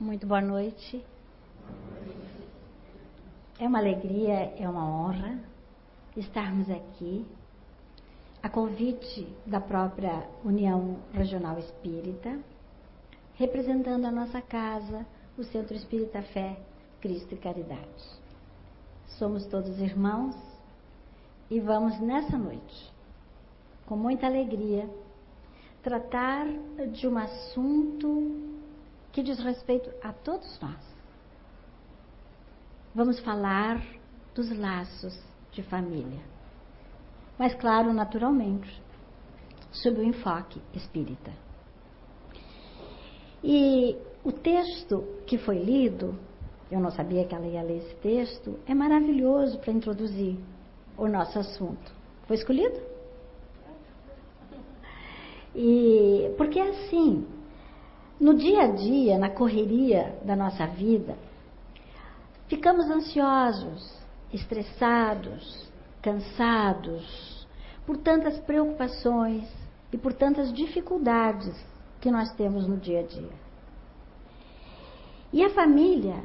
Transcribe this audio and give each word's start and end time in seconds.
Muito 0.00 0.26
boa 0.26 0.40
noite. 0.40 1.04
É 3.60 3.68
uma 3.68 3.78
alegria, 3.78 4.52
é 4.58 4.68
uma 4.68 4.84
honra 4.84 5.38
estarmos 6.16 6.68
aqui, 6.68 7.24
a 8.42 8.48
convite 8.48 9.24
da 9.46 9.60
própria 9.60 10.28
União 10.44 10.98
Regional 11.12 11.60
Espírita, 11.60 12.40
representando 13.36 14.04
a 14.04 14.10
nossa 14.10 14.42
casa, 14.42 15.06
o 15.38 15.44
Centro 15.44 15.76
Espírita 15.76 16.22
Fé, 16.22 16.58
Cristo 17.00 17.36
e 17.36 17.38
Caridade. 17.38 18.04
Somos 19.16 19.46
todos 19.46 19.78
irmãos 19.78 20.34
e 21.48 21.60
vamos 21.60 22.00
nessa 22.00 22.36
noite, 22.36 22.92
com 23.86 23.96
muita 23.96 24.26
alegria, 24.26 24.90
tratar 25.84 26.46
de 26.92 27.06
um 27.06 27.16
assunto 27.16 28.53
que 29.14 29.22
diz 29.22 29.38
respeito 29.38 29.88
a 30.02 30.12
todos 30.12 30.58
nós. 30.60 30.94
Vamos 32.92 33.20
falar 33.20 33.80
dos 34.34 34.50
laços 34.58 35.16
de 35.52 35.62
família. 35.62 36.20
Mas, 37.38 37.54
claro, 37.54 37.92
naturalmente, 37.92 38.82
sob 39.70 40.00
o 40.00 40.02
enfoque 40.02 40.60
espírita. 40.74 41.32
E 43.42 43.96
o 44.24 44.32
texto 44.32 45.04
que 45.26 45.38
foi 45.38 45.58
lido, 45.58 46.18
eu 46.68 46.80
não 46.80 46.90
sabia 46.90 47.24
que 47.24 47.34
ela 47.36 47.46
ia 47.46 47.62
ler 47.62 47.78
esse 47.78 47.94
texto, 47.96 48.58
é 48.66 48.74
maravilhoso 48.74 49.60
para 49.60 49.72
introduzir 49.72 50.36
o 50.98 51.06
nosso 51.06 51.38
assunto. 51.38 51.92
Foi 52.26 52.34
escolhido? 52.34 52.80
E 55.54 56.34
porque 56.36 56.58
é 56.58 56.68
assim, 56.70 57.24
no 58.20 58.34
dia 58.34 58.62
a 58.62 58.66
dia, 58.68 59.18
na 59.18 59.30
correria 59.30 60.18
da 60.24 60.36
nossa 60.36 60.66
vida, 60.66 61.16
ficamos 62.46 62.86
ansiosos, 62.86 63.98
estressados, 64.32 65.68
cansados 66.00 67.46
por 67.86 67.96
tantas 67.98 68.38
preocupações 68.40 69.48
e 69.92 69.98
por 69.98 70.12
tantas 70.12 70.52
dificuldades 70.52 71.54
que 72.00 72.10
nós 72.10 72.32
temos 72.34 72.66
no 72.66 72.76
dia 72.76 73.00
a 73.00 73.02
dia. 73.02 73.44
E 75.32 75.42
a 75.42 75.50
família 75.50 76.22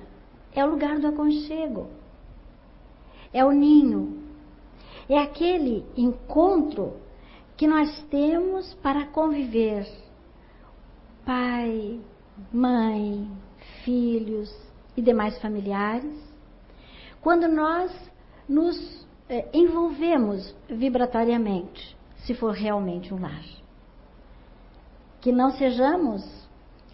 é 0.54 0.64
o 0.64 0.70
lugar 0.70 1.00
do 1.00 1.08
aconchego, 1.08 1.88
é 3.34 3.44
o 3.44 3.52
ninho, 3.52 4.24
é 5.08 5.18
aquele 5.18 5.86
encontro 5.98 6.98
que 7.58 7.68
nós 7.68 8.02
temos 8.10 8.74
para 8.76 9.08
conviver 9.08 9.88
pai, 11.30 12.02
mãe, 12.52 13.32
filhos 13.84 14.52
e 14.98 15.02
demais 15.04 15.40
familiares, 15.40 16.12
quando 17.22 17.48
nós 17.48 17.92
nos 18.48 19.06
eh, 19.30 19.48
envolvemos 19.54 20.56
vibratoriamente, 20.68 21.96
se 22.26 22.34
for 22.34 22.56
realmente 22.56 23.14
um 23.14 23.22
lar. 23.22 23.46
Que 25.22 25.32
não 25.32 25.52
sejamos 25.52 26.24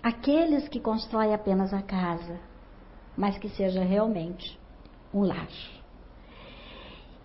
aqueles 0.04 0.68
que 0.68 0.82
constroem 0.82 1.34
apenas 1.34 1.74
a 1.74 1.82
casa, 1.82 2.38
mas 3.16 3.38
que 3.38 3.48
seja 3.48 3.86
realmente 3.86 4.60
um 5.14 5.22
lar. 5.22 5.48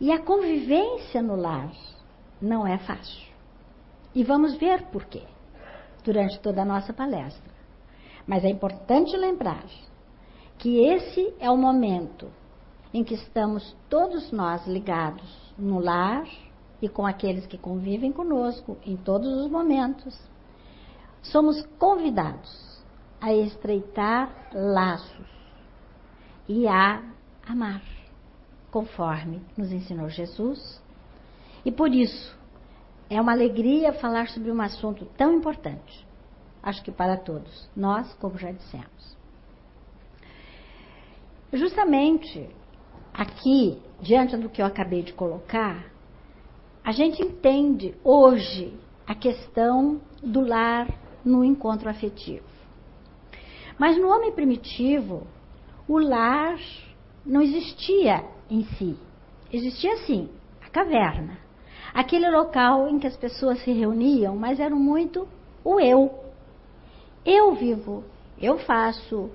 E 0.00 0.12
a 0.12 0.20
convivência 0.20 1.20
no 1.20 1.34
lar 1.34 1.72
não 2.40 2.64
é 2.64 2.78
fácil. 2.78 3.28
E 4.14 4.22
vamos 4.22 4.54
ver 4.58 4.84
por 4.92 5.06
quê 5.06 5.24
durante 6.02 6.38
toda 6.40 6.62
a 6.62 6.64
nossa 6.64 6.92
palestra. 6.92 7.52
Mas 8.26 8.44
é 8.44 8.48
importante 8.48 9.16
lembrar 9.16 9.64
que 10.58 10.84
esse 10.84 11.34
é 11.40 11.50
o 11.50 11.56
momento 11.56 12.28
em 12.92 13.02
que 13.02 13.14
estamos 13.14 13.76
todos 13.88 14.30
nós 14.32 14.66
ligados 14.66 15.54
no 15.56 15.78
lar 15.78 16.26
e 16.82 16.88
com 16.88 17.06
aqueles 17.06 17.46
que 17.46 17.58
convivem 17.58 18.12
conosco 18.12 18.76
em 18.84 18.96
todos 18.96 19.28
os 19.44 19.50
momentos. 19.50 20.18
Somos 21.22 21.62
convidados 21.78 22.82
a 23.20 23.32
estreitar 23.32 24.48
laços 24.52 25.28
e 26.48 26.66
a 26.66 27.02
amar, 27.46 27.82
conforme 28.70 29.42
nos 29.56 29.70
ensinou 29.70 30.08
Jesus. 30.08 30.82
E 31.64 31.70
por 31.70 31.94
isso, 31.94 32.38
é 33.10 33.20
uma 33.20 33.32
alegria 33.32 33.92
falar 33.94 34.28
sobre 34.28 34.52
um 34.52 34.62
assunto 34.62 35.04
tão 35.16 35.34
importante. 35.34 36.06
Acho 36.62 36.80
que 36.84 36.92
para 36.92 37.16
todos, 37.16 37.68
nós, 37.74 38.14
como 38.14 38.38
já 38.38 38.52
dissemos. 38.52 39.18
Justamente 41.52 42.48
aqui, 43.12 43.82
diante 44.00 44.36
do 44.36 44.48
que 44.48 44.62
eu 44.62 44.66
acabei 44.66 45.02
de 45.02 45.12
colocar, 45.12 45.90
a 46.84 46.92
gente 46.92 47.20
entende 47.20 47.96
hoje 48.04 48.72
a 49.04 49.14
questão 49.14 50.00
do 50.22 50.40
lar 50.40 50.86
no 51.24 51.44
encontro 51.44 51.90
afetivo. 51.90 52.46
Mas 53.76 53.96
no 53.98 54.08
homem 54.08 54.30
primitivo, 54.30 55.26
o 55.88 55.98
lar 55.98 56.58
não 57.26 57.42
existia 57.42 58.24
em 58.48 58.64
si. 58.76 58.96
Existia 59.52 59.96
sim, 60.06 60.30
a 60.62 60.68
caverna 60.68 61.49
aquele 61.92 62.30
local 62.30 62.88
em 62.88 62.98
que 62.98 63.06
as 63.06 63.16
pessoas 63.16 63.62
se 63.62 63.72
reuniam, 63.72 64.36
mas 64.36 64.60
era 64.60 64.74
muito 64.74 65.26
o 65.64 65.78
eu. 65.80 66.12
Eu 67.24 67.54
vivo, 67.54 68.04
eu 68.40 68.58
faço. 68.58 69.30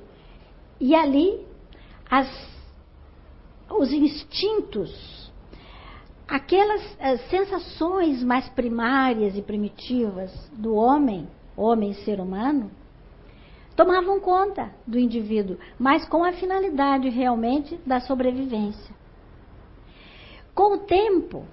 E 0.79 0.95
ali 0.95 1.45
as, 2.09 2.27
os 3.69 3.91
instintos, 3.91 5.31
aquelas 6.27 6.81
sensações 7.29 8.23
mais 8.23 8.47
primárias 8.49 9.37
e 9.37 9.41
primitivas 9.41 10.31
do 10.53 10.73
homem, 10.75 11.27
homem 11.55 11.93
ser 11.93 12.19
humano, 12.19 12.71
tomavam 13.75 14.19
conta 14.19 14.71
do 14.87 14.97
indivíduo, 14.97 15.57
mas 15.77 16.07
com 16.07 16.23
a 16.23 16.33
finalidade 16.33 17.09
realmente 17.09 17.77
da 17.85 17.99
sobrevivência. 17.99 18.95
Com 20.53 20.75
o 20.75 20.77
tempo, 20.79 21.45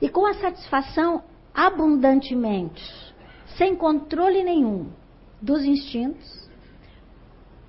e 0.00 0.08
com 0.08 0.26
a 0.26 0.34
satisfação 0.34 1.22
abundantemente, 1.54 2.84
sem 3.56 3.74
controle 3.74 4.44
nenhum 4.44 4.90
dos 5.40 5.64
instintos, 5.64 6.48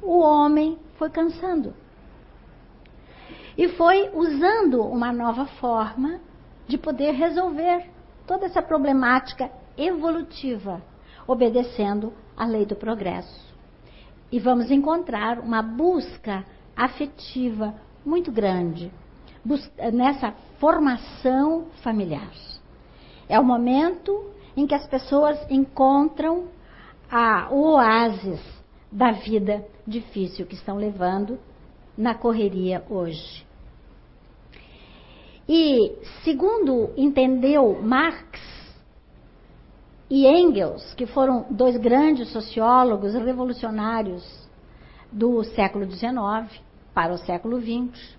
o 0.01 0.19
homem 0.19 0.77
foi 0.97 1.09
cansando. 1.09 1.73
E 3.57 3.69
foi 3.69 4.09
usando 4.13 4.81
uma 4.83 5.11
nova 5.11 5.45
forma 5.45 6.19
de 6.67 6.77
poder 6.77 7.11
resolver 7.11 7.89
toda 8.27 8.45
essa 8.45 8.61
problemática 8.61 9.49
evolutiva, 9.77 10.81
obedecendo 11.25 12.13
à 12.35 12.45
lei 12.45 12.65
do 12.65 12.75
progresso. 12.75 13.55
E 14.31 14.39
vamos 14.39 14.69
encontrar 14.69 15.39
uma 15.39 15.61
busca 15.61 16.45
afetiva 16.75 17.73
muito 18.05 18.31
grande 18.31 18.91
nessa 19.93 20.33
formação 20.59 21.67
familiar. 21.83 22.31
É 23.29 23.39
o 23.39 23.43
momento 23.43 24.31
em 24.55 24.65
que 24.65 24.73
as 24.73 24.87
pessoas 24.87 25.39
encontram 25.49 26.47
a, 27.09 27.47
oásis 27.51 28.39
da 28.91 29.11
vida 29.11 29.65
difícil 29.85 30.45
que 30.45 30.55
estão 30.55 30.77
levando 30.77 31.37
na 31.97 32.15
correria 32.15 32.83
hoje. 32.89 33.45
E, 35.47 35.93
segundo 36.23 36.91
entendeu 36.97 37.81
Marx 37.81 38.39
e 40.09 40.25
Engels, 40.25 40.93
que 40.95 41.05
foram 41.05 41.45
dois 41.49 41.77
grandes 41.77 42.29
sociólogos 42.31 43.13
revolucionários 43.13 44.47
do 45.11 45.43
século 45.43 45.89
XIX 45.89 46.61
para 46.93 47.13
o 47.13 47.17
século 47.17 47.61
XX, 47.61 48.16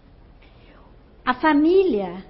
a 1.28 1.34
família 1.34 2.24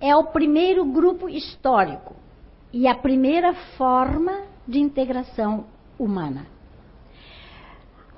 é 0.00 0.14
o 0.14 0.26
primeiro 0.26 0.84
grupo 0.84 1.28
histórico 1.28 2.14
e 2.72 2.86
a 2.86 2.94
primeira 2.94 3.52
forma 3.76 4.42
de 4.64 4.78
integração 4.78 5.64
humana. 5.98 6.46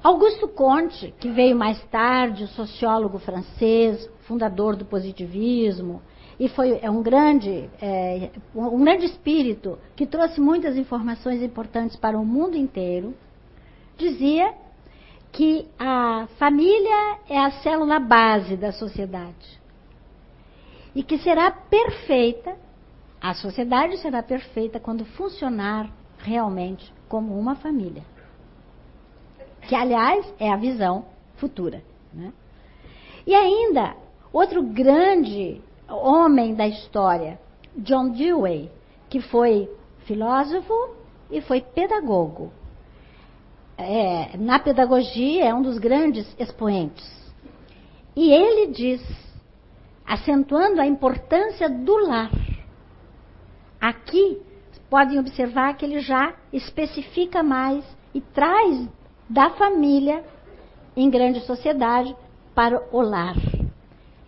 Augusto 0.02 0.46
Comte, 0.46 1.14
que 1.18 1.30
veio 1.30 1.56
mais 1.56 1.82
tarde, 1.84 2.44
o 2.44 2.48
sociólogo 2.48 3.18
francês, 3.18 4.06
fundador 4.26 4.76
do 4.76 4.84
positivismo, 4.84 6.02
e 6.38 6.50
foi 6.50 6.78
é 6.82 6.90
um 6.90 7.02
grande 7.02 7.70
é, 7.80 8.30
um 8.54 8.84
grande 8.84 9.06
espírito 9.06 9.78
que 9.96 10.06
trouxe 10.06 10.38
muitas 10.38 10.76
informações 10.76 11.42
importantes 11.42 11.96
para 11.96 12.18
o 12.18 12.26
mundo 12.26 12.58
inteiro, 12.58 13.14
dizia 13.96 14.52
que 15.32 15.66
a 15.78 16.28
família 16.38 17.20
é 17.26 17.38
a 17.38 17.50
célula 17.62 17.98
base 17.98 18.54
da 18.54 18.70
sociedade 18.70 19.63
e 20.94 21.02
que 21.02 21.18
será 21.18 21.50
perfeita, 21.50 22.56
a 23.20 23.34
sociedade 23.34 23.98
será 23.98 24.22
perfeita 24.22 24.78
quando 24.78 25.04
funcionar 25.04 25.90
realmente 26.18 26.92
como 27.08 27.38
uma 27.38 27.54
família. 27.56 28.02
que 29.62 29.74
aliás 29.74 30.30
é 30.38 30.52
a 30.52 30.56
visão 30.56 31.06
futura. 31.36 31.82
Né? 32.12 32.32
E 33.26 33.34
ainda, 33.34 33.96
outro 34.30 34.62
grande 34.62 35.60
homem 35.88 36.54
da 36.54 36.66
história, 36.66 37.40
John 37.76 38.10
Dewey, 38.10 38.70
que 39.08 39.20
foi 39.20 39.70
filósofo 40.04 40.74
e 41.30 41.40
foi 41.40 41.62
pedagogo. 41.62 42.52
É, 43.78 44.36
na 44.36 44.58
pedagogia 44.58 45.46
é 45.46 45.54
um 45.54 45.62
dos 45.62 45.78
grandes 45.78 46.26
expoentes. 46.38 47.04
E 48.14 48.30
ele 48.30 48.66
diz, 48.70 49.23
acentuando 50.06 50.80
a 50.80 50.86
importância 50.86 51.68
do 51.68 51.96
lar. 52.06 52.30
Aqui 53.80 54.40
podem 54.88 55.18
observar 55.18 55.76
que 55.76 55.84
ele 55.84 56.00
já 56.00 56.34
especifica 56.52 57.42
mais 57.42 57.84
e 58.14 58.20
traz 58.20 58.88
da 59.28 59.50
família 59.50 60.24
em 60.96 61.10
grande 61.10 61.40
sociedade 61.40 62.14
para 62.54 62.82
o 62.92 63.00
lar. 63.00 63.34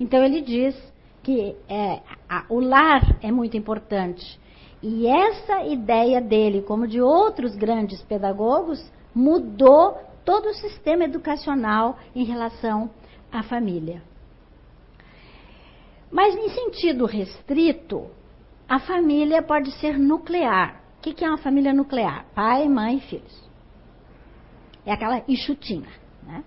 Então 0.01 0.23
ele 0.23 0.41
diz 0.41 0.77
que 1.23 1.57
é, 1.69 2.01
a, 2.29 2.45
o 2.49 2.61
lar 2.61 3.17
é 3.23 3.31
muito 3.31 3.57
importante. 3.57 4.39
E 4.83 5.07
essa 5.07 5.65
ideia 5.65 6.21
dele, 6.21 6.63
como 6.63 6.87
de 6.87 7.01
outros 7.01 7.55
grandes 7.57 8.03
pedagogos, 8.03 8.85
mudou 9.15 9.99
todo 10.25 10.49
o 10.49 10.55
sistema 10.55 11.05
educacional 11.05 11.97
em 12.15 12.25
relação 12.25 12.91
à 13.33 13.43
família. 13.43 14.03
Mas, 16.11 16.35
em 16.35 16.49
sentido 16.51 17.05
restrito, 17.05 18.09
a 18.69 18.79
família 18.79 19.43
pode 19.43 19.71
ser 19.73 19.99
nuclear. 19.99 20.81
O 20.99 21.01
que 21.03 21.25
é 21.25 21.29
uma 21.29 21.39
família 21.39 21.73
nuclear? 21.73 22.27
Pai, 22.35 22.69
mãe 22.69 22.97
e 22.97 23.01
filhos. 23.01 23.47
É 24.85 24.93
aquela 24.93 25.23
enxutinha. 25.29 25.89
Né? 26.25 26.43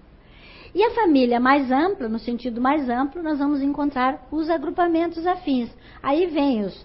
E 0.74 0.84
a 0.84 0.92
família 0.92 1.40
mais 1.40 1.72
ampla, 1.72 2.08
no 2.08 2.20
sentido 2.20 2.62
mais 2.62 2.90
amplo, 2.90 3.24
nós 3.24 3.40
vamos 3.40 3.62
encontrar 3.62 4.28
os 4.32 4.50
agrupamentos 4.50 5.26
afins. 5.26 5.70
Aí 6.02 6.28
vem 6.28 6.62
os, 6.62 6.76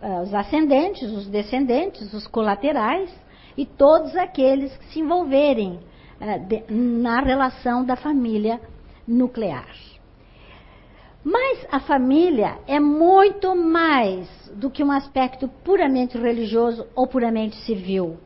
uh, 0.00 0.22
os 0.22 0.32
ascendentes, 0.32 1.10
os 1.10 1.26
descendentes, 1.26 2.12
os 2.12 2.26
colaterais 2.26 3.10
e 3.56 3.66
todos 3.66 4.14
aqueles 4.16 4.76
que 4.76 4.86
se 4.86 5.00
envolverem 5.00 5.80
uh, 6.20 6.46
de, 6.46 6.64
na 6.70 7.20
relação 7.20 7.84
da 7.84 7.96
família 7.96 8.60
nuclear. 9.06 9.66
Mas 11.24 11.66
a 11.70 11.78
família 11.80 12.58
é 12.66 12.80
muito 12.80 13.54
mais 13.54 14.28
do 14.54 14.70
que 14.70 14.82
um 14.82 14.90
aspecto 14.90 15.48
puramente 15.64 16.18
religioso 16.18 16.86
ou 16.94 17.06
puramente 17.06 17.56
civil. 17.64 18.18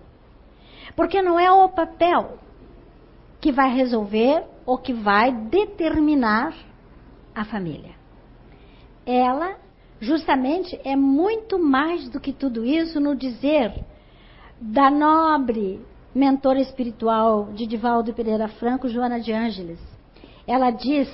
Porque 0.94 1.20
não 1.20 1.38
é 1.38 1.50
o 1.50 1.68
papel 1.68 2.38
que 3.40 3.52
vai 3.52 3.70
resolver 3.70 4.44
ou 4.64 4.78
que 4.78 4.92
vai 4.92 5.30
determinar 5.30 6.54
a 7.34 7.44
família. 7.44 7.94
Ela, 9.04 9.56
justamente, 10.00 10.80
é 10.82 10.96
muito 10.96 11.58
mais 11.58 12.08
do 12.08 12.18
que 12.18 12.32
tudo 12.32 12.64
isso 12.64 12.98
no 12.98 13.14
dizer 13.14 13.84
da 14.58 14.90
nobre 14.90 15.80
mentora 16.14 16.60
espiritual 16.60 17.52
de 17.52 17.66
Divaldo 17.66 18.14
Pereira 18.14 18.48
Franco, 18.48 18.88
Joana 18.88 19.20
de 19.20 19.32
Ângeles. 19.32 19.78
Ela 20.46 20.70
diz, 20.70 21.08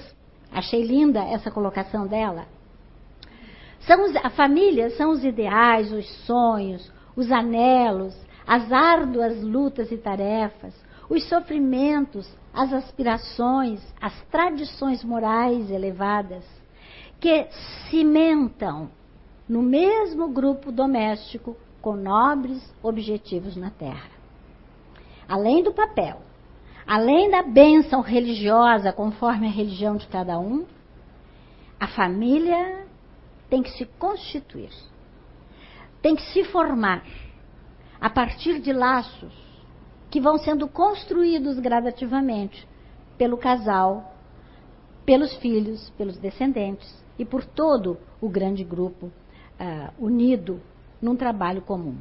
achei 0.52 0.82
linda 0.82 1.20
essa 1.20 1.50
colocação 1.50 2.06
dela, 2.06 2.46
são 3.80 4.04
os, 4.04 4.16
a 4.16 4.30
família 4.30 4.90
são 4.90 5.10
os 5.10 5.24
ideais, 5.24 5.92
os 5.92 6.08
sonhos, 6.24 6.92
os 7.16 7.30
anelos, 7.32 8.14
as 8.46 8.72
árduas 8.72 9.42
lutas 9.42 9.90
e 9.90 9.96
tarefas, 9.96 10.74
os 11.08 11.28
sofrimentos, 11.28 12.28
as 12.54 12.72
aspirações, 12.72 13.80
as 14.00 14.14
tradições 14.30 15.02
morais 15.02 15.70
elevadas 15.70 16.44
que 17.20 17.46
cimentam 17.90 18.90
no 19.48 19.62
mesmo 19.62 20.28
grupo 20.28 20.70
doméstico 20.70 21.56
com 21.80 21.96
nobres 21.96 22.62
objetivos 22.82 23.56
na 23.56 23.70
terra. 23.70 24.10
Além 25.28 25.62
do 25.62 25.72
papel, 25.72 26.20
além 26.86 27.30
da 27.30 27.42
bênção 27.42 28.00
religiosa 28.00 28.92
conforme 28.92 29.46
a 29.46 29.50
religião 29.50 29.96
de 29.96 30.06
cada 30.08 30.38
um, 30.38 30.66
a 31.78 31.86
família 31.88 32.86
tem 33.48 33.62
que 33.62 33.70
se 33.70 33.84
constituir, 33.98 34.70
tem 36.00 36.14
que 36.16 36.22
se 36.32 36.44
formar 36.44 37.04
a 38.00 38.10
partir 38.10 38.60
de 38.60 38.72
laços 38.72 39.32
que 40.10 40.20
vão 40.20 40.36
sendo 40.38 40.68
construídos 40.68 41.58
gradativamente 41.58 42.68
pelo 43.16 43.36
casal, 43.36 44.14
pelos 45.04 45.32
filhos, 45.36 45.90
pelos 45.90 46.18
descendentes 46.18 47.02
e 47.18 47.24
por 47.24 47.44
todo 47.44 47.98
o 48.20 48.28
grande 48.28 48.64
grupo 48.64 49.06
uh, 49.06 49.92
unido 50.04 50.60
num 51.00 51.16
trabalho 51.16 51.62
comum. 51.62 51.96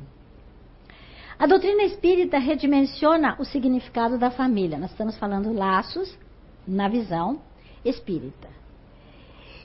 A 1.42 1.48
doutrina 1.48 1.82
espírita 1.86 2.38
redimensiona 2.38 3.36
o 3.40 3.44
significado 3.44 4.16
da 4.16 4.30
família. 4.30 4.78
Nós 4.78 4.92
estamos 4.92 5.18
falando 5.18 5.52
laços 5.52 6.16
na 6.68 6.88
visão 6.88 7.42
espírita. 7.84 8.48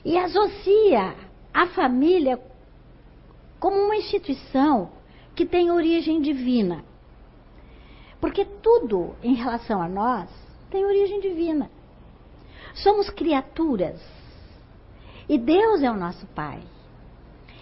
E 0.03 0.17
associa 0.17 1.13
a 1.53 1.67
família 1.67 2.41
como 3.59 3.77
uma 3.77 3.95
instituição 3.95 4.89
que 5.35 5.45
tem 5.45 5.69
origem 5.69 6.19
divina. 6.19 6.83
Porque 8.19 8.43
tudo 8.43 9.15
em 9.21 9.35
relação 9.35 9.79
a 9.79 9.87
nós 9.87 10.31
tem 10.71 10.83
origem 10.83 11.19
divina. 11.19 11.69
Somos 12.73 13.07
criaturas. 13.11 14.01
E 15.29 15.37
Deus 15.37 15.83
é 15.83 15.91
o 15.91 15.95
nosso 15.95 16.25
Pai. 16.33 16.59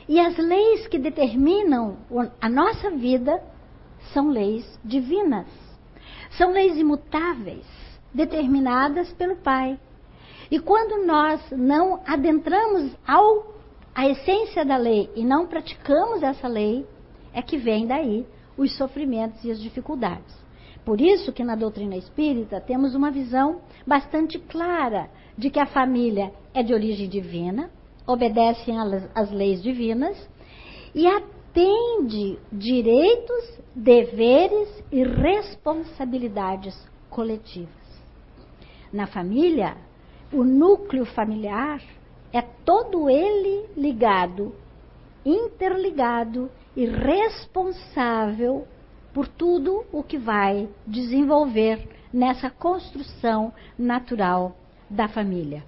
E 0.07 0.21
as 0.21 0.37
leis 0.37 0.87
que 0.87 0.97
determinam 0.97 1.97
a 2.39 2.47
nossa 2.47 2.91
vida 2.91 3.53
são 4.13 4.29
leis 4.29 4.79
divinas. 4.83 5.47
São 6.31 6.51
leis 6.51 6.77
imutáveis, 6.77 7.65
determinadas 8.13 9.11
pelo 9.13 9.35
Pai. 9.37 9.79
E 10.49 10.59
quando 10.59 11.05
nós 11.05 11.41
não 11.51 12.01
adentramos 12.05 12.91
ao, 13.07 13.55
a 13.93 14.07
essência 14.07 14.63
da 14.63 14.77
lei 14.77 15.09
e 15.15 15.23
não 15.23 15.47
praticamos 15.47 16.21
essa 16.21 16.47
lei, 16.47 16.85
é 17.33 17.41
que 17.41 17.57
vem 17.57 17.87
daí 17.87 18.25
os 18.57 18.75
sofrimentos 18.77 19.43
e 19.43 19.51
as 19.51 19.59
dificuldades. 19.59 20.45
Por 20.85 21.01
isso 21.01 21.33
que 21.33 21.43
na 21.43 21.55
doutrina 21.55 21.97
espírita 21.97 22.61
temos 22.61 22.93
uma 22.93 23.09
visão 23.09 23.61
bastante 23.87 24.37
clara 24.37 25.09
de 25.37 25.49
que 25.49 25.59
a 25.59 25.65
família 25.65 26.31
é 26.53 26.61
de 26.61 26.73
origem 26.73 27.09
divina, 27.09 27.71
obedece 28.05 28.71
às 29.15 29.31
leis 29.31 29.63
divinas 29.63 30.15
e 30.93 31.07
atende 31.55 32.37
direitos, 32.51 33.59
deveres 33.73 34.83
e 34.91 35.03
responsabilidades 35.03 36.75
coletivas. 37.09 37.73
Na 38.91 39.07
família, 39.07 39.77
o 40.33 40.43
núcleo 40.43 41.05
familiar 41.05 41.81
é 42.33 42.41
todo 42.41 43.09
ele 43.09 43.67
ligado, 43.77 44.53
interligado 45.25 46.51
e 46.75 46.85
responsável 46.85 48.67
por 49.13 49.25
tudo 49.25 49.85
o 49.93 50.03
que 50.03 50.17
vai 50.17 50.67
desenvolver 50.85 51.87
nessa 52.11 52.49
construção 52.49 53.53
natural 53.77 54.57
da 54.89 55.07
família. 55.07 55.63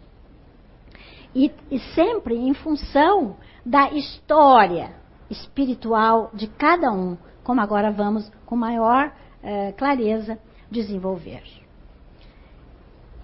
E, 1.34 1.50
e 1.72 1.80
sempre 1.96 2.36
em 2.36 2.54
função 2.54 3.38
da 3.66 3.90
história 3.92 5.07
espiritual 5.30 6.30
de 6.34 6.48
cada 6.48 6.92
um, 6.92 7.18
como 7.44 7.62
agora 7.62 7.92
vamos 7.92 8.30
com 8.46 8.56
maior 8.56 9.12
eh, 9.44 9.74
clareza 9.78 10.38
desenvolver. 10.70 11.44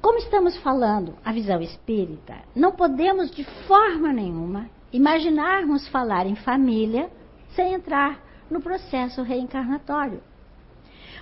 Como 0.01 0.17
estamos 0.17 0.57
falando 0.57 1.15
a 1.24 1.31
visão 1.31 1.62
espírita, 1.62 2.36
não 2.55 2.74
podemos 2.74 3.31
de 3.31 3.43
forma 3.67 4.12
nenhuma 4.12 4.69
imaginarmos 4.91 5.88
falar 5.88 6.27
em 6.27 6.36
família 6.36 7.10
sem 7.55 7.74
entrar 7.74 8.22
no 8.50 8.62
processo 8.62 9.22
reencarnatório. 9.22 10.22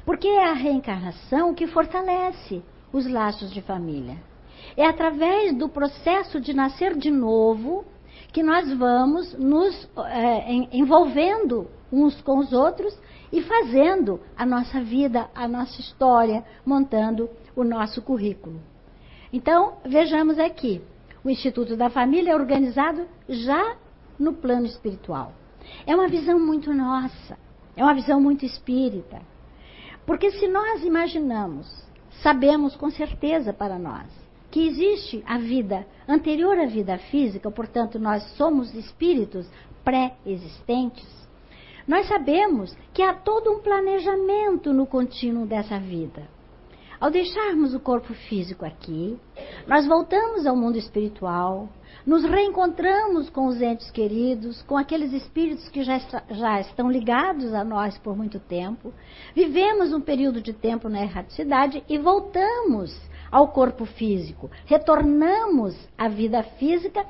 Porque 0.04 0.28
é 0.28 0.46
a 0.46 0.54
reencarnação 0.54 1.54
que 1.54 1.68
fortalece 1.68 2.64
os 2.92 3.08
laços 3.08 3.52
de 3.52 3.62
família. 3.62 4.18
É 4.76 4.86
através 4.86 5.56
do 5.56 5.70
processo 5.70 6.40
de 6.40 6.54
nascer 6.54 6.96
de 6.98 7.12
novo 7.12 7.86
que 8.32 8.42
nós 8.42 8.72
vamos 8.78 9.34
nos 9.34 9.90
é, 10.06 10.52
envolvendo 10.72 11.68
uns 11.92 12.20
com 12.22 12.40
os 12.40 12.54
outros 12.54 12.98
e 13.32 13.42
fazendo 13.42 14.20
a 14.38 14.46
nossa 14.46 14.82
vida, 14.82 15.30
a 15.36 15.48
nossa 15.48 15.80
história, 15.80 16.44
montando 16.66 17.30
o 17.56 17.64
nosso 17.64 18.02
currículo. 18.02 18.62
Então, 19.34 19.78
vejamos 19.86 20.40
aqui: 20.40 20.82
o 21.24 21.30
Instituto 21.30 21.76
da 21.76 21.90
Família 21.90 22.32
é 22.32 22.36
organizado 22.36 23.06
já 23.28 23.76
no 24.18 24.34
plano 24.34 24.66
espiritual. 24.66 25.34
É 25.86 25.96
uma 25.96 26.08
visão 26.08 26.40
muito 26.40 26.74
nossa, 26.74 27.38
é 27.76 27.84
uma 27.84 27.94
visão 27.94 28.20
muito 28.20 28.46
espírita. 28.46 29.22
Porque 30.06 30.32
se 30.32 30.48
nós 30.48 30.84
imaginamos 30.84 31.68
sabemos 32.22 32.76
com 32.76 32.90
certeza 32.90 33.54
para 33.54 33.80
nós 33.80 34.21
que 34.52 34.68
existe 34.68 35.24
a 35.26 35.38
vida 35.38 35.88
anterior 36.08 36.60
à 36.60 36.66
vida 36.66 36.98
física, 36.98 37.50
portanto, 37.50 37.98
nós 37.98 38.22
somos 38.36 38.74
espíritos 38.76 39.50
pré-existentes. 39.84 41.08
Nós 41.88 42.08
sabemos 42.08 42.76
que 42.94 43.02
há 43.02 43.14
todo 43.14 43.52
um 43.52 43.62
planejamento 43.62 44.72
no 44.74 44.86
contínuo 44.86 45.48
dessa 45.48 45.80
vida. 45.80 46.28
Ao 47.00 47.10
deixarmos 47.10 47.74
o 47.74 47.80
corpo 47.80 48.14
físico 48.14 48.64
aqui, 48.64 49.18
nós 49.66 49.88
voltamos 49.88 50.46
ao 50.46 50.56
mundo 50.56 50.78
espiritual, 50.78 51.68
nos 52.06 52.24
reencontramos 52.24 53.28
com 53.28 53.48
os 53.48 53.60
entes 53.60 53.90
queridos, 53.90 54.62
com 54.64 54.78
aqueles 54.78 55.12
espíritos 55.12 55.68
que 55.70 55.82
já, 55.82 55.98
já 56.30 56.62
estão 56.62 56.92
ligados 56.92 57.56
a 57.56 57.64
nós 57.64 57.98
por 57.98 58.16
muito 58.16 58.40
tempo, 58.40 58.94
vivemos 59.34 59.92
um 59.92 60.00
período 60.00 60.42
de 60.42 60.54
tempo 60.54 60.90
na 60.90 61.02
erraticidade 61.02 61.84
e 61.90 61.98
voltamos 61.98 62.96
ao 63.32 63.48
corpo 63.48 63.86
físico, 63.86 64.52
retornamos 64.66 65.76
à 65.98 66.08
vida 66.10 66.44
física 66.44 67.06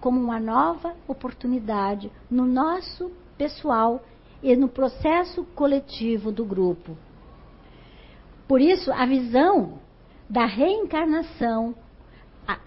como 0.00 0.20
uma 0.20 0.40
nova 0.40 0.94
oportunidade 1.06 2.10
no 2.30 2.46
nosso 2.46 3.10
pessoal 3.36 4.02
e 4.42 4.54
no 4.56 4.68
processo 4.68 5.44
coletivo 5.54 6.32
do 6.32 6.44
grupo. 6.44 6.96
Por 8.46 8.60
isso, 8.60 8.92
a 8.92 9.06
visão 9.06 9.78
da 10.28 10.44
reencarnação, 10.44 11.74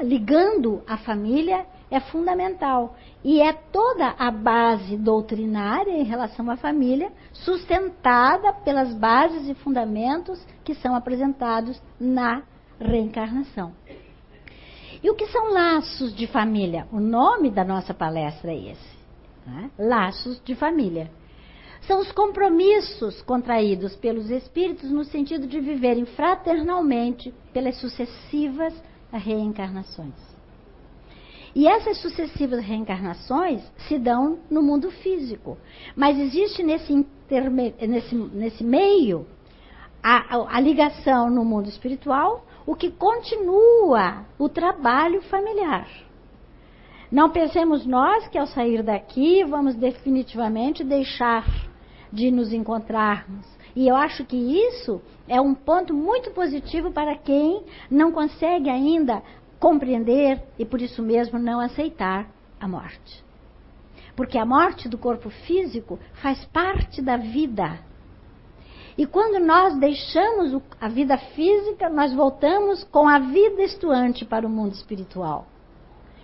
ligando 0.01 0.81
a 0.87 0.97
família, 0.97 1.65
é 1.89 1.99
fundamental. 1.99 2.95
E 3.23 3.41
é 3.41 3.53
toda 3.53 4.15
a 4.17 4.31
base 4.31 4.97
doutrinária 4.97 5.91
em 5.91 6.03
relação 6.03 6.49
à 6.49 6.57
família, 6.57 7.11
sustentada 7.31 8.53
pelas 8.53 8.93
bases 8.93 9.47
e 9.47 9.53
fundamentos 9.53 10.43
que 10.63 10.73
são 10.75 10.95
apresentados 10.95 11.81
na 11.99 12.43
reencarnação. 12.79 13.73
E 15.01 15.09
o 15.09 15.15
que 15.15 15.27
são 15.27 15.53
laços 15.53 16.15
de 16.15 16.27
família? 16.27 16.87
O 16.91 16.99
nome 16.99 17.51
da 17.51 17.63
nossa 17.63 17.93
palestra 17.93 18.51
é 18.51 18.71
esse: 18.71 18.97
né? 19.45 19.69
Laços 19.77 20.41
de 20.43 20.55
família 20.55 21.11
são 21.81 22.01
os 22.01 22.11
compromissos 22.11 23.21
contraídos 23.21 23.95
pelos 23.95 24.29
espíritos 24.29 24.91
no 24.91 25.03
sentido 25.05 25.47
de 25.47 25.59
viverem 25.59 26.05
fraternalmente 26.05 27.33
pelas 27.53 27.77
sucessivas 27.79 28.73
reencarnações. 29.11 30.15
E 31.55 31.67
essas 31.67 31.99
sucessivas 32.01 32.63
reencarnações 32.63 33.63
se 33.87 33.97
dão 33.97 34.39
no 34.49 34.61
mundo 34.61 34.91
físico, 34.91 35.57
mas 35.95 36.19
existe 36.19 36.61
nesse, 36.61 36.93
interme, 36.93 37.73
nesse, 37.79 38.15
nesse 38.15 38.63
meio 38.63 39.25
a, 40.03 40.35
a, 40.35 40.57
a 40.57 40.59
ligação 40.59 41.29
no 41.29 41.43
mundo 41.43 41.69
espiritual, 41.69 42.45
o 42.67 42.75
que 42.75 42.91
continua 42.91 44.25
o 44.37 44.49
trabalho 44.49 45.21
familiar. 45.21 45.87
Não 47.09 47.29
pensemos 47.29 47.85
nós 47.85 48.27
que 48.27 48.37
ao 48.37 48.45
sair 48.45 48.83
daqui 48.83 49.45
vamos 49.45 49.73
definitivamente 49.73 50.83
deixar 50.83 51.45
de 52.11 52.29
nos 52.29 52.51
encontrarmos. 52.51 53.47
E 53.73 53.87
eu 53.87 53.95
acho 53.95 54.25
que 54.25 54.35
isso 54.35 55.01
é 55.29 55.39
um 55.39 55.55
ponto 55.55 55.93
muito 55.93 56.31
positivo 56.31 56.91
para 56.91 57.15
quem 57.15 57.63
não 57.89 58.11
consegue 58.11 58.69
ainda 58.69 59.23
compreender 59.59 60.43
e 60.59 60.65
por 60.65 60.81
isso 60.81 61.01
mesmo 61.01 61.39
não 61.39 61.61
aceitar 61.61 62.27
a 62.59 62.67
morte. 62.67 63.23
Porque 64.13 64.37
a 64.37 64.45
morte 64.45 64.89
do 64.89 64.97
corpo 64.97 65.29
físico 65.29 65.97
faz 66.21 66.43
parte 66.45 67.01
da 67.01 67.15
vida. 67.15 67.79
E 68.97 69.05
quando 69.05 69.39
nós 69.39 69.77
deixamos 69.77 70.59
a 70.81 70.87
vida 70.87 71.17
física, 71.17 71.87
nós 71.87 72.13
voltamos 72.13 72.83
com 72.85 73.07
a 73.07 73.19
vida 73.19 73.61
estuante 73.61 74.25
para 74.25 74.47
o 74.47 74.49
mundo 74.49 74.73
espiritual. 74.73 75.45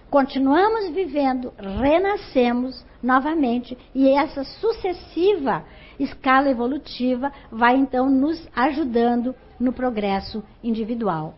Continuamos 0.09 0.89
vivendo, 0.89 1.53
renascemos 1.57 2.83
novamente 3.01 3.77
e 3.93 4.09
essa 4.09 4.43
sucessiva 4.43 5.65
escala 5.99 6.49
evolutiva 6.49 7.31
vai 7.51 7.75
então 7.75 8.09
nos 8.09 8.47
ajudando 8.55 9.35
no 9.59 9.71
progresso 9.71 10.43
individual. 10.63 11.35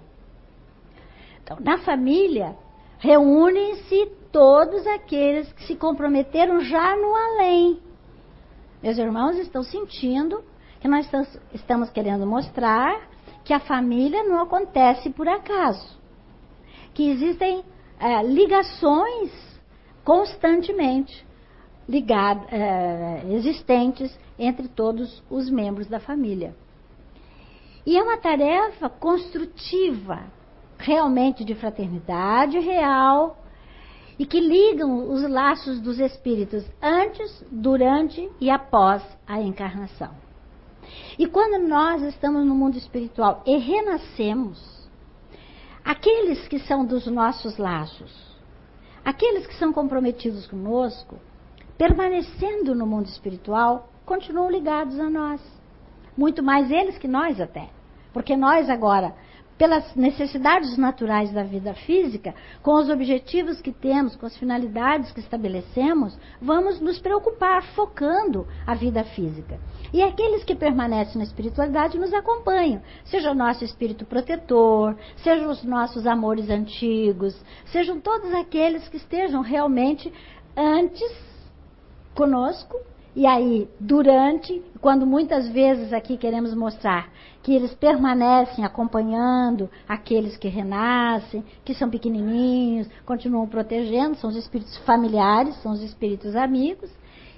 Então, 1.44 1.58
na 1.60 1.78
família, 1.80 2.56
reúnem-se 2.98 4.08
todos 4.32 4.86
aqueles 4.88 5.52
que 5.54 5.64
se 5.64 5.76
comprometeram 5.76 6.62
já 6.62 6.96
no 6.96 7.16
além. 7.16 7.80
Meus 8.82 8.98
irmãos 8.98 9.38
estão 9.38 9.64
sentindo 9.64 10.44
que 10.86 10.90
nós 10.90 11.10
estamos 11.52 11.90
querendo 11.90 12.28
mostrar 12.28 13.10
que 13.44 13.52
a 13.52 13.60
família 13.60 14.24
não 14.24 14.40
acontece 14.40 15.10
por 15.10 15.28
acaso. 15.28 16.00
Que 16.94 17.10
existem 17.10 17.64
é, 18.00 18.22
ligações 18.22 19.32
constantemente 20.04 21.26
ligado, 21.90 22.46
é, 22.52 23.24
existentes 23.32 24.16
entre 24.38 24.68
todos 24.68 25.24
os 25.28 25.50
membros 25.50 25.88
da 25.88 26.00
família. 26.00 26.56
E 27.84 27.98
é 27.98 28.04
uma 28.04 28.18
tarefa 28.18 28.88
construtiva, 28.88 30.26
realmente 30.78 31.44
de 31.44 31.56
fraternidade 31.56 32.60
real, 32.60 33.40
e 34.20 34.26
que 34.26 34.40
ligam 34.40 35.12
os 35.12 35.28
laços 35.28 35.82
dos 35.82 36.00
espíritos 36.00 36.64
antes, 36.80 37.44
durante 37.52 38.30
e 38.40 38.52
após 38.52 39.02
a 39.26 39.42
encarnação. 39.42 40.25
E 41.18 41.28
quando 41.28 41.66
nós 41.68 42.02
estamos 42.04 42.46
no 42.46 42.56
mundo 42.56 42.78
espiritual 42.78 43.42
e 43.46 43.58
renascemos, 43.58 44.90
aqueles 45.84 46.48
que 46.48 46.60
são 46.60 46.86
dos 46.86 47.08
nossos 47.08 47.58
laços, 47.58 48.12
aqueles 49.04 49.46
que 49.48 49.56
são 49.56 49.72
comprometidos 49.72 50.48
conosco, 50.48 51.18
permanecendo 51.78 52.74
no 52.74 52.88
mundo 52.88 53.08
espiritual, 53.08 53.90
continuam 54.06 54.50
ligados 54.50 55.00
a 55.00 55.10
nós. 55.10 55.42
Muito 56.18 56.42
mais 56.42 56.72
eles 56.72 56.98
que 56.98 57.08
nós 57.08 57.40
até. 57.40 57.70
Porque 58.14 58.38
nós 58.38 58.70
agora, 58.70 59.14
pelas 59.58 59.96
necessidades 59.96 60.78
naturais 60.78 61.32
da 61.32 61.44
vida 61.44 61.74
física, 61.74 62.36
com 62.62 62.74
os 62.74 62.90
objetivos 62.90 63.62
que 63.62 63.72
temos, 63.72 64.16
com 64.16 64.26
as 64.26 64.38
finalidades 64.38 65.12
que 65.12 65.20
estabelecemos, 65.20 66.18
vamos 66.42 66.82
nos 66.82 67.00
preocupar 67.00 67.64
focando 67.74 68.46
a 68.68 68.76
vida 68.76 69.04
física. 69.04 69.60
E 69.94 70.02
aqueles 70.02 70.44
que 70.44 70.56
permanecem 70.56 71.18
na 71.18 71.24
espiritualidade 71.24 71.98
nos 71.98 72.14
acompanham, 72.14 72.82
seja 73.06 73.32
o 73.32 73.36
nosso 73.36 73.64
espírito 73.64 74.06
protetor, 74.06 74.98
sejam 75.18 75.50
os 75.50 75.64
nossos 75.64 76.06
amores 76.06 76.50
antigos, 76.50 77.36
sejam 77.68 78.00
todos 78.00 78.34
aqueles 78.34 78.88
que 78.90 78.98
estejam 78.98 79.42
realmente 79.42 80.12
antes 80.56 81.12
conosco 82.14 82.78
e 83.16 83.26
aí, 83.26 83.70
durante, 83.80 84.62
quando 84.82 85.06
muitas 85.06 85.48
vezes 85.48 85.94
aqui 85.94 86.18
queremos 86.18 86.54
mostrar 86.54 87.10
que 87.42 87.54
eles 87.54 87.74
permanecem 87.74 88.66
acompanhando 88.66 89.70
aqueles 89.88 90.36
que 90.36 90.50
renascem, 90.50 91.42
que 91.64 91.74
são 91.74 91.90
pequenininhos, 91.90 92.90
continuam 93.06 93.48
protegendo, 93.48 94.18
são 94.18 94.30
os 94.30 94.36
espíritos 94.36 94.76
familiares, 94.80 95.56
são 95.62 95.72
os 95.72 95.82
espíritos 95.82 96.36
amigos, 96.36 96.92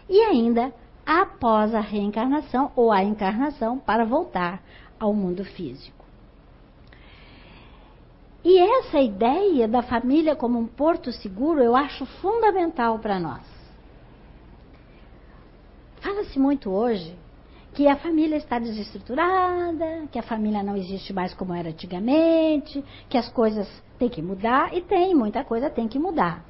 e 0.10 0.20
ainda 0.22 0.74
após 1.06 1.76
a 1.76 1.80
reencarnação 1.80 2.72
ou 2.76 2.92
a 2.92 3.04
encarnação 3.04 3.78
para 3.78 4.04
voltar 4.04 4.64
ao 5.00 5.14
mundo 5.14 5.46
físico. 5.46 6.04
E 8.44 8.58
essa 8.58 9.00
ideia 9.00 9.68
da 9.68 9.84
família 9.84 10.36
como 10.36 10.58
um 10.58 10.66
porto 10.66 11.12
seguro 11.12 11.62
eu 11.62 11.76
acho 11.76 12.04
fundamental 12.06 12.98
para 12.98 13.20
nós. 13.20 13.57
Fala-se 16.08 16.40
muito 16.40 16.70
hoje 16.70 17.20
que 17.74 17.86
a 17.86 17.98
família 17.98 18.38
está 18.38 18.58
desestruturada, 18.58 20.08
que 20.10 20.18
a 20.18 20.24
família 20.24 20.64
não 20.64 20.78
existe 20.78 21.12
mais 21.12 21.34
como 21.34 21.54
era 21.54 21.68
antigamente, 21.68 22.82
que 23.10 23.18
as 23.18 23.28
coisas 23.28 23.68
têm 24.00 24.08
que 24.08 24.22
mudar, 24.22 24.74
e 24.74 24.82
tem, 24.82 25.14
muita 25.14 25.44
coisa 25.44 25.70
tem 25.70 25.86
que 25.86 26.00
mudar. 26.00 26.46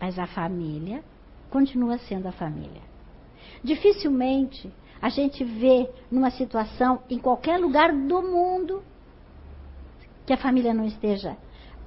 Mas 0.00 0.18
a 0.18 0.26
família 0.26 1.04
continua 1.50 1.98
sendo 1.98 2.26
a 2.26 2.32
família. 2.32 2.80
Dificilmente 3.62 4.72
a 5.02 5.10
gente 5.10 5.44
vê 5.44 5.90
numa 6.10 6.30
situação 6.30 7.02
em 7.10 7.18
qualquer 7.18 7.60
lugar 7.60 7.92
do 7.92 8.22
mundo 8.22 8.82
que 10.24 10.32
a 10.32 10.38
família 10.38 10.72
não 10.72 10.86
esteja 10.86 11.36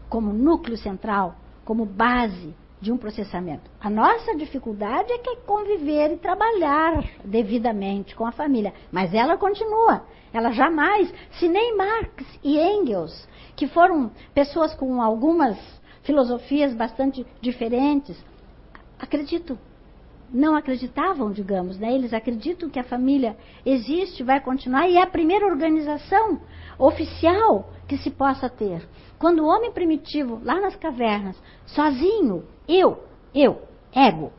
como 0.07 0.31
núcleo 0.31 0.77
central, 0.77 1.33
como 1.65 1.87
base 1.87 2.53
de 2.81 2.91
um 2.91 2.97
processamento. 2.97 3.69
A 3.79 3.89
nossa 3.89 4.35
dificuldade 4.35 5.11
é 5.11 5.17
que 5.17 5.29
é 5.29 5.35
conviver 5.37 6.13
e 6.13 6.17
trabalhar 6.17 7.03
devidamente 7.23 8.15
com 8.15 8.25
a 8.25 8.31
família, 8.31 8.73
mas 8.91 9.13
ela 9.13 9.37
continua. 9.37 10.05
Ela 10.31 10.51
jamais, 10.51 11.13
se 11.31 11.47
nem 11.47 11.75
Marx 11.75 12.25
e 12.43 12.57
Engels, 12.57 13.27
que 13.55 13.67
foram 13.67 14.11
pessoas 14.33 14.73
com 14.75 15.01
algumas 15.01 15.57
filosofias 16.03 16.73
bastante 16.73 17.25
diferentes, 17.41 18.17
acredito, 18.97 19.57
não 20.31 20.55
acreditavam, 20.55 21.31
digamos, 21.31 21.77
né? 21.77 21.93
Eles 21.93 22.13
acreditam 22.13 22.69
que 22.69 22.79
a 22.79 22.83
família 22.83 23.35
existe, 23.65 24.23
vai 24.23 24.39
continuar 24.39 24.87
e 24.87 24.97
é 24.97 25.01
a 25.01 25.07
primeira 25.07 25.47
organização 25.47 26.39
oficial 26.77 27.69
que 27.87 27.97
se 27.97 28.11
possa 28.11 28.47
ter. 28.49 28.87
Quando 29.17 29.39
o 29.39 29.47
homem 29.47 29.71
primitivo, 29.71 30.39
lá 30.43 30.61
nas 30.61 30.75
cavernas, 30.75 31.35
sozinho, 31.65 32.45
eu, 32.69 33.03
eu, 33.33 33.61
ego, 33.93 34.31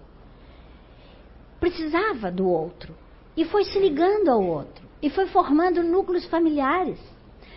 precisava 1.58 2.30
do 2.30 2.48
outro 2.48 2.94
e 3.36 3.44
foi 3.44 3.64
se 3.64 3.78
ligando 3.78 4.30
ao 4.30 4.42
outro 4.42 4.88
e 5.02 5.10
foi 5.10 5.26
formando 5.26 5.82
núcleos 5.82 6.26
familiares. 6.26 6.98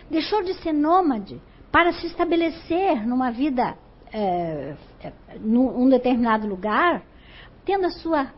Deixou 0.09 0.43
de 0.43 0.53
ser 0.55 0.73
nômade 0.73 1.41
para 1.71 1.93
se 1.93 2.07
estabelecer 2.07 3.05
numa 3.07 3.31
vida, 3.31 3.77
é, 4.11 4.75
é, 5.01 5.13
num 5.39 5.87
determinado 5.89 6.47
lugar, 6.47 7.03
tendo 7.65 7.85
a 7.85 7.91
sua 7.91 8.31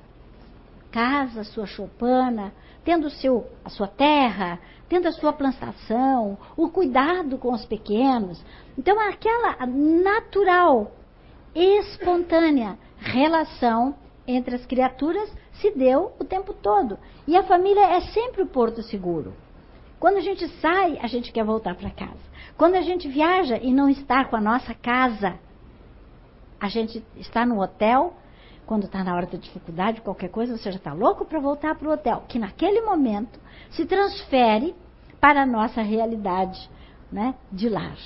casa, 0.92 1.44
sua 1.44 1.66
choupana, 1.66 2.54
tendo 2.86 3.10
seu, 3.10 3.46
a 3.64 3.70
sua 3.70 3.88
terra, 3.88 4.60
tendo 4.88 5.08
a 5.08 5.12
sua 5.12 5.34
plantação, 5.34 6.38
o 6.56 6.70
cuidado 6.70 7.38
com 7.38 7.52
os 7.52 7.66
pequenos. 7.66 8.42
Então, 8.78 8.98
aquela 9.00 9.66
natural, 9.66 10.92
espontânea 11.56 12.78
relação 12.98 13.96
entre 14.28 14.56
as 14.56 14.66
criaturas 14.66 15.32
se 15.54 15.72
deu 15.72 16.12
o 16.20 16.24
tempo 16.24 16.54
todo. 16.54 17.00
E 17.28 17.38
a 17.38 17.44
família 17.44 17.96
é 17.96 18.02
sempre 18.02 18.42
o 18.42 18.48
porto 18.48 18.84
seguro. 18.84 19.34
Quando 20.00 20.18
a 20.18 20.22
gente 20.22 20.48
sai, 20.60 21.00
a 21.02 21.08
gente 21.08 21.32
quer 21.32 21.46
voltar 21.46 21.76
para 21.76 21.90
casa. 21.90 22.20
Quando 22.58 22.76
a 22.76 22.82
gente 22.82 23.08
viaja 23.08 23.58
e 23.58 23.74
não 23.74 23.90
está 23.90 24.26
com 24.26 24.36
a 24.36 24.42
nossa 24.42 24.74
casa, 24.74 25.40
a 26.60 26.68
gente 26.68 27.04
está 27.16 27.46
no 27.46 27.62
hotel, 27.62 28.14
quando 28.66 28.86
está 28.86 29.04
na 29.04 29.16
hora 29.16 29.26
da 29.26 29.38
dificuldade, 29.38 30.02
qualquer 30.02 30.30
coisa, 30.30 30.58
você 30.58 30.72
já 30.72 30.78
está 30.78 30.94
louco 30.94 31.26
para 31.26 31.40
voltar 31.40 31.76
para 31.76 31.88
o 31.88 31.92
hotel, 31.92 32.24
que 32.28 32.40
naquele 32.40 32.82
momento 32.82 33.40
se 33.70 33.86
transfere 33.86 34.76
para 35.20 35.44
a 35.44 35.46
nossa 35.46 35.82
realidade 35.82 36.70
né, 37.12 37.36
de 37.52 37.70
lar. 37.70 37.98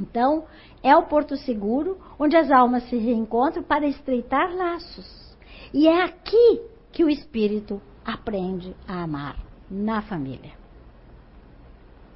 Então, 0.00 0.44
é 0.82 0.96
o 0.96 1.02
porto 1.02 1.36
seguro 1.36 1.98
onde 2.18 2.34
as 2.34 2.50
almas 2.50 2.88
se 2.88 2.96
reencontram 2.96 3.62
para 3.62 3.86
estreitar 3.86 4.54
laços. 4.56 5.36
E 5.74 5.86
é 5.86 6.02
aqui 6.02 6.62
que 6.90 7.04
o 7.04 7.10
espírito 7.10 7.80
aprende 8.04 8.74
a 8.88 9.02
amar, 9.02 9.36
na 9.70 10.00
família. 10.00 10.52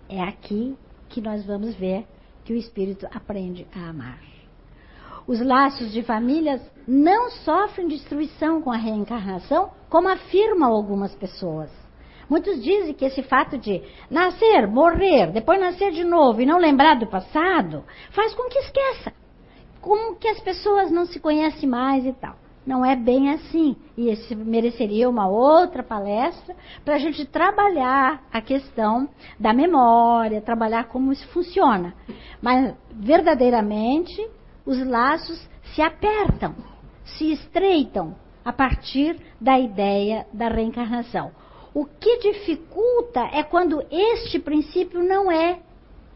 É 0.08 0.20
aqui 0.22 0.76
que 1.10 1.20
nós 1.20 1.44
vamos 1.44 1.74
ver 1.74 2.06
que 2.44 2.52
o 2.52 2.56
espírito 2.56 3.06
aprende 3.12 3.66
a 3.74 3.90
amar. 3.90 4.20
Os 5.26 5.40
laços 5.40 5.92
de 5.92 6.02
famílias 6.02 6.60
não 6.86 7.30
sofrem 7.30 7.88
destruição 7.88 8.60
com 8.60 8.70
a 8.70 8.76
reencarnação, 8.76 9.70
como 9.88 10.08
afirmam 10.08 10.70
algumas 10.70 11.14
pessoas. 11.14 11.70
Muitos 12.28 12.62
dizem 12.62 12.94
que 12.94 13.04
esse 13.04 13.22
fato 13.22 13.58
de 13.58 13.82
nascer, 14.10 14.66
morrer, 14.66 15.32
depois 15.32 15.60
nascer 15.60 15.92
de 15.92 16.04
novo 16.04 16.40
e 16.40 16.46
não 16.46 16.58
lembrar 16.58 16.98
do 16.98 17.06
passado, 17.06 17.84
faz 18.10 18.34
com 18.34 18.48
que 18.48 18.58
esqueça. 18.58 19.12
Como 19.80 20.16
que 20.16 20.28
as 20.28 20.40
pessoas 20.40 20.90
não 20.90 21.04
se 21.04 21.20
conhecem 21.20 21.68
mais 21.68 22.06
e 22.06 22.12
tal. 22.12 22.36
Não 22.66 22.84
é 22.84 22.96
bem 22.96 23.30
assim. 23.30 23.76
E 23.96 24.08
esse 24.08 24.34
mereceria 24.34 25.08
uma 25.08 25.28
outra 25.28 25.82
palestra 25.82 26.56
para 26.84 26.94
a 26.94 26.98
gente 26.98 27.26
trabalhar 27.26 28.22
a 28.32 28.40
questão 28.40 29.08
da 29.38 29.52
memória, 29.52 30.40
trabalhar 30.40 30.84
como 30.84 31.12
isso 31.12 31.26
funciona. 31.28 31.94
Mas, 32.40 32.74
verdadeiramente, 32.90 34.26
os 34.64 34.84
laços 34.86 35.46
se 35.74 35.82
apertam, 35.82 36.54
se 37.04 37.32
estreitam 37.32 38.14
a 38.44 38.52
partir 38.52 39.18
da 39.40 39.58
ideia 39.58 40.26
da 40.32 40.48
reencarnação. 40.48 41.32
O 41.74 41.84
que 41.84 42.18
dificulta 42.18 43.20
é 43.32 43.42
quando 43.42 43.84
este 43.90 44.38
princípio 44.38 45.02
não 45.02 45.30
é 45.30 45.58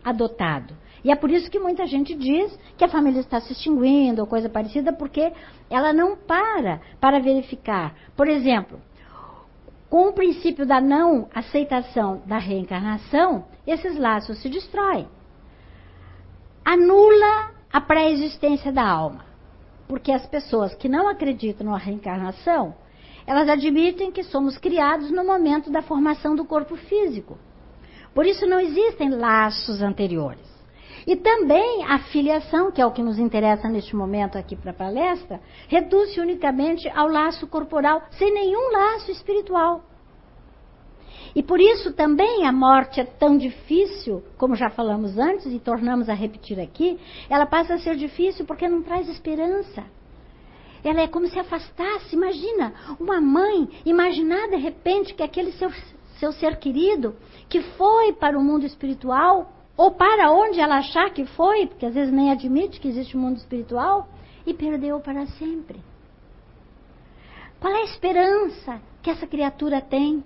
adotado. 0.05 0.73
E 1.05 1.11
é 1.11 1.17
por 1.17 1.31
isso 1.31 1.51
que 1.51 1.59
muita 1.59 1.87
gente 1.87 2.15
diz 2.15 2.57
que 2.77 2.85
a 2.85 2.89
família 2.89 3.21
está 3.21 3.41
se 3.41 3.53
extinguindo 3.53 4.21
ou 4.21 4.27
coisa 4.27 4.49
parecida, 4.49 4.93
porque 4.93 5.33
ela 5.69 5.93
não 5.93 6.17
para 6.17 6.81
para 7.01 7.19
verificar. 7.19 7.95
Por 8.17 8.29
exemplo, 8.29 8.81
com 9.91 10.09
o 10.09 10.13
princípio 10.13 10.67
da 10.67 10.81
não 10.81 11.29
aceitação 11.35 12.23
da 12.27 12.39
reencarnação, 12.39 13.47
esses 13.67 13.97
laços 13.99 14.39
se 14.39 14.49
destroem. 14.49 15.09
Anula 16.65 17.53
a 17.73 17.81
pré-existência 17.81 18.71
da 18.71 18.87
alma. 18.87 19.25
Porque 19.89 20.13
as 20.13 20.27
pessoas 20.27 20.75
que 20.75 20.89
não 20.89 21.09
acreditam 21.09 21.69
na 21.69 21.79
reencarnação, 21.79 22.75
elas 23.29 23.47
admitem 23.47 24.11
que 24.11 24.23
somos 24.23 24.57
criados 24.57 25.11
no 25.11 25.23
momento 25.23 25.71
da 25.71 25.83
formação 25.83 26.35
do 26.35 26.47
corpo 26.47 26.77
físico. 26.77 27.37
Por 28.15 28.25
isso 28.25 28.47
não 28.47 28.59
existem 28.59 29.11
laços 29.11 29.83
anteriores. 29.83 30.49
E 31.07 31.15
também 31.15 31.85
a 31.85 31.99
filiação, 31.99 32.73
que 32.73 32.81
é 32.81 32.87
o 32.87 32.91
que 32.91 33.03
nos 33.03 33.19
interessa 33.19 33.69
neste 33.69 33.95
momento 33.95 34.39
aqui 34.39 34.57
para 34.57 34.71
a 34.71 34.75
palestra, 34.75 35.43
reduz-se 35.69 36.19
unicamente 36.19 36.89
ao 36.89 37.07
laço 37.07 37.47
corporal, 37.47 38.03
sem 38.13 38.33
nenhum 38.33 38.73
laço 38.73 39.11
espiritual. 39.11 39.85
E 41.35 41.43
por 41.43 41.61
isso 41.61 41.93
também 41.93 42.47
a 42.47 42.53
morte 42.53 42.99
é 42.99 43.05
tão 43.05 43.37
difícil, 43.37 44.25
como 44.39 44.57
já 44.57 44.71
falamos 44.71 45.19
antes 45.19 45.53
e 45.53 45.59
tornamos 45.59 46.09
a 46.09 46.15
repetir 46.15 46.59
aqui, 46.59 46.99
ela 47.29 47.45
passa 47.45 47.75
a 47.75 47.79
ser 47.79 47.95
difícil 47.95 48.47
porque 48.47 48.67
não 48.67 48.83
traz 48.83 49.07
esperança. 49.07 49.85
Ela 50.83 51.03
é 51.03 51.09
como 51.09 51.27
se 51.27 51.39
afastasse. 51.39 52.15
Imagina 52.15 52.73
uma 52.99 53.21
mãe 53.21 53.69
imaginar 53.85 54.49
de 54.49 54.57
repente 54.57 55.15
que 55.15 55.23
aquele 55.23 55.53
seu, 55.53 55.71
seu 56.19 56.33
ser 56.33 56.57
querido, 56.59 57.17
que 57.49 57.61
foi 57.63 58.13
para 58.13 58.39
o 58.39 58.43
mundo 58.43 58.67
espiritual, 58.67 59.53
ou 59.77 59.93
para 59.93 60.31
onde 60.33 60.61
ela 60.61 60.79
achar 60.79 61.11
que 61.11 61.25
foi, 61.25 61.67
porque 61.67 61.87
às 61.87 61.95
vezes 61.95 62.13
nem 62.13 62.31
admite 62.31 62.81
que 62.81 62.89
existe 62.89 63.17
um 63.17 63.21
mundo 63.21 63.37
espiritual, 63.37 64.09
e 64.47 64.53
perdeu 64.55 64.99
para 65.01 65.27
sempre. 65.27 65.81
Qual 67.61 67.73
é 67.73 67.83
a 67.83 67.85
esperança 67.85 68.81
que 69.03 69.11
essa 69.11 69.27
criatura 69.27 69.81
tem? 69.81 70.23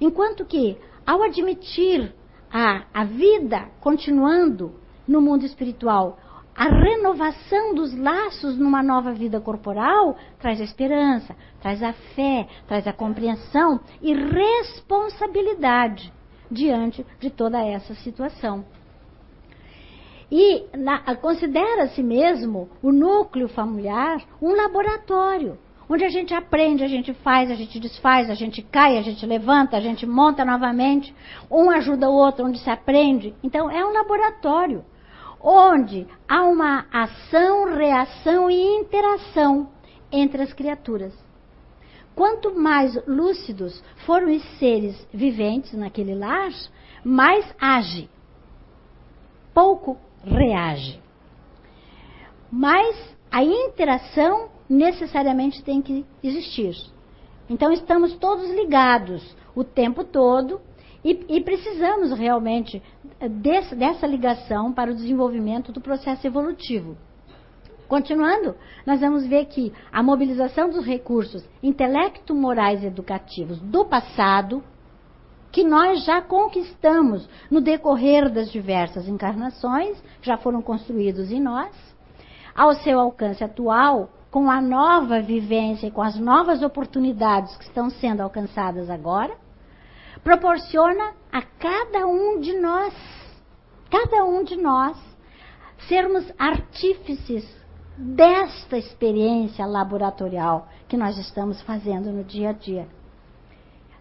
Enquanto 0.00 0.44
que, 0.44 0.76
ao 1.06 1.22
admitir 1.22 2.14
a, 2.50 2.84
a 2.94 3.04
vida 3.04 3.68
continuando 3.80 4.74
no 5.06 5.20
mundo 5.20 5.44
espiritual, 5.44 6.18
a 6.54 6.68
renovação 6.68 7.74
dos 7.74 7.96
laços 7.96 8.56
numa 8.56 8.82
nova 8.82 9.12
vida 9.12 9.40
corporal 9.40 10.16
traz 10.38 10.60
a 10.60 10.64
esperança, 10.64 11.34
traz 11.60 11.82
a 11.82 11.92
fé, 11.92 12.46
traz 12.68 12.86
a 12.86 12.92
compreensão 12.92 13.80
e 14.00 14.14
responsabilidade 14.14 16.12
diante 16.50 17.04
de 17.18 17.30
toda 17.30 17.58
essa 17.60 17.94
situação. 17.96 18.64
E 20.30 20.64
considera-se 21.20 22.02
mesmo 22.02 22.68
o 22.82 22.92
núcleo 22.92 23.48
familiar 23.48 24.22
um 24.40 24.54
laboratório, 24.54 25.58
onde 25.88 26.04
a 26.04 26.08
gente 26.08 26.32
aprende, 26.32 26.82
a 26.84 26.88
gente 26.88 27.12
faz, 27.14 27.50
a 27.50 27.54
gente 27.54 27.78
desfaz, 27.78 28.30
a 28.30 28.34
gente 28.34 28.62
cai, 28.62 28.96
a 28.96 29.02
gente 29.02 29.26
levanta, 29.26 29.76
a 29.76 29.80
gente 29.80 30.06
monta 30.06 30.44
novamente, 30.44 31.14
um 31.50 31.70
ajuda 31.70 32.08
o 32.08 32.14
outro, 32.14 32.46
onde 32.46 32.58
se 32.58 32.70
aprende. 32.70 33.34
Então 33.42 33.70
é 33.70 33.84
um 33.84 33.92
laboratório, 33.92 34.84
onde 35.44 36.06
há 36.26 36.42
uma 36.44 36.86
ação, 36.90 37.76
reação 37.76 38.50
e 38.50 38.80
interação 38.80 39.68
entre 40.10 40.42
as 40.42 40.52
criaturas. 40.54 41.12
Quanto 42.14 42.54
mais 42.54 42.98
lúcidos 43.06 43.82
foram 44.06 44.34
os 44.34 44.42
seres 44.58 45.06
viventes 45.12 45.74
naquele 45.74 46.14
lar, 46.14 46.50
mais 47.04 47.44
age. 47.60 48.08
Pouco 49.52 49.98
reage. 50.24 51.02
Mas 52.50 53.14
a 53.30 53.44
interação 53.44 54.48
necessariamente 54.68 55.62
tem 55.62 55.82
que 55.82 56.06
existir. 56.22 56.74
Então 57.50 57.70
estamos 57.72 58.14
todos 58.14 58.48
ligados 58.50 59.36
o 59.54 59.62
tempo 59.62 60.04
todo 60.04 60.60
e, 61.04 61.36
e 61.36 61.40
precisamos 61.42 62.18
realmente 62.18 62.82
desse, 63.42 63.74
dessa 63.74 64.06
ligação 64.06 64.72
para 64.72 64.90
o 64.90 64.94
desenvolvimento 64.94 65.70
do 65.70 65.80
processo 65.80 66.26
evolutivo. 66.26 66.96
Continuando, 67.86 68.56
nós 68.86 69.00
vamos 69.00 69.26
ver 69.26 69.44
que 69.44 69.72
a 69.92 70.02
mobilização 70.02 70.70
dos 70.70 70.86
recursos 70.86 71.44
intelecto-morais 71.62 72.82
educativos 72.82 73.60
do 73.60 73.84
passado, 73.84 74.64
que 75.52 75.62
nós 75.62 76.04
já 76.04 76.22
conquistamos 76.22 77.28
no 77.50 77.60
decorrer 77.60 78.32
das 78.32 78.50
diversas 78.50 79.06
encarnações, 79.06 80.02
já 80.22 80.38
foram 80.38 80.62
construídos 80.62 81.30
em 81.30 81.40
nós, 81.40 81.70
ao 82.56 82.72
seu 82.74 82.98
alcance 82.98 83.44
atual, 83.44 84.08
com 84.30 84.50
a 84.50 84.60
nova 84.60 85.20
vivência 85.20 85.86
e 85.86 85.90
com 85.90 86.02
as 86.02 86.18
novas 86.18 86.62
oportunidades 86.62 87.56
que 87.56 87.64
estão 87.64 87.90
sendo 87.90 88.22
alcançadas 88.22 88.88
agora, 88.88 89.36
proporciona 90.24 91.12
a 91.30 91.42
cada 91.42 92.06
um 92.06 92.40
de 92.40 92.58
nós, 92.58 92.94
cada 93.90 94.24
um 94.24 94.42
de 94.42 94.56
nós, 94.56 94.98
sermos 95.86 96.24
artífices 96.38 97.44
desta 97.96 98.78
experiência 98.78 99.66
laboratorial 99.66 100.68
que 100.88 100.96
nós 100.96 101.18
estamos 101.18 101.60
fazendo 101.62 102.10
no 102.10 102.24
dia 102.24 102.50
a 102.50 102.52
dia. 102.52 102.88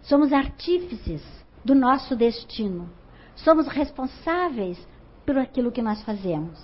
Somos 0.02 0.34
artífices 0.34 1.22
do 1.64 1.76
nosso 1.76 2.16
destino. 2.16 2.90
somos 3.36 3.68
responsáveis 3.68 4.78
por 5.26 5.38
aquilo 5.38 5.72
que 5.72 5.82
nós 5.82 6.02
fazemos. 6.04 6.60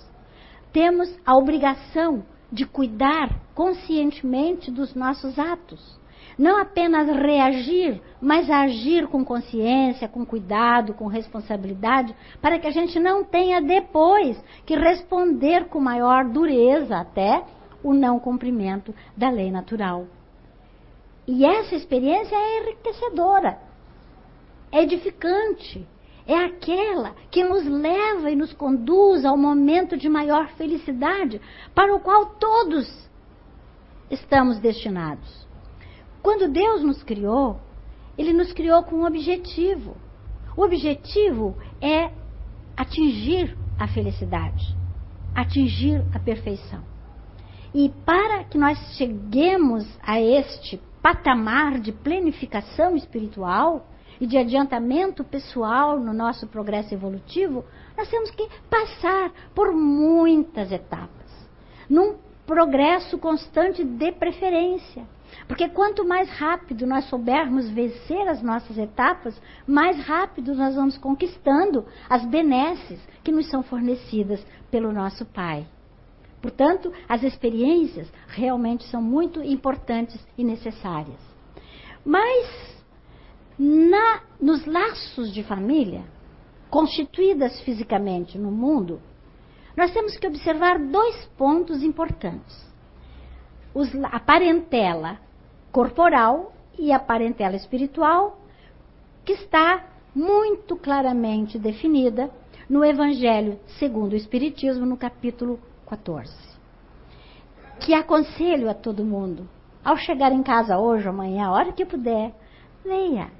Temos 0.72 1.12
a 1.26 1.36
obrigação 1.36 2.24
de 2.50 2.64
cuidar 2.64 3.40
conscientemente 3.54 4.70
dos 4.70 4.94
nossos 4.94 5.36
atos. 5.38 5.99
Não 6.38 6.58
apenas 6.58 7.08
reagir, 7.08 8.00
mas 8.20 8.50
agir 8.50 9.06
com 9.08 9.24
consciência, 9.24 10.08
com 10.08 10.24
cuidado, 10.24 10.94
com 10.94 11.06
responsabilidade, 11.06 12.14
para 12.40 12.58
que 12.58 12.66
a 12.66 12.70
gente 12.70 12.98
não 12.98 13.22
tenha 13.22 13.60
depois 13.60 14.42
que 14.64 14.74
responder 14.74 15.66
com 15.66 15.80
maior 15.80 16.24
dureza 16.24 16.96
até 16.96 17.44
o 17.82 17.92
não 17.92 18.18
cumprimento 18.18 18.94
da 19.16 19.30
lei 19.30 19.50
natural. 19.50 20.06
E 21.26 21.44
essa 21.44 21.74
experiência 21.74 22.34
é 22.34 22.62
enriquecedora, 22.62 23.58
é 24.72 24.82
edificante, 24.82 25.86
é 26.26 26.36
aquela 26.36 27.14
que 27.30 27.42
nos 27.42 27.64
leva 27.66 28.30
e 28.30 28.36
nos 28.36 28.52
conduz 28.52 29.24
ao 29.24 29.36
momento 29.36 29.96
de 29.96 30.08
maior 30.08 30.48
felicidade, 30.50 31.40
para 31.74 31.94
o 31.94 32.00
qual 32.00 32.26
todos 32.26 33.08
estamos 34.10 34.58
destinados. 34.58 35.49
Quando 36.22 36.48
Deus 36.48 36.82
nos 36.82 37.02
criou, 37.02 37.60
Ele 38.16 38.32
nos 38.32 38.52
criou 38.52 38.82
com 38.82 38.96
um 38.96 39.06
objetivo. 39.06 39.96
O 40.56 40.62
objetivo 40.62 41.56
é 41.80 42.10
atingir 42.76 43.56
a 43.78 43.88
felicidade, 43.88 44.76
atingir 45.34 46.04
a 46.14 46.18
perfeição. 46.18 46.82
E 47.74 47.88
para 48.04 48.44
que 48.44 48.58
nós 48.58 48.78
cheguemos 48.96 49.86
a 50.02 50.20
este 50.20 50.80
patamar 51.00 51.78
de 51.78 51.92
planificação 51.92 52.96
espiritual 52.96 53.86
e 54.20 54.26
de 54.26 54.36
adiantamento 54.36 55.24
pessoal 55.24 55.98
no 55.98 56.12
nosso 56.12 56.46
progresso 56.46 56.92
evolutivo, 56.92 57.64
nós 57.96 58.08
temos 58.08 58.30
que 58.30 58.46
passar 58.68 59.32
por 59.54 59.72
muitas 59.72 60.70
etapas, 60.70 61.48
num 61.88 62.16
progresso 62.46 63.16
constante 63.16 63.82
de 63.82 64.12
preferência. 64.12 65.06
Porque 65.46 65.68
quanto 65.68 66.06
mais 66.06 66.30
rápido 66.30 66.86
nós 66.86 67.04
soubermos 67.06 67.68
vencer 67.70 68.28
as 68.28 68.42
nossas 68.42 68.78
etapas, 68.78 69.40
mais 69.66 69.98
rápido 70.04 70.54
nós 70.54 70.74
vamos 70.74 70.96
conquistando 70.98 71.84
as 72.08 72.24
benesses 72.26 73.00
que 73.22 73.32
nos 73.32 73.48
são 73.48 73.62
fornecidas 73.62 74.44
pelo 74.70 74.92
nosso 74.92 75.24
Pai. 75.26 75.66
Portanto, 76.40 76.92
as 77.08 77.22
experiências 77.22 78.10
realmente 78.28 78.84
são 78.88 79.02
muito 79.02 79.42
importantes 79.42 80.18
e 80.38 80.44
necessárias. 80.44 81.20
Mas, 82.04 82.84
na, 83.58 84.22
nos 84.40 84.64
laços 84.64 85.32
de 85.34 85.42
família, 85.42 86.02
constituídas 86.70 87.60
fisicamente 87.60 88.38
no 88.38 88.50
mundo, 88.50 89.00
nós 89.76 89.92
temos 89.92 90.16
que 90.16 90.26
observar 90.26 90.78
dois 90.78 91.26
pontos 91.36 91.82
importantes: 91.82 92.69
Os, 93.74 93.88
a 94.04 94.20
parentela 94.20 95.18
corporal 95.70 96.52
e 96.78 96.92
a 96.92 96.98
parentela 96.98 97.56
espiritual, 97.56 98.38
que 99.24 99.32
está 99.32 99.84
muito 100.14 100.76
claramente 100.76 101.58
definida 101.58 102.30
no 102.68 102.84
Evangelho 102.84 103.58
segundo 103.78 104.12
o 104.12 104.16
Espiritismo, 104.16 104.86
no 104.86 104.96
capítulo 104.96 105.60
14. 105.88 106.32
Que 107.80 107.94
aconselho 107.94 108.68
a 108.68 108.74
todo 108.74 109.04
mundo, 109.04 109.48
ao 109.84 109.96
chegar 109.96 110.32
em 110.32 110.42
casa 110.42 110.78
hoje, 110.78 111.08
amanhã, 111.08 111.46
a 111.46 111.52
hora 111.52 111.72
que 111.72 111.84
puder, 111.84 112.34
leia. 112.84 113.30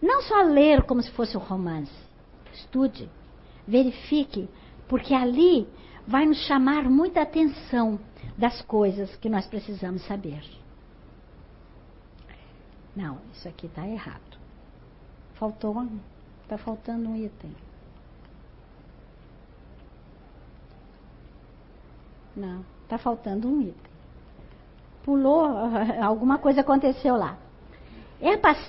Não 0.00 0.22
só 0.22 0.42
ler 0.42 0.82
como 0.82 1.02
se 1.02 1.10
fosse 1.12 1.36
um 1.36 1.40
romance. 1.40 1.92
Estude, 2.52 3.08
verifique, 3.66 4.48
porque 4.88 5.14
ali 5.14 5.66
vai 6.06 6.26
nos 6.26 6.38
chamar 6.46 6.84
muita 6.84 7.22
atenção 7.22 7.98
das 8.36 8.60
coisas 8.62 9.14
que 9.16 9.28
nós 9.28 9.46
precisamos 9.46 10.04
saber. 10.06 10.42
Não, 12.94 13.18
isso 13.32 13.48
aqui 13.48 13.66
está 13.66 13.86
errado. 13.86 14.38
Faltou, 15.34 15.86
está 16.42 16.56
faltando 16.58 17.10
um 17.10 17.16
item. 17.16 17.54
Não, 22.36 22.64
está 22.82 22.98
faltando 22.98 23.48
um 23.48 23.60
item. 23.62 23.92
Pulou, 25.04 25.46
alguma 26.02 26.38
coisa 26.38 26.60
aconteceu 26.60 27.16
lá. 27.16 27.36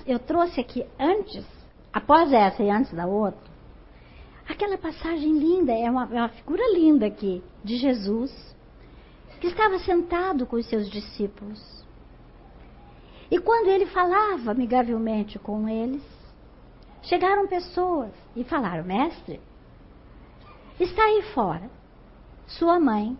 Eu 0.06 0.18
trouxe 0.18 0.60
aqui 0.60 0.84
antes, 0.98 1.44
após 1.92 2.32
essa 2.32 2.62
e 2.62 2.70
antes 2.70 2.92
da 2.92 3.06
outra, 3.06 3.50
aquela 4.48 4.76
passagem 4.76 5.38
linda, 5.38 5.72
é 5.72 5.90
uma, 5.90 6.04
é 6.12 6.20
uma 6.20 6.28
figura 6.28 6.62
linda 6.74 7.06
aqui, 7.06 7.42
de 7.64 7.76
Jesus, 7.76 8.55
estava 9.46 9.78
sentado 9.78 10.46
com 10.46 10.56
os 10.56 10.66
seus 10.66 10.90
discípulos. 10.90 11.84
E 13.30 13.38
quando 13.38 13.68
ele 13.68 13.86
falava 13.86 14.50
amigavelmente 14.50 15.38
com 15.38 15.68
eles, 15.68 16.02
chegaram 17.02 17.46
pessoas 17.46 18.12
e 18.34 18.44
falaram: 18.44 18.84
Mestre, 18.84 19.40
está 20.78 21.04
aí 21.04 21.22
fora 21.34 21.68
sua 22.46 22.78
mãe 22.78 23.18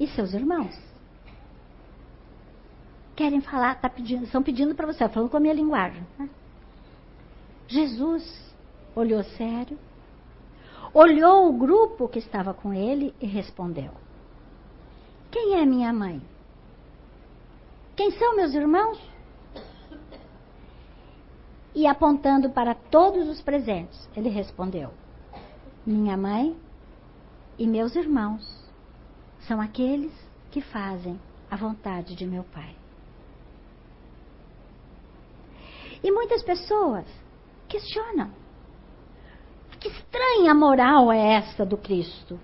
e 0.00 0.06
seus 0.08 0.32
irmãos. 0.32 0.78
Querem 3.14 3.40
falar, 3.40 3.80
tá 3.80 3.88
pedindo, 3.88 4.24
estão 4.24 4.42
pedindo 4.42 4.74
para 4.74 4.86
você, 4.86 5.08
falando 5.08 5.28
com 5.28 5.36
a 5.36 5.40
minha 5.40 5.54
linguagem. 5.54 6.06
Né? 6.18 6.28
Jesus 7.66 8.54
olhou 8.94 9.22
sério, 9.24 9.78
olhou 10.94 11.48
o 11.48 11.52
grupo 11.52 12.08
que 12.08 12.18
estava 12.18 12.54
com 12.54 12.72
ele 12.72 13.14
e 13.20 13.26
respondeu: 13.26 13.92
Quem 15.30 15.60
é 15.60 15.64
minha 15.64 15.92
mãe? 15.92 16.22
Quem 17.96 18.10
são 18.12 18.36
meus 18.36 18.54
irmãos? 18.54 18.98
E 21.74 21.86
apontando 21.86 22.50
para 22.50 22.74
todos 22.74 23.28
os 23.28 23.40
presentes, 23.42 24.08
ele 24.16 24.28
respondeu: 24.28 24.90
Minha 25.84 26.16
mãe 26.16 26.56
e 27.58 27.66
meus 27.66 27.94
irmãos 27.94 28.42
são 29.40 29.60
aqueles 29.60 30.12
que 30.50 30.60
fazem 30.60 31.20
a 31.50 31.56
vontade 31.56 32.14
de 32.14 32.26
meu 32.26 32.44
Pai. 32.44 32.74
E 36.02 36.10
muitas 36.10 36.42
pessoas 36.42 37.04
questionam: 37.68 38.30
que 39.78 39.88
estranha 39.88 40.54
moral 40.54 41.12
é 41.12 41.34
essa 41.34 41.64
do 41.64 41.76
Cristo? 41.76 42.38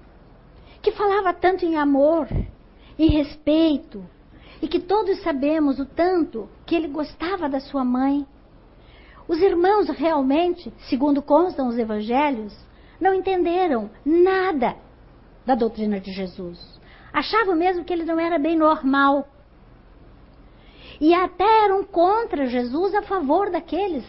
Que 0.81 0.93
falava 0.93 1.33
tanto 1.33 1.65
em 1.65 1.77
amor, 1.77 2.29
em 2.99 3.09
respeito, 3.09 4.05
e 4.63 4.69
que 4.69 4.81
todos 4.81 5.23
sabemos 5.23 5.79
o 5.79 5.87
tanto 5.87 6.49
que 6.65 6.75
ele 6.75 6.89
gostava 6.89 7.49
da 7.49 7.61
sua 7.61 7.85
mãe. 7.85 8.27
Os 9.27 9.39
irmãos 9.41 9.89
realmente, 9.89 10.73
segundo 10.89 11.23
constam 11.23 11.69
os 11.69 11.79
evangelhos, 11.79 12.55
não 13.01 13.15
entenderam 13.15 13.91
nada 14.05 14.77
da 15.45 15.55
doutrina 15.55 16.01
de 16.01 16.13
Jesus 16.13 16.75
achavam 17.15 17.55
mesmo 17.55 17.85
que 17.85 17.93
ele 17.93 18.05
não 18.05 18.19
era 18.19 18.41
bem 18.41 18.59
normal. 18.59 19.29
E 21.01 21.15
até 21.15 21.65
eram 21.65 21.85
contra 21.85 22.47
Jesus 22.47 22.93
a 22.93 23.03
favor 23.03 23.51
daqueles 23.51 24.05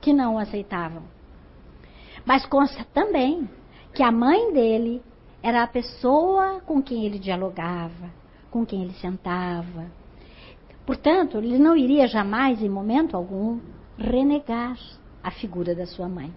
que 0.00 0.12
não 0.12 0.36
o 0.36 0.38
aceitavam. 0.38 1.02
Mas 2.24 2.46
consta 2.46 2.86
também 2.94 3.50
que 3.92 4.02
a 4.02 4.12
mãe 4.12 4.52
dele 4.52 5.02
era 5.44 5.62
a 5.62 5.66
pessoa 5.66 6.62
com 6.62 6.82
quem 6.82 7.04
ele 7.04 7.18
dialogava, 7.18 8.10
com 8.50 8.64
quem 8.64 8.82
ele 8.82 8.94
sentava. 8.94 9.92
Portanto, 10.86 11.36
ele 11.36 11.58
não 11.58 11.76
iria 11.76 12.06
jamais, 12.06 12.62
em 12.62 12.68
momento 12.70 13.14
algum, 13.14 13.60
renegar 13.98 14.78
a 15.22 15.30
figura 15.30 15.74
da 15.74 15.84
sua 15.84 16.08
mãe. 16.08 16.32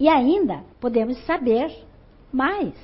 E 0.00 0.08
ainda 0.08 0.64
podemos 0.80 1.16
saber 1.24 1.72
mais 2.32 2.74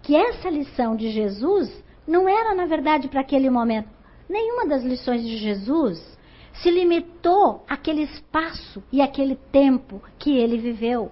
que 0.00 0.14
essa 0.14 0.48
lição 0.48 0.94
de 0.94 1.10
Jesus 1.10 1.84
não 2.06 2.28
era, 2.28 2.54
na 2.54 2.66
verdade, 2.66 3.08
para 3.08 3.22
aquele 3.22 3.50
momento. 3.50 3.88
Nenhuma 4.28 4.64
das 4.68 4.84
lições 4.84 5.22
de 5.22 5.38
Jesus 5.38 6.16
se 6.62 6.70
limitou 6.70 7.64
àquele 7.68 8.02
espaço 8.02 8.80
e 8.92 9.02
àquele 9.02 9.34
tempo 9.50 10.00
que 10.20 10.36
ele 10.38 10.56
viveu. 10.56 11.10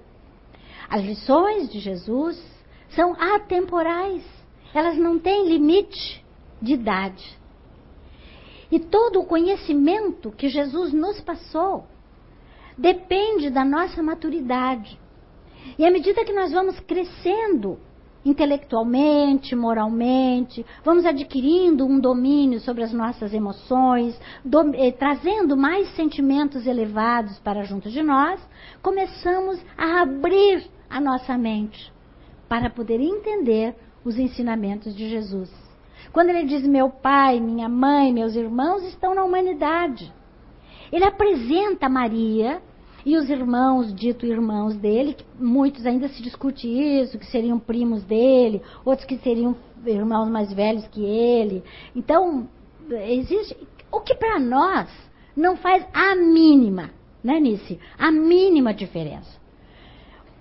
As 0.88 1.02
lições 1.02 1.68
de 1.68 1.80
Jesus 1.80 2.53
são 2.94 3.12
atemporais, 3.12 4.24
elas 4.72 4.96
não 4.96 5.18
têm 5.18 5.48
limite 5.48 6.24
de 6.60 6.74
idade. 6.74 7.38
E 8.70 8.80
todo 8.80 9.20
o 9.20 9.26
conhecimento 9.26 10.32
que 10.32 10.48
Jesus 10.48 10.92
nos 10.92 11.20
passou 11.20 11.86
depende 12.76 13.50
da 13.50 13.64
nossa 13.64 14.02
maturidade. 14.02 14.98
E 15.78 15.86
à 15.86 15.90
medida 15.90 16.24
que 16.24 16.32
nós 16.32 16.52
vamos 16.52 16.78
crescendo 16.80 17.78
intelectualmente, 18.24 19.54
moralmente, 19.54 20.64
vamos 20.82 21.04
adquirindo 21.04 21.86
um 21.86 22.00
domínio 22.00 22.58
sobre 22.58 22.82
as 22.82 22.92
nossas 22.92 23.34
emoções, 23.34 24.18
do, 24.42 24.74
eh, 24.74 24.90
trazendo 24.92 25.56
mais 25.56 25.94
sentimentos 25.94 26.66
elevados 26.66 27.38
para 27.40 27.64
junto 27.64 27.90
de 27.90 28.02
nós, 28.02 28.40
começamos 28.82 29.62
a 29.76 30.00
abrir 30.00 30.66
a 30.88 31.00
nossa 31.00 31.36
mente 31.36 31.93
para 32.48 32.70
poder 32.70 33.00
entender 33.00 33.74
os 34.04 34.18
ensinamentos 34.18 34.94
de 34.94 35.08
Jesus. 35.08 35.50
Quando 36.12 36.28
ele 36.28 36.44
diz 36.44 36.66
meu 36.66 36.90
pai, 36.90 37.40
minha 37.40 37.68
mãe, 37.68 38.12
meus 38.12 38.36
irmãos 38.36 38.82
estão 38.84 39.14
na 39.14 39.24
humanidade. 39.24 40.12
Ele 40.92 41.04
apresenta 41.04 41.88
Maria 41.88 42.60
e 43.04 43.16
os 43.16 43.28
irmãos, 43.28 43.94
dito 43.94 44.24
irmãos 44.24 44.76
dele, 44.76 45.14
que 45.14 45.24
muitos 45.38 45.84
ainda 45.84 46.08
se 46.08 46.22
discute 46.22 46.68
isso, 46.68 47.18
que 47.18 47.26
seriam 47.26 47.58
primos 47.58 48.02
dele, 48.04 48.62
outros 48.84 49.06
que 49.06 49.18
seriam 49.18 49.56
irmãos 49.84 50.28
mais 50.28 50.52
velhos 50.52 50.86
que 50.88 51.04
ele. 51.04 51.62
Então, 51.94 52.48
existe 52.90 53.56
o 53.90 54.00
que 54.00 54.14
para 54.14 54.38
nós 54.38 54.88
não 55.36 55.56
faz 55.56 55.84
a 55.92 56.14
mínima, 56.14 56.90
né, 57.22 57.40
Nice? 57.40 57.78
A 57.98 58.10
mínima 58.10 58.72
diferença. 58.72 59.43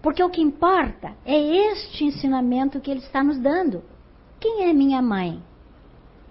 Porque 0.03 0.21
o 0.21 0.29
que 0.29 0.41
importa 0.41 1.15
é 1.25 1.71
este 1.71 2.03
ensinamento 2.03 2.81
que 2.81 2.91
ele 2.91 2.99
está 2.99 3.23
nos 3.23 3.39
dando. 3.39 3.81
Quem 4.37 4.69
é 4.69 4.73
minha 4.73 5.01
mãe? 5.01 5.41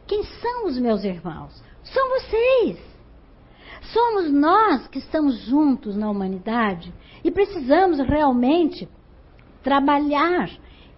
Quem 0.07 0.23
são 0.25 0.67
os 0.67 0.79
meus 0.79 1.03
irmãos? 1.05 1.59
São 1.83 2.11
vocês. 2.11 2.79
Somos 3.81 4.31
nós 4.31 4.87
que 4.89 4.99
estamos 4.99 5.39
juntos 5.47 5.97
na 5.97 6.11
humanidade 6.11 6.93
e 7.25 7.31
precisamos 7.31 7.99
realmente 7.99 8.87
trabalhar 9.63 10.51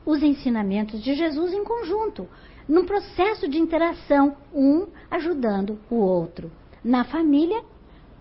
os 0.04 0.20
ensinamentos 0.20 1.00
de 1.00 1.14
Jesus 1.14 1.52
em 1.52 1.62
conjunto, 1.62 2.28
num 2.68 2.84
processo 2.84 3.46
de 3.46 3.56
interação, 3.56 4.36
um 4.52 4.88
ajudando 5.08 5.78
o 5.88 5.94
outro. 5.94 6.50
Na 6.82 7.04
família, 7.04 7.62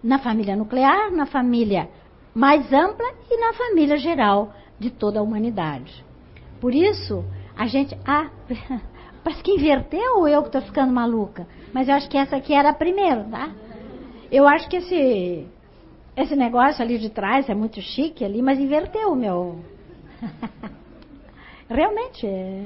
na 0.03 0.19
família 0.19 0.55
nuclear, 0.55 1.11
na 1.11 1.25
família 1.25 1.89
mais 2.33 2.71
ampla 2.73 3.05
e 3.29 3.37
na 3.37 3.53
família 3.53 3.97
geral 3.97 4.53
de 4.79 4.89
toda 4.89 5.19
a 5.19 5.23
humanidade. 5.23 6.03
Por 6.59 6.73
isso, 6.73 7.23
a 7.55 7.67
gente. 7.67 7.97
Ah, 8.05 8.29
parece 9.23 9.43
que 9.43 9.51
inverteu 9.51 10.17
ou 10.17 10.27
eu 10.27 10.41
que 10.41 10.49
estou 10.49 10.61
ficando 10.61 10.91
maluca? 10.91 11.47
Mas 11.73 11.87
eu 11.87 11.95
acho 11.95 12.09
que 12.09 12.17
essa 12.17 12.35
aqui 12.35 12.53
era 12.53 12.69
a 12.69 12.73
primeira, 12.73 13.23
tá? 13.25 13.51
Eu 14.31 14.47
acho 14.47 14.67
que 14.67 14.77
esse, 14.77 15.47
esse 16.15 16.35
negócio 16.35 16.81
ali 16.83 16.97
de 16.97 17.09
trás 17.09 17.47
é 17.49 17.53
muito 17.53 17.79
chique 17.81 18.25
ali, 18.25 18.41
mas 18.41 18.59
inverteu 18.59 19.11
o 19.11 19.15
meu. 19.15 19.59
Realmente, 21.69 22.25
é, 22.25 22.63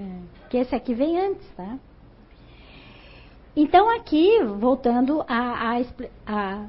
que 0.50 0.58
esse 0.58 0.76
aqui 0.76 0.94
vem 0.94 1.20
antes, 1.20 1.48
tá? 1.56 1.78
Então 3.56 3.90
aqui, 3.90 4.44
voltando 4.44 5.26
a, 5.28 5.76
a 6.26 6.66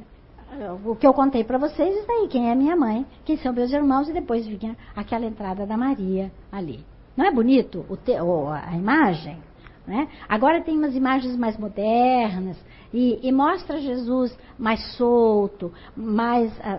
o 0.84 0.96
que 0.96 1.06
eu 1.06 1.12
contei 1.12 1.44
para 1.44 1.58
vocês, 1.58 1.96
isso 1.96 2.10
aí, 2.10 2.28
quem 2.28 2.50
é 2.50 2.54
minha 2.54 2.76
mãe, 2.76 3.06
quem 3.24 3.36
são 3.36 3.52
meus 3.52 3.72
irmãos, 3.72 4.08
e 4.08 4.12
depois 4.12 4.46
vinha 4.46 4.76
aquela 4.96 5.26
entrada 5.26 5.66
da 5.66 5.76
Maria 5.76 6.32
ali. 6.50 6.84
Não 7.16 7.24
é 7.26 7.30
bonito 7.30 7.84
o 7.88 7.96
te, 7.96 8.12
a 8.14 8.76
imagem? 8.76 9.38
Né? 9.86 10.06
Agora 10.28 10.62
tem 10.62 10.76
umas 10.76 10.94
imagens 10.94 11.34
mais 11.36 11.56
modernas 11.56 12.62
e, 12.92 13.18
e 13.22 13.32
mostra 13.32 13.80
Jesus 13.80 14.36
mais 14.58 14.96
solto, 14.96 15.72
mais, 15.96 16.52
ah, 16.60 16.78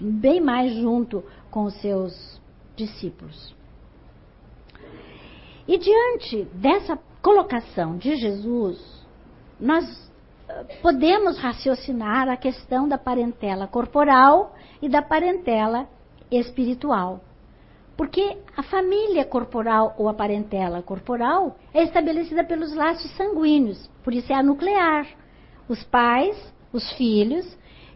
bem 0.00 0.40
mais 0.40 0.72
junto 0.72 1.22
com 1.50 1.64
os 1.64 1.74
seus 1.80 2.40
discípulos. 2.74 3.54
E 5.68 5.78
diante 5.78 6.44
dessa 6.54 6.98
colocação 7.20 7.96
de 7.98 8.16
Jesus, 8.16 9.06
nós 9.60 10.11
podemos 10.80 11.38
raciocinar 11.38 12.28
a 12.28 12.36
questão 12.36 12.88
da 12.88 12.98
parentela 12.98 13.66
corporal 13.66 14.54
e 14.80 14.88
da 14.88 15.02
parentela 15.02 15.88
espiritual. 16.30 17.20
Porque 17.96 18.38
a 18.56 18.62
família 18.62 19.24
corporal 19.24 19.94
ou 19.98 20.08
a 20.08 20.14
parentela 20.14 20.82
corporal 20.82 21.56
é 21.74 21.82
estabelecida 21.82 22.42
pelos 22.42 22.74
laços 22.74 23.10
sanguíneos, 23.16 23.88
por 24.02 24.14
isso 24.14 24.32
é 24.32 24.36
a 24.36 24.42
nuclear. 24.42 25.06
Os 25.68 25.82
pais, 25.84 26.36
os 26.72 26.90
filhos, 26.92 27.46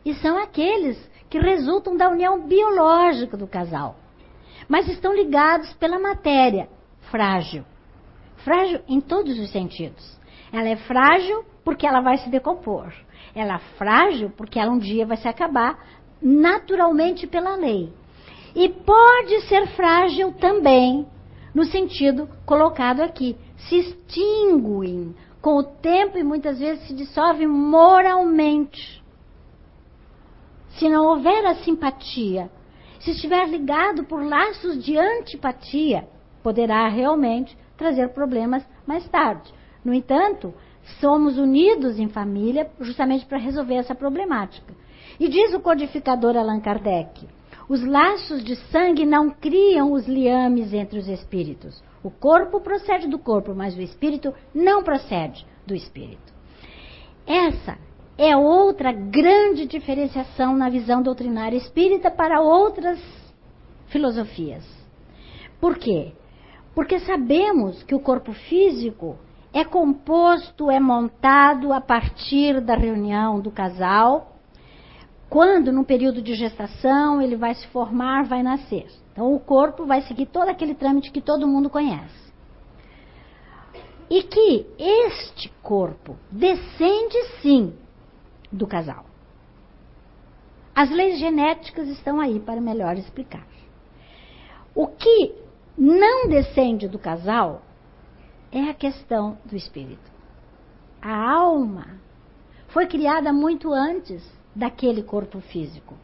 e 0.04 0.14
são 0.14 0.38
aqueles 0.38 0.98
que 1.28 1.38
resultam 1.38 1.96
da 1.96 2.08
união 2.08 2.46
biológica 2.46 3.36
do 3.36 3.46
casal. 3.46 3.96
Mas 4.68 4.88
estão 4.88 5.14
ligados 5.14 5.72
pela 5.74 5.98
matéria, 5.98 6.68
frágil. 7.10 7.64
Frágil 8.36 8.80
em 8.86 9.00
todos 9.00 9.38
os 9.38 9.50
sentidos. 9.50 10.16
Ela 10.52 10.68
é 10.68 10.76
frágil 10.76 11.44
porque 11.66 11.84
ela 11.84 12.00
vai 12.00 12.16
se 12.18 12.30
decompor. 12.30 12.94
Ela 13.34 13.56
é 13.56 13.76
frágil 13.76 14.30
porque 14.30 14.56
ela 14.56 14.70
um 14.70 14.78
dia 14.78 15.04
vai 15.04 15.16
se 15.16 15.26
acabar 15.26 15.76
naturalmente 16.22 17.26
pela 17.26 17.56
lei. 17.56 17.92
E 18.54 18.68
pode 18.68 19.40
ser 19.48 19.66
frágil 19.74 20.32
também, 20.34 21.04
no 21.52 21.64
sentido 21.64 22.28
colocado 22.46 23.00
aqui. 23.00 23.36
Se 23.56 23.80
extinguem 23.80 25.12
com 25.42 25.56
o 25.56 25.64
tempo 25.64 26.16
e 26.16 26.22
muitas 26.22 26.60
vezes 26.60 26.86
se 26.86 26.94
dissolvem 26.94 27.48
moralmente. 27.48 29.02
Se 30.78 30.88
não 30.88 31.04
houver 31.06 31.44
a 31.46 31.56
simpatia, 31.56 32.48
se 33.00 33.10
estiver 33.10 33.48
ligado 33.48 34.04
por 34.04 34.24
laços 34.24 34.84
de 34.84 34.96
antipatia, 34.96 36.06
poderá 36.44 36.86
realmente 36.86 37.58
trazer 37.76 38.10
problemas 38.10 38.64
mais 38.86 39.06
tarde. 39.08 39.52
No 39.84 39.92
entanto, 39.92 40.54
somos 41.00 41.38
unidos 41.38 41.98
em 41.98 42.08
família 42.08 42.70
justamente 42.80 43.26
para 43.26 43.38
resolver 43.38 43.74
essa 43.74 43.94
problemática. 43.94 44.74
E 45.18 45.28
diz 45.28 45.52
o 45.54 45.60
codificador 45.60 46.36
Allan 46.36 46.60
Kardec: 46.60 47.26
os 47.68 47.84
laços 47.84 48.44
de 48.44 48.56
sangue 48.70 49.04
não 49.04 49.30
criam 49.30 49.92
os 49.92 50.06
liames 50.06 50.72
entre 50.72 50.98
os 50.98 51.08
espíritos. 51.08 51.82
O 52.02 52.10
corpo 52.10 52.60
procede 52.60 53.08
do 53.08 53.18
corpo, 53.18 53.54
mas 53.54 53.76
o 53.76 53.80
espírito 53.80 54.32
não 54.54 54.82
procede 54.82 55.44
do 55.66 55.74
espírito. 55.74 56.32
Essa 57.26 57.76
é 58.16 58.36
outra 58.36 58.92
grande 58.92 59.66
diferenciação 59.66 60.56
na 60.56 60.70
visão 60.70 61.02
doutrinária 61.02 61.56
espírita 61.56 62.10
para 62.10 62.40
outras 62.40 63.00
filosofias. 63.88 64.64
Por 65.60 65.76
quê? 65.76 66.12
Porque 66.74 67.00
sabemos 67.00 67.82
que 67.82 67.94
o 67.94 68.00
corpo 68.00 68.32
físico 68.32 69.18
é 69.58 69.64
composto, 69.64 70.70
é 70.70 70.78
montado 70.78 71.72
a 71.72 71.80
partir 71.80 72.60
da 72.60 72.74
reunião 72.74 73.40
do 73.40 73.50
casal 73.50 74.36
quando, 75.28 75.72
no 75.72 75.84
período 75.84 76.22
de 76.22 76.34
gestação, 76.34 77.20
ele 77.20 77.36
vai 77.36 77.54
se 77.54 77.66
formar, 77.68 78.24
vai 78.24 78.42
nascer. 78.42 78.86
Então, 79.12 79.34
o 79.34 79.40
corpo 79.40 79.84
vai 79.84 80.02
seguir 80.02 80.26
todo 80.26 80.48
aquele 80.48 80.74
trâmite 80.74 81.10
que 81.10 81.20
todo 81.20 81.48
mundo 81.48 81.68
conhece. 81.68 82.26
E 84.08 84.22
que 84.22 84.66
este 84.78 85.48
corpo 85.62 86.16
descende, 86.30 87.16
sim, 87.40 87.74
do 88.52 88.66
casal. 88.66 89.04
As 90.74 90.90
leis 90.90 91.18
genéticas 91.18 91.88
estão 91.88 92.20
aí 92.20 92.38
para 92.38 92.60
melhor 92.60 92.96
explicar. 92.96 93.46
O 94.74 94.86
que 94.86 95.34
não 95.76 96.28
descende 96.28 96.86
do 96.86 96.98
casal 96.98 97.62
é 98.56 98.70
a 98.70 98.74
questão 98.74 99.36
do 99.44 99.54
espírito. 99.54 100.10
A 101.02 101.30
alma 101.30 102.00
foi 102.68 102.86
criada 102.86 103.30
muito 103.30 103.70
antes 103.70 104.24
daquele 104.54 105.02
corpo 105.02 105.40
físico. 105.40 105.94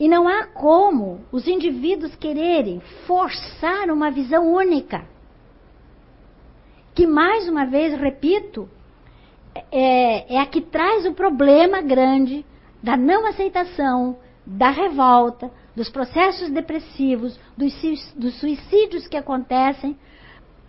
E 0.00 0.08
não 0.08 0.26
há 0.26 0.46
como 0.46 1.20
os 1.30 1.46
indivíduos 1.46 2.14
quererem 2.16 2.80
forçar 3.06 3.88
uma 3.88 4.10
visão 4.10 4.52
única. 4.52 5.06
Que, 6.92 7.06
mais 7.06 7.48
uma 7.48 7.64
vez, 7.64 7.98
repito, 7.98 8.68
é, 9.70 10.34
é 10.34 10.40
a 10.40 10.46
que 10.46 10.60
traz 10.60 11.06
o 11.06 11.14
problema 11.14 11.80
grande 11.80 12.44
da 12.82 12.96
não 12.96 13.26
aceitação, 13.26 14.16
da 14.44 14.70
revolta, 14.70 15.50
dos 15.74 15.88
processos 15.88 16.50
depressivos, 16.50 17.38
dos, 17.56 17.72
dos 18.14 18.40
suicídios 18.40 19.06
que 19.06 19.16
acontecem 19.16 19.96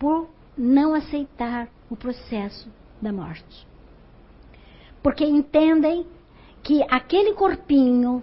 por 0.00 0.28
não 0.58 0.94
aceitar 0.94 1.68
o 1.88 1.94
processo 1.94 2.68
da 3.00 3.12
morte 3.12 3.70
porque 5.02 5.24
entendem 5.24 6.06
que 6.62 6.82
aquele 6.90 7.32
corpinho 7.32 8.22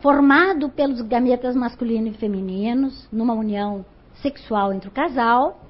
formado 0.00 0.68
pelos 0.68 1.00
gametas 1.02 1.56
masculinos 1.56 2.14
e 2.14 2.18
femininos, 2.18 3.08
numa 3.10 3.34
união 3.34 3.84
sexual 4.22 4.72
entre 4.72 4.88
o 4.88 4.92
casal, 4.92 5.60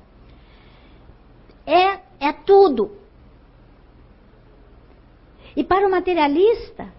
é, 1.64 2.00
é 2.20 2.32
tudo. 2.32 2.92
E 5.56 5.64
para 5.64 5.86
o 5.86 5.90
materialista, 5.90 6.92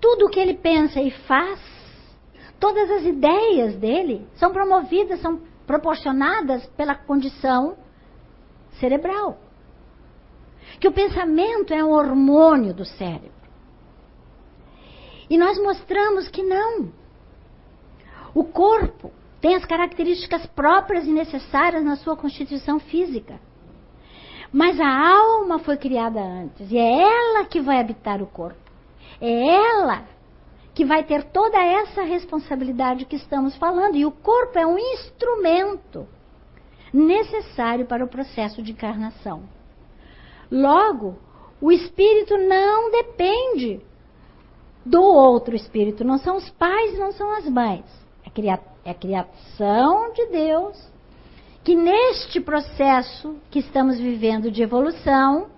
tudo 0.00 0.26
o 0.26 0.30
que 0.30 0.38
ele 0.38 0.54
pensa 0.54 1.00
e 1.00 1.10
faz, 1.10 1.58
todas 2.60 2.90
as 2.90 3.04
ideias 3.04 3.76
dele 3.76 4.26
são 4.34 4.52
promovidas, 4.52 5.20
são 5.20 5.40
proporcionadas 5.68 6.64
pela 6.68 6.94
condição 6.94 7.76
cerebral. 8.80 9.38
Que 10.80 10.88
o 10.88 10.92
pensamento 10.92 11.74
é 11.74 11.84
um 11.84 11.90
hormônio 11.90 12.72
do 12.72 12.86
cérebro. 12.86 13.30
E 15.28 15.36
nós 15.36 15.62
mostramos 15.62 16.26
que 16.28 16.42
não. 16.42 16.90
O 18.34 18.44
corpo 18.44 19.12
tem 19.42 19.54
as 19.54 19.64
características 19.66 20.46
próprias 20.46 21.06
e 21.06 21.12
necessárias 21.12 21.84
na 21.84 21.96
sua 21.96 22.16
constituição 22.16 22.80
física. 22.80 23.38
Mas 24.50 24.80
a 24.80 24.88
alma 24.88 25.58
foi 25.58 25.76
criada 25.76 26.20
antes 26.20 26.70
e 26.70 26.78
é 26.78 27.02
ela 27.02 27.44
que 27.44 27.60
vai 27.60 27.78
habitar 27.78 28.22
o 28.22 28.26
corpo. 28.26 28.58
É 29.20 29.54
ela 29.54 30.04
que 30.78 30.84
vai 30.84 31.02
ter 31.02 31.24
toda 31.24 31.60
essa 31.60 32.02
responsabilidade 32.02 33.04
que 33.04 33.16
estamos 33.16 33.56
falando. 33.56 33.96
E 33.96 34.06
o 34.06 34.12
corpo 34.12 34.60
é 34.60 34.64
um 34.64 34.78
instrumento 34.78 36.06
necessário 36.94 37.84
para 37.84 38.04
o 38.04 38.08
processo 38.08 38.62
de 38.62 38.70
encarnação. 38.70 39.42
Logo, 40.48 41.18
o 41.60 41.72
espírito 41.72 42.38
não 42.38 42.92
depende 42.92 43.80
do 44.86 45.02
outro 45.02 45.56
espírito, 45.56 46.04
não 46.04 46.16
são 46.16 46.36
os 46.36 46.48
pais, 46.50 46.96
não 46.96 47.10
são 47.10 47.28
as 47.36 47.48
mães. 47.48 47.84
É 48.84 48.90
a 48.90 48.94
criação 48.94 50.12
de 50.12 50.26
Deus 50.26 50.92
que 51.64 51.74
neste 51.74 52.40
processo 52.40 53.34
que 53.50 53.58
estamos 53.58 53.98
vivendo 53.98 54.48
de 54.48 54.62
evolução, 54.62 55.48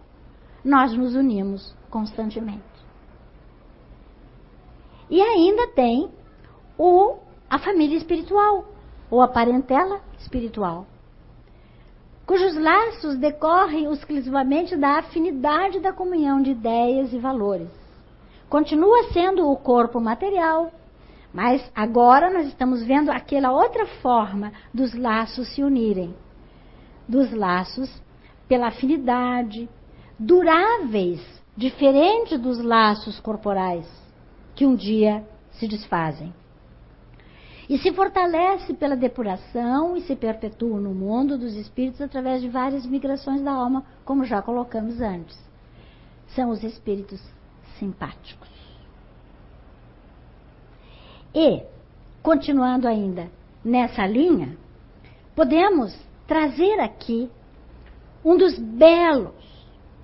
nós 0.64 0.94
nos 0.94 1.14
unimos 1.14 1.76
constantemente. 1.90 2.69
E 5.10 5.20
ainda 5.20 5.66
tem 5.68 6.08
o, 6.78 7.16
a 7.48 7.58
família 7.58 7.98
espiritual, 7.98 8.64
ou 9.10 9.20
a 9.20 9.26
parentela 9.26 10.00
espiritual, 10.18 10.86
cujos 12.24 12.56
laços 12.56 13.18
decorrem 13.18 13.92
exclusivamente 13.92 14.76
da 14.76 14.98
afinidade 14.98 15.80
da 15.80 15.92
comunhão 15.92 16.40
de 16.40 16.52
ideias 16.52 17.12
e 17.12 17.18
valores. 17.18 17.68
Continua 18.48 19.10
sendo 19.12 19.50
o 19.50 19.56
corpo 19.56 20.00
material, 20.00 20.70
mas 21.34 21.68
agora 21.74 22.30
nós 22.30 22.46
estamos 22.46 22.84
vendo 22.84 23.10
aquela 23.10 23.50
outra 23.50 23.84
forma 24.00 24.52
dos 24.72 24.94
laços 24.94 25.48
se 25.48 25.62
unirem. 25.62 26.14
Dos 27.08 27.32
laços 27.32 27.90
pela 28.48 28.68
afinidade, 28.68 29.68
duráveis, 30.16 31.20
diferente 31.56 32.38
dos 32.38 32.62
laços 32.62 33.18
corporais, 33.18 33.88
que 34.60 34.66
um 34.66 34.76
dia 34.76 35.26
se 35.52 35.66
desfazem. 35.66 36.34
E 37.66 37.78
se 37.78 37.94
fortalece 37.94 38.74
pela 38.74 38.94
depuração 38.94 39.96
e 39.96 40.02
se 40.02 40.14
perpetua 40.14 40.78
no 40.78 40.92
mundo 40.92 41.38
dos 41.38 41.54
espíritos 41.54 42.02
através 42.02 42.42
de 42.42 42.48
várias 42.50 42.84
migrações 42.84 43.40
da 43.40 43.52
alma, 43.52 43.86
como 44.04 44.22
já 44.22 44.42
colocamos 44.42 45.00
antes. 45.00 45.34
São 46.34 46.50
os 46.50 46.62
espíritos 46.62 47.22
simpáticos. 47.78 48.50
E, 51.34 51.62
continuando 52.22 52.86
ainda 52.86 53.30
nessa 53.64 54.06
linha, 54.06 54.58
podemos 55.34 55.98
trazer 56.26 56.80
aqui 56.80 57.30
um 58.22 58.36
dos 58.36 58.58
belos 58.58 59.32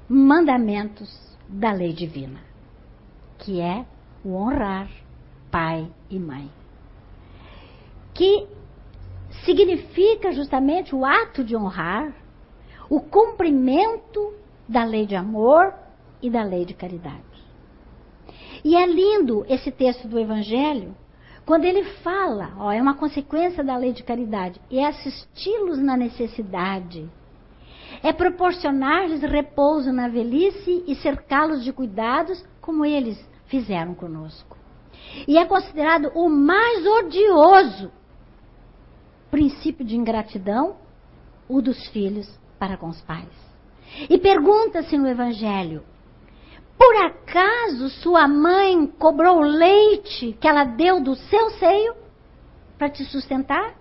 mandamentos 0.09 1.15
da 1.47 1.73
lei 1.73 1.93
divina, 1.93 2.41
que 3.37 3.61
é 3.61 3.85
o 4.25 4.35
honrar 4.35 4.89
pai 5.51 5.89
e 6.11 6.19
mãe. 6.19 6.51
Que 8.13 8.47
significa 9.45 10.33
justamente 10.33 10.95
o 10.95 11.05
ato 11.05 11.45
de 11.45 11.57
honrar, 11.57 12.13
o 12.89 13.01
cumprimento 13.01 14.35
da 14.69 14.85
lei 14.85 15.07
de 15.07 15.17
amor 15.17 15.73
e 16.23 16.31
da 16.31 16.43
lei 16.43 16.65
de 16.65 16.75
caridade. 16.75 17.23
E 18.65 18.75
é 18.75 18.87
lindo 18.87 19.45
esse 19.49 19.71
texto 19.71 20.09
do 20.09 20.19
Evangelho, 20.19 20.95
quando 21.45 21.65
ele 21.65 21.85
fala, 22.03 22.53
ó, 22.59 22.73
é 22.73 22.83
uma 22.83 22.95
consequência 22.95 23.63
da 23.63 23.77
lei 23.77 23.93
de 23.93 24.03
caridade, 24.03 24.61
é 24.71 24.85
assisti-los 24.85 25.79
na 25.79 25.97
necessidade, 25.97 27.09
é 28.03 28.13
proporcionar-lhes 28.13 29.23
repouso 29.23 29.93
na 29.93 30.09
velhice 30.09 30.83
e 30.87 30.95
cercá-los 30.97 31.63
de 31.63 31.73
cuidados, 31.73 32.45
como 32.61 32.85
eles 32.85 33.17
fizeram 33.47 33.95
conosco. 33.95 34.57
E 35.27 35.39
é 35.39 35.45
considerado 35.45 36.11
o 36.15 36.29
mais 36.29 36.87
odioso 36.87 37.91
princípio 39.31 39.85
de 39.85 39.97
ingratidão, 39.97 40.77
o 41.49 41.61
dos 41.61 41.87
filhos 41.89 42.27
para 42.59 42.77
com 42.77 42.89
os 42.89 43.01
pais. 43.03 43.29
E 44.09 44.19
pergunta-se 44.19 44.97
no 44.97 45.09
Evangelho: 45.09 45.83
por 46.79 46.97
acaso 46.97 47.89
sua 48.03 48.29
mãe 48.29 48.87
cobrou 48.99 49.41
leite 49.41 50.37
que 50.41 50.47
ela 50.47 50.65
deu 50.65 51.01
do 51.01 51.15
seu 51.15 51.51
seio 51.51 51.95
para 52.77 52.91
te 52.91 53.05
sustentar? 53.05 53.75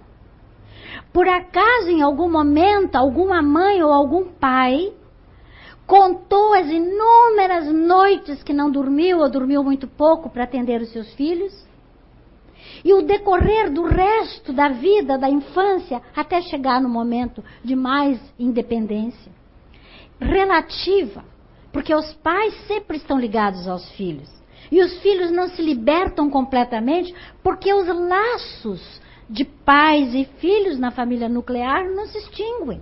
Por 1.11 1.27
acaso 1.27 1.89
em 1.89 2.01
algum 2.01 2.29
momento 2.31 2.95
alguma 2.95 3.41
mãe 3.41 3.83
ou 3.83 3.91
algum 3.91 4.25
pai 4.25 4.93
contou 5.85 6.53
as 6.53 6.67
inúmeras 6.67 7.67
noites 7.73 8.43
que 8.43 8.53
não 8.53 8.71
dormiu 8.71 9.19
ou 9.19 9.29
dormiu 9.29 9.63
muito 9.63 9.87
pouco 9.87 10.29
para 10.29 10.43
atender 10.43 10.81
os 10.81 10.89
seus 10.91 11.13
filhos? 11.13 11.53
E 12.83 12.93
o 12.93 13.01
decorrer 13.01 13.71
do 13.71 13.83
resto 13.83 14.51
da 14.51 14.69
vida, 14.69 15.17
da 15.17 15.29
infância, 15.29 16.01
até 16.15 16.41
chegar 16.41 16.81
no 16.81 16.89
momento 16.89 17.43
de 17.63 17.75
mais 17.75 18.19
independência 18.39 19.31
relativa 20.19 21.23
porque 21.71 21.93
os 21.93 22.13
pais 22.13 22.53
sempre 22.67 22.95
estão 22.95 23.19
ligados 23.19 23.67
aos 23.67 23.91
filhos. 23.91 24.29
E 24.71 24.81
os 24.81 24.97
filhos 25.01 25.29
não 25.29 25.49
se 25.49 25.61
libertam 25.61 26.29
completamente 26.29 27.13
porque 27.43 27.73
os 27.73 27.85
laços 27.85 29.01
de 29.29 29.43
pais 29.43 30.15
e 30.15 30.23
filhos 30.39 30.79
na 30.79 30.91
família 30.91 31.27
nuclear 31.27 31.83
não 31.89 32.07
se 32.07 32.17
extinguem. 32.17 32.81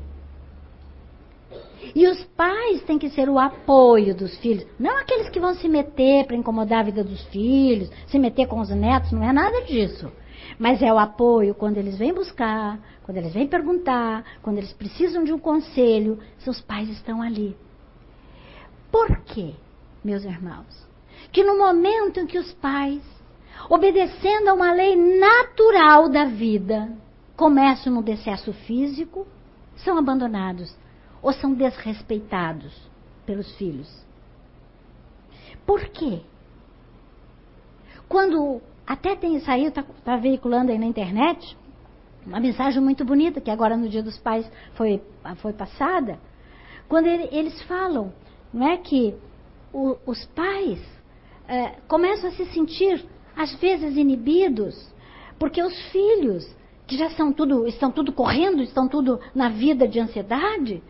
E 1.95 2.07
os 2.07 2.23
pais 2.35 2.81
têm 2.83 2.97
que 2.97 3.09
ser 3.09 3.29
o 3.29 3.37
apoio 3.37 4.15
dos 4.15 4.37
filhos, 4.37 4.65
não 4.79 4.97
aqueles 4.97 5.29
que 5.29 5.39
vão 5.39 5.53
se 5.53 5.67
meter 5.67 6.25
para 6.25 6.35
incomodar 6.35 6.79
a 6.79 6.83
vida 6.83 7.03
dos 7.03 7.21
filhos, 7.25 7.89
se 8.07 8.17
meter 8.17 8.47
com 8.47 8.59
os 8.59 8.69
netos, 8.69 9.11
não 9.11 9.23
é 9.23 9.33
nada 9.33 9.61
disso. 9.61 10.11
Mas 10.57 10.81
é 10.81 10.91
o 10.91 10.97
apoio 10.97 11.55
quando 11.55 11.77
eles 11.77 11.97
vêm 11.97 12.13
buscar, 12.13 12.79
quando 13.03 13.17
eles 13.17 13.33
vêm 13.33 13.47
perguntar, 13.47 14.23
quando 14.41 14.57
eles 14.57 14.73
precisam 14.73 15.23
de 15.23 15.33
um 15.33 15.39
conselho, 15.39 16.19
seus 16.39 16.61
pais 16.61 16.89
estão 16.89 17.21
ali. 17.21 17.55
Por 18.91 19.21
quê, 19.25 19.53
meus 20.03 20.23
irmãos? 20.23 20.87
Que 21.31 21.43
no 21.43 21.57
momento 21.57 22.19
em 22.19 22.27
que 22.27 22.37
os 22.37 22.53
pais, 22.53 23.01
obedecendo 23.69 24.49
a 24.49 24.53
uma 24.53 24.73
lei 24.73 24.95
natural 24.95 26.09
da 26.09 26.25
vida, 26.25 26.91
começam 27.35 27.93
no 27.93 28.03
decesso 28.03 28.53
físico, 28.53 29.27
são 29.75 29.97
abandonados 29.97 30.75
ou 31.23 31.33
são 31.33 31.53
desrespeitados 31.53 32.71
pelos 33.25 33.49
filhos. 33.55 33.89
Por 35.65 35.79
quê? 35.89 36.19
Quando 38.07 38.61
até 38.85 39.15
tem 39.15 39.39
saiu, 39.39 39.69
está 39.69 39.81
tá 40.03 40.17
veiculando 40.17 40.71
aí 40.71 40.77
na 40.77 40.85
internet, 40.85 41.57
uma 42.25 42.39
mensagem 42.39 42.81
muito 42.81 43.03
bonita, 43.05 43.41
que 43.41 43.49
agora 43.49 43.77
no 43.77 43.89
Dia 43.89 44.03
dos 44.03 44.19
Pais 44.19 44.49
foi, 44.75 45.01
foi 45.37 45.53
passada, 45.53 46.19
quando 46.87 47.07
ele, 47.07 47.29
eles 47.31 47.61
falam 47.63 48.13
não 48.53 48.67
é 48.67 48.77
que 48.77 49.15
o, 49.73 49.97
os 50.05 50.23
pais 50.27 50.79
é, 51.47 51.77
começam 51.87 52.29
a 52.29 52.33
se 52.33 52.45
sentir 52.47 53.03
às 53.35 53.55
vezes 53.55 53.97
inibidos 53.97 54.93
porque 55.39 55.61
os 55.63 55.75
filhos 55.91 56.47
que 56.85 56.95
já 56.95 57.09
são 57.11 57.33
tudo 57.33 57.67
estão 57.67 57.89
tudo 57.89 58.11
correndo 58.13 58.61
estão 58.61 58.87
tudo 58.87 59.19
na 59.33 59.49
vida 59.49 59.87
de 59.87 59.99
ansiedade 59.99 60.83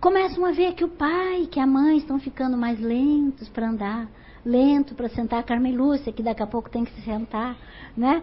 começam 0.00 0.44
a 0.44 0.52
ver 0.52 0.74
que 0.74 0.84
o 0.84 0.88
pai 0.88 1.48
que 1.50 1.60
a 1.60 1.66
mãe 1.66 1.98
estão 1.98 2.18
ficando 2.18 2.56
mais 2.56 2.80
lentos 2.80 3.48
para 3.48 3.68
andar 3.68 4.08
lento 4.46 4.94
para 4.94 5.08
sentar 5.08 5.40
a 5.40 5.42
Carmen 5.42 5.76
Lúcia, 5.76 6.12
que 6.12 6.22
daqui 6.22 6.42
a 6.42 6.46
pouco 6.46 6.70
tem 6.70 6.84
que 6.84 6.92
se 6.92 7.02
sentar, 7.02 7.56
né? 7.96 8.22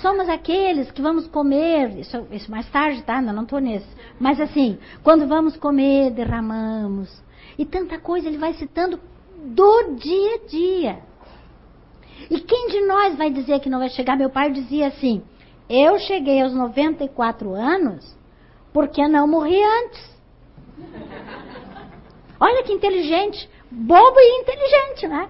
Somos 0.00 0.28
aqueles 0.28 0.92
que 0.92 1.02
vamos 1.02 1.26
comer, 1.26 1.98
isso, 1.98 2.24
isso 2.30 2.50
mais 2.50 2.70
tarde, 2.70 3.02
tá? 3.02 3.20
Não, 3.20 3.32
não 3.32 3.42
estou 3.42 3.58
nesse. 3.58 3.88
Mas 4.18 4.40
assim, 4.40 4.78
quando 5.02 5.26
vamos 5.26 5.56
comer, 5.56 6.12
derramamos, 6.12 7.10
e 7.58 7.66
tanta 7.66 7.98
coisa 7.98 8.28
ele 8.28 8.38
vai 8.38 8.54
citando 8.54 9.00
do 9.44 9.94
dia 9.96 10.34
a 10.36 10.46
dia. 10.46 10.98
E 12.30 12.38
quem 12.38 12.68
de 12.68 12.86
nós 12.86 13.16
vai 13.16 13.30
dizer 13.30 13.58
que 13.58 13.68
não 13.68 13.80
vai 13.80 13.88
chegar? 13.88 14.16
Meu 14.16 14.30
pai 14.30 14.52
dizia 14.52 14.86
assim: 14.86 15.22
Eu 15.68 15.98
cheguei 15.98 16.40
aos 16.40 16.54
94 16.54 17.52
anos 17.54 18.16
porque 18.72 19.06
não 19.08 19.26
morri 19.26 19.60
antes. 19.60 20.09
Olha 22.40 22.62
que 22.62 22.72
inteligente, 22.72 23.48
bobo 23.70 24.18
e 24.18 24.40
inteligente, 24.40 25.08
né? 25.08 25.28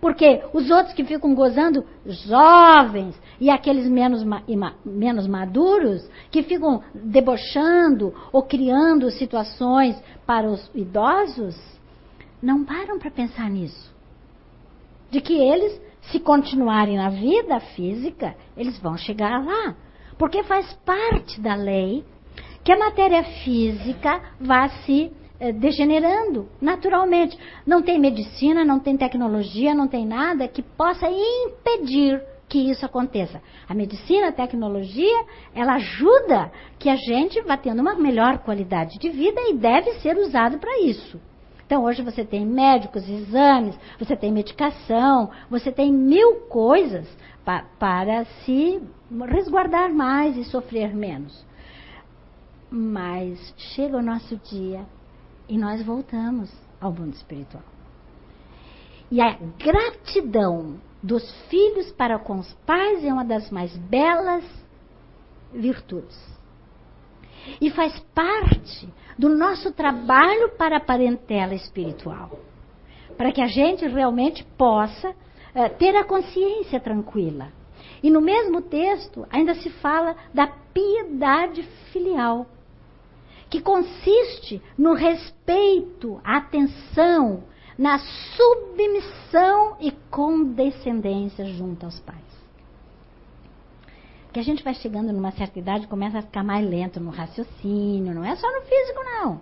Porque 0.00 0.42
os 0.54 0.70
outros 0.70 0.94
que 0.94 1.04
ficam 1.04 1.34
gozando, 1.34 1.84
jovens, 2.06 3.20
e 3.38 3.50
aqueles 3.50 3.86
menos, 3.86 4.24
ma 4.24 4.42
menos 4.84 5.26
maduros, 5.26 6.08
que 6.30 6.42
ficam 6.42 6.82
debochando 6.94 8.14
ou 8.32 8.42
criando 8.42 9.10
situações 9.10 10.00
para 10.26 10.48
os 10.48 10.70
idosos, 10.74 11.56
não 12.42 12.64
param 12.64 12.98
para 12.98 13.10
pensar 13.10 13.50
nisso. 13.50 13.94
De 15.10 15.20
que 15.20 15.34
eles, 15.34 15.78
se 16.10 16.18
continuarem 16.18 16.96
na 16.96 17.10
vida 17.10 17.60
física, 17.60 18.34
eles 18.56 18.78
vão 18.78 18.96
chegar 18.96 19.44
lá. 19.44 19.74
Porque 20.16 20.42
faz 20.42 20.72
parte 20.84 21.40
da 21.40 21.54
lei 21.54 22.04
que 22.62 22.72
a 22.72 22.78
matéria 22.78 23.22
física 23.42 24.20
vá 24.40 24.68
se 24.68 25.12
eh, 25.38 25.52
degenerando 25.52 26.48
naturalmente. 26.60 27.38
Não 27.66 27.82
tem 27.82 27.98
medicina, 27.98 28.64
não 28.64 28.78
tem 28.78 28.96
tecnologia, 28.96 29.74
não 29.74 29.88
tem 29.88 30.06
nada 30.06 30.46
que 30.46 30.62
possa 30.62 31.08
impedir 31.08 32.22
que 32.50 32.70
isso 32.70 32.84
aconteça. 32.84 33.40
A 33.68 33.72
medicina, 33.72 34.28
a 34.28 34.32
tecnologia, 34.32 35.24
ela 35.54 35.74
ajuda 35.74 36.50
que 36.78 36.88
a 36.88 36.96
gente 36.96 37.40
vá 37.42 37.56
tendo 37.56 37.80
uma 37.80 37.94
melhor 37.94 38.38
qualidade 38.38 38.98
de 38.98 39.08
vida 39.08 39.40
e 39.48 39.54
deve 39.54 39.92
ser 40.00 40.16
usado 40.16 40.58
para 40.58 40.80
isso. 40.80 41.20
Então, 41.64 41.84
hoje 41.84 42.02
você 42.02 42.24
tem 42.24 42.44
médicos, 42.44 43.08
exames, 43.08 43.78
você 43.96 44.16
tem 44.16 44.32
medicação, 44.32 45.30
você 45.48 45.70
tem 45.70 45.92
mil 45.92 46.40
coisas 46.48 47.08
pa 47.44 47.64
para 47.78 48.24
se 48.44 48.82
resguardar 49.28 49.94
mais 49.94 50.36
e 50.36 50.42
sofrer 50.44 50.92
menos. 50.92 51.48
Mas 52.70 53.52
chega 53.56 53.96
o 53.96 54.02
nosso 54.02 54.36
dia 54.36 54.86
e 55.48 55.58
nós 55.58 55.84
voltamos 55.84 56.50
ao 56.80 56.92
mundo 56.92 57.14
espiritual. 57.14 57.64
E 59.10 59.20
a 59.20 59.36
gratidão 59.58 60.78
dos 61.02 61.28
filhos 61.48 61.90
para 61.92 62.18
com 62.18 62.38
os 62.38 62.52
pais 62.64 63.04
é 63.04 63.12
uma 63.12 63.24
das 63.24 63.50
mais 63.50 63.76
belas 63.76 64.44
virtudes. 65.52 66.16
E 67.60 67.70
faz 67.70 67.98
parte 68.14 68.88
do 69.18 69.28
nosso 69.28 69.72
trabalho 69.72 70.50
para 70.50 70.76
a 70.76 70.84
parentela 70.84 71.54
espiritual. 71.54 72.38
Para 73.16 73.32
que 73.32 73.42
a 73.42 73.46
gente 73.46 73.86
realmente 73.88 74.44
possa 74.56 75.10
uh, 75.10 75.14
ter 75.76 75.96
a 75.96 76.04
consciência 76.04 76.78
tranquila. 76.78 77.48
E 78.02 78.10
no 78.10 78.20
mesmo 78.20 78.62
texto 78.62 79.26
ainda 79.30 79.54
se 79.56 79.70
fala 79.70 80.14
da 80.32 80.46
piedade 80.46 81.62
filial 81.92 82.46
que 83.50 83.60
consiste 83.60 84.62
no 84.78 84.94
respeito, 84.94 86.20
atenção, 86.24 87.42
na 87.76 87.98
submissão 87.98 89.76
e 89.80 89.90
condescendência 90.10 91.44
junto 91.46 91.84
aos 91.84 91.98
pais. 92.00 92.20
Que 94.32 94.38
a 94.38 94.44
gente 94.44 94.62
vai 94.62 94.74
chegando 94.74 95.12
numa 95.12 95.32
certa 95.32 95.58
idade 95.58 95.88
começa 95.88 96.18
a 96.18 96.22
ficar 96.22 96.44
mais 96.44 96.64
lento 96.64 97.00
no 97.00 97.10
raciocínio, 97.10 98.14
não 98.14 98.24
é 98.24 98.36
só 98.36 98.46
no 98.46 98.62
físico, 98.62 99.00
não. 99.02 99.40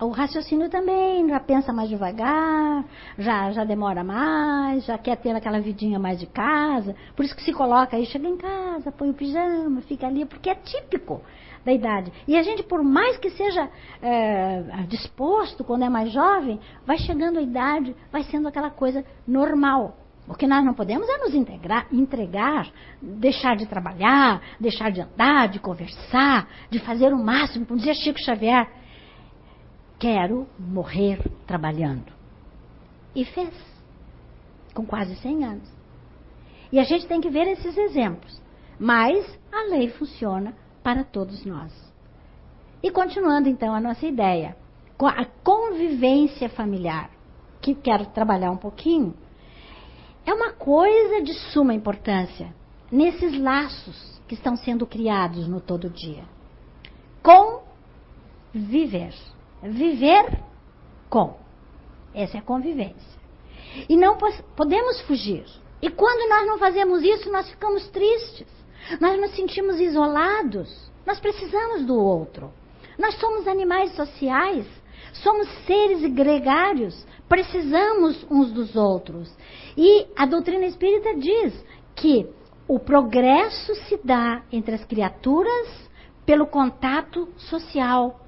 O 0.00 0.08
raciocínio 0.08 0.68
também 0.70 1.28
já 1.28 1.38
pensa 1.38 1.72
mais 1.72 1.88
devagar, 1.88 2.84
já, 3.18 3.52
já 3.52 3.64
demora 3.64 4.02
mais, 4.02 4.84
já 4.86 4.98
quer 4.98 5.16
ter 5.16 5.36
aquela 5.36 5.60
vidinha 5.60 5.98
mais 5.98 6.18
de 6.18 6.26
casa. 6.26 6.96
Por 7.14 7.24
isso 7.24 7.36
que 7.36 7.44
se 7.44 7.52
coloca 7.52 7.96
aí, 7.96 8.06
chega 8.06 8.26
em 8.26 8.36
casa, 8.36 8.90
põe 8.90 9.10
o 9.10 9.14
pijama, 9.14 9.82
fica 9.82 10.06
ali, 10.06 10.24
porque 10.24 10.50
é 10.50 10.54
típico 10.54 11.22
da 11.64 11.72
idade. 11.72 12.12
E 12.28 12.36
a 12.36 12.42
gente, 12.42 12.62
por 12.62 12.82
mais 12.82 13.16
que 13.16 13.30
seja 13.30 13.70
é, 14.02 14.62
disposto 14.88 15.64
quando 15.64 15.84
é 15.84 15.88
mais 15.88 16.12
jovem, 16.12 16.60
vai 16.86 16.98
chegando 16.98 17.38
a 17.38 17.42
idade, 17.42 17.94
vai 18.12 18.22
sendo 18.24 18.48
aquela 18.48 18.70
coisa 18.70 19.04
normal. 19.26 19.96
O 20.26 20.34
que 20.34 20.46
nós 20.46 20.64
não 20.64 20.72
podemos 20.72 21.06
é 21.08 21.18
nos 21.18 21.34
integrar, 21.34 21.86
entregar, 21.92 22.70
deixar 23.00 23.56
de 23.56 23.66
trabalhar, 23.66 24.40
deixar 24.58 24.90
de 24.90 25.00
andar, 25.00 25.48
de 25.48 25.58
conversar, 25.58 26.48
de 26.70 26.78
fazer 26.78 27.12
o 27.12 27.18
máximo, 27.18 27.66
como 27.66 27.78
dizia 27.78 27.94
Chico 27.94 28.18
Xavier, 28.20 28.66
quero 29.98 30.46
morrer 30.58 31.20
trabalhando. 31.46 32.12
E 33.14 33.24
fez, 33.24 33.52
com 34.72 34.86
quase 34.86 35.14
100 35.16 35.44
anos. 35.44 35.74
E 36.72 36.78
a 36.78 36.84
gente 36.84 37.06
tem 37.06 37.20
que 37.20 37.28
ver 37.28 37.46
esses 37.48 37.76
exemplos. 37.76 38.42
Mas 38.78 39.38
a 39.52 39.70
lei 39.70 39.90
funciona 39.90 40.54
para 40.84 41.02
todos 41.02 41.44
nós. 41.46 41.72
E 42.82 42.90
continuando 42.90 43.48
então 43.48 43.74
a 43.74 43.80
nossa 43.80 44.06
ideia, 44.06 44.54
a 45.00 45.24
convivência 45.42 46.50
familiar, 46.50 47.10
que 47.60 47.74
quero 47.74 48.04
trabalhar 48.06 48.50
um 48.50 48.58
pouquinho, 48.58 49.14
é 50.26 50.32
uma 50.34 50.52
coisa 50.52 51.22
de 51.22 51.32
suma 51.32 51.72
importância 51.72 52.54
nesses 52.92 53.38
laços 53.40 54.20
que 54.28 54.34
estão 54.34 54.56
sendo 54.56 54.86
criados 54.86 55.48
no 55.48 55.60
todo 55.60 55.88
dia. 55.88 56.24
Com 57.22 57.62
viver. 58.52 59.14
Viver 59.62 60.38
com. 61.08 61.38
Essa 62.14 62.36
é 62.36 62.40
a 62.40 62.44
convivência. 62.44 63.18
E 63.88 63.96
não 63.96 64.18
podemos 64.54 65.00
fugir. 65.02 65.44
E 65.80 65.90
quando 65.90 66.28
nós 66.28 66.46
não 66.46 66.58
fazemos 66.58 67.02
isso, 67.02 67.32
nós 67.32 67.48
ficamos 67.50 67.88
tristes. 67.88 68.63
Nós 69.00 69.20
nos 69.20 69.34
sentimos 69.34 69.80
isolados. 69.80 70.90
Nós 71.06 71.20
precisamos 71.20 71.84
do 71.84 71.96
outro. 71.96 72.52
Nós 72.98 73.14
somos 73.16 73.46
animais 73.46 73.92
sociais. 73.92 74.66
Somos 75.12 75.48
seres 75.66 76.02
gregários. 76.12 77.06
Precisamos 77.28 78.26
uns 78.30 78.52
dos 78.52 78.76
outros. 78.76 79.32
E 79.76 80.06
a 80.16 80.26
doutrina 80.26 80.66
espírita 80.66 81.14
diz 81.16 81.54
que 81.94 82.28
o 82.66 82.78
progresso 82.78 83.74
se 83.86 83.98
dá 84.02 84.42
entre 84.50 84.74
as 84.74 84.84
criaturas 84.84 85.84
pelo 86.24 86.46
contato 86.46 87.28
social, 87.36 88.20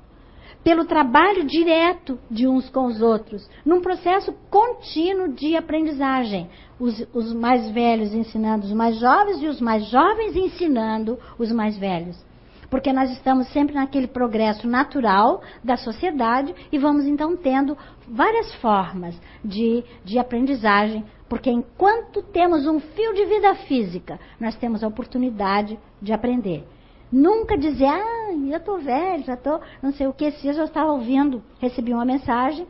pelo 0.66 0.84
trabalho 0.84 1.46
direto 1.46 2.18
de 2.28 2.44
uns 2.48 2.68
com 2.68 2.86
os 2.86 3.00
outros, 3.00 3.48
num 3.64 3.80
processo 3.80 4.32
contínuo 4.50 5.28
de 5.28 5.54
aprendizagem 5.54 6.50
os, 6.76 7.06
os 7.14 7.32
mais 7.32 7.70
velhos 7.70 8.12
ensinando 8.12 8.66
os 8.66 8.72
mais 8.72 8.98
jovens 8.98 9.40
e 9.40 9.46
os 9.46 9.60
mais 9.60 9.86
jovens 9.88 10.34
ensinando 10.34 11.20
os 11.38 11.52
mais 11.52 11.78
velhos. 11.78 12.20
Porque 12.68 12.92
nós 12.92 13.12
estamos 13.12 13.46
sempre 13.52 13.76
naquele 13.76 14.08
progresso 14.08 14.66
natural 14.66 15.40
da 15.62 15.76
sociedade 15.76 16.52
e 16.72 16.78
vamos 16.78 17.06
então 17.06 17.36
tendo 17.36 17.78
várias 18.08 18.52
formas 18.56 19.16
de, 19.44 19.84
de 20.04 20.18
aprendizagem, 20.18 21.04
porque 21.28 21.48
enquanto 21.48 22.22
temos 22.22 22.66
um 22.66 22.80
fio 22.80 23.14
de 23.14 23.24
vida 23.24 23.54
física, 23.68 24.18
nós 24.40 24.56
temos 24.56 24.82
a 24.82 24.88
oportunidade 24.88 25.78
de 26.02 26.12
aprender. 26.12 26.64
Nunca 27.10 27.56
dizer, 27.56 27.86
ah, 27.86 28.32
eu 28.32 28.56
estou 28.56 28.78
velho, 28.78 29.24
já 29.24 29.34
estou, 29.34 29.60
não 29.82 29.92
sei 29.92 30.06
o 30.06 30.12
que. 30.12 30.30
Se 30.32 30.48
eu 30.48 30.64
estava 30.64 30.92
ouvindo, 30.92 31.42
recebi 31.60 31.92
uma 31.92 32.04
mensagem 32.04 32.66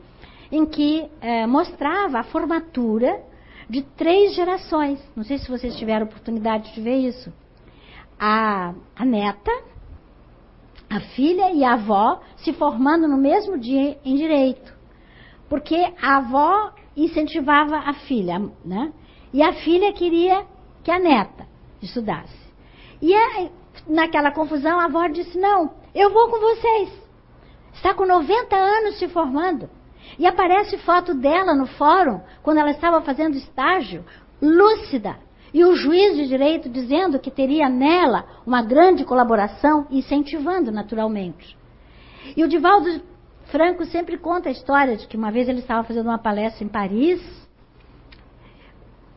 em 0.52 0.64
que 0.66 1.08
eh, 1.20 1.46
mostrava 1.46 2.20
a 2.20 2.24
formatura 2.24 3.22
de 3.68 3.82
três 3.82 4.34
gerações. 4.34 5.02
Não 5.16 5.24
sei 5.24 5.38
se 5.38 5.48
vocês 5.48 5.76
tiveram 5.76 6.06
oportunidade 6.06 6.72
de 6.74 6.80
ver 6.80 6.96
isso. 6.98 7.32
A, 8.18 8.74
a 8.94 9.04
neta, 9.04 9.50
a 10.88 11.00
filha 11.00 11.50
e 11.52 11.64
a 11.64 11.74
avó 11.74 12.20
se 12.36 12.52
formando 12.52 13.08
no 13.08 13.16
mesmo 13.16 13.58
dia 13.58 13.98
em 14.04 14.16
direito. 14.16 14.74
Porque 15.48 15.76
a 16.00 16.18
avó 16.18 16.72
incentivava 16.96 17.76
a 17.78 17.92
filha, 17.92 18.38
né? 18.64 18.92
E 19.32 19.42
a 19.42 19.52
filha 19.52 19.92
queria 19.92 20.46
que 20.82 20.90
a 20.90 20.98
neta 20.98 21.46
estudasse. 21.82 22.46
E 23.02 23.12
aí, 23.12 23.50
naquela 23.88 24.30
confusão, 24.30 24.78
a 24.80 24.84
avó 24.84 25.06
disse: 25.06 25.38
Não, 25.38 25.72
eu 25.94 26.10
vou 26.10 26.28
com 26.28 26.40
vocês. 26.40 27.06
Está 27.72 27.94
com 27.94 28.06
90 28.06 28.56
anos 28.56 28.98
se 28.98 29.08
formando. 29.08 29.68
E 30.18 30.26
aparece 30.26 30.78
foto 30.78 31.14
dela 31.14 31.54
no 31.54 31.66
fórum, 31.66 32.20
quando 32.42 32.58
ela 32.58 32.70
estava 32.70 33.02
fazendo 33.02 33.36
estágio, 33.36 34.04
lúcida. 34.40 35.16
E 35.52 35.64
o 35.64 35.74
juiz 35.74 36.16
de 36.16 36.26
direito 36.26 36.68
dizendo 36.68 37.18
que 37.18 37.30
teria 37.30 37.68
nela 37.68 38.24
uma 38.46 38.62
grande 38.62 39.04
colaboração, 39.04 39.86
incentivando 39.90 40.70
naturalmente. 40.70 41.56
E 42.36 42.42
o 42.44 42.48
Divaldo 42.48 43.00
Franco 43.46 43.84
sempre 43.86 44.18
conta 44.18 44.48
a 44.48 44.52
história 44.52 44.96
de 44.96 45.06
que 45.06 45.16
uma 45.16 45.30
vez 45.30 45.48
ele 45.48 45.60
estava 45.60 45.84
fazendo 45.84 46.06
uma 46.06 46.18
palestra 46.18 46.64
em 46.64 46.68
Paris, 46.68 47.20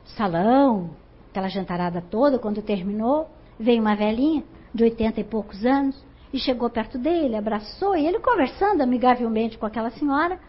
salão, 0.06 0.92
aquela 1.30 1.48
jantarada 1.48 2.02
toda, 2.02 2.40
quando 2.40 2.62
terminou, 2.62 3.30
veio 3.60 3.82
uma 3.82 3.96
velhinha 3.96 4.44
de 4.74 4.84
oitenta 4.84 5.20
e 5.20 5.24
poucos 5.24 5.66
anos 5.66 6.04
e 6.32 6.40
chegou 6.40 6.70
perto 6.70 6.98
dele, 6.98 7.36
abraçou, 7.36 7.96
e 7.96 8.06
ele 8.06 8.20
conversando 8.20 8.82
amigavelmente 8.82 9.58
com 9.58 9.66
aquela 9.66 9.90
senhora, 9.90 10.40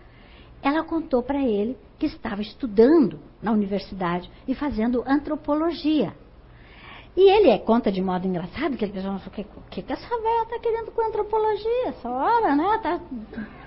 ela 0.62 0.85
contou 0.85 1.23
para 1.23 1.43
ele 1.43 1.77
que 1.99 2.07
estava 2.07 2.43
estudando 2.43 3.18
na 3.43 3.51
universidade 3.53 4.31
e 4.47 4.55
fazendo 4.55 5.03
antropologia. 5.07 6.14
E 7.16 7.29
ele 7.29 7.51
é, 7.51 7.59
conta 7.59 7.91
de 7.91 8.01
modo 8.01 8.27
engraçado 8.27 8.77
que 8.77 8.85
ele 8.85 8.93
pensou, 8.93 9.14
o 9.14 9.31
que, 9.31 9.45
que, 9.71 9.83
que 9.83 9.93
essa 9.93 10.09
velha 10.09 10.43
está 10.43 10.59
querendo 10.59 10.93
com 10.93 11.03
antropologia? 11.03 11.89
Essa 11.89 12.09
hora, 12.11 12.55
né? 12.55 12.79
Tá... 12.83 13.01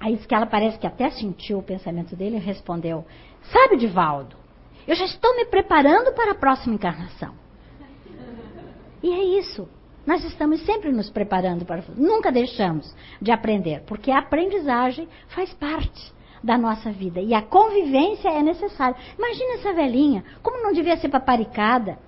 Aí 0.00 0.16
diz 0.16 0.26
que 0.26 0.34
ela 0.34 0.46
parece 0.46 0.78
que 0.78 0.86
até 0.86 1.10
sentiu 1.10 1.58
o 1.58 1.62
pensamento 1.62 2.16
dele 2.16 2.36
e 2.36 2.40
respondeu, 2.40 3.06
sabe, 3.52 3.76
Divaldo, 3.76 4.36
Eu 4.86 4.94
já 4.94 5.04
estou 5.04 5.34
me 5.36 5.46
preparando 5.46 6.12
para 6.14 6.32
a 6.32 6.34
próxima 6.34 6.74
encarnação. 6.74 7.43
E 9.04 9.12
é 9.12 9.38
isso. 9.38 9.68
Nós 10.06 10.24
estamos 10.24 10.64
sempre 10.64 10.90
nos 10.90 11.10
preparando 11.10 11.66
para. 11.66 11.84
Nunca 11.94 12.32
deixamos 12.32 12.90
de 13.20 13.30
aprender, 13.30 13.82
porque 13.86 14.10
a 14.10 14.18
aprendizagem 14.18 15.06
faz 15.28 15.52
parte 15.52 16.10
da 16.42 16.56
nossa 16.56 16.90
vida. 16.90 17.20
E 17.20 17.34
a 17.34 17.42
convivência 17.42 18.30
é 18.30 18.42
necessária. 18.42 18.96
Imagina 19.18 19.56
essa 19.56 19.74
velhinha, 19.74 20.24
como 20.42 20.62
não 20.62 20.72
devia 20.72 20.96
ser 20.96 21.10
paparicada, 21.10 21.98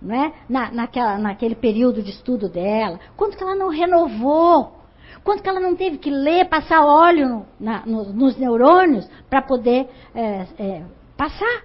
não 0.00 0.14
é? 0.14 0.32
Na, 0.48 0.70
naquela, 0.70 1.18
naquele 1.18 1.56
período 1.56 2.00
de 2.04 2.10
estudo 2.10 2.48
dela. 2.48 3.00
Quanto 3.16 3.36
que 3.36 3.42
ela 3.42 3.56
não 3.56 3.68
renovou. 3.68 4.76
Quanto 5.24 5.42
que 5.42 5.48
ela 5.48 5.60
não 5.60 5.74
teve 5.74 5.98
que 5.98 6.10
ler, 6.10 6.48
passar 6.48 6.84
óleo 6.84 7.28
no, 7.28 7.46
na, 7.58 7.82
no, 7.84 8.12
nos 8.12 8.36
neurônios 8.36 9.10
para 9.28 9.42
poder 9.42 9.88
é, 10.14 10.46
é, 10.56 10.82
passar. 11.16 11.64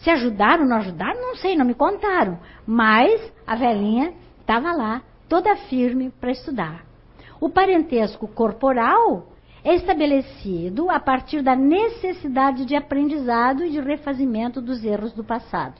Se 0.00 0.10
ajudaram 0.10 0.66
não 0.66 0.78
ajudaram, 0.78 1.20
não 1.20 1.36
sei, 1.36 1.56
não 1.56 1.64
me 1.64 1.74
contaram. 1.74 2.38
Mas 2.66 3.32
a 3.46 3.54
velhinha 3.54 4.14
estava 4.40 4.72
lá, 4.72 5.02
toda 5.28 5.56
firme 5.56 6.10
para 6.20 6.30
estudar. 6.30 6.84
O 7.40 7.48
parentesco 7.48 8.26
corporal 8.28 9.28
é 9.62 9.74
estabelecido 9.74 10.90
a 10.90 10.98
partir 10.98 11.42
da 11.42 11.54
necessidade 11.54 12.64
de 12.64 12.74
aprendizado 12.74 13.64
e 13.64 13.70
de 13.70 13.80
refazimento 13.80 14.60
dos 14.60 14.84
erros 14.84 15.12
do 15.12 15.22
passado. 15.22 15.74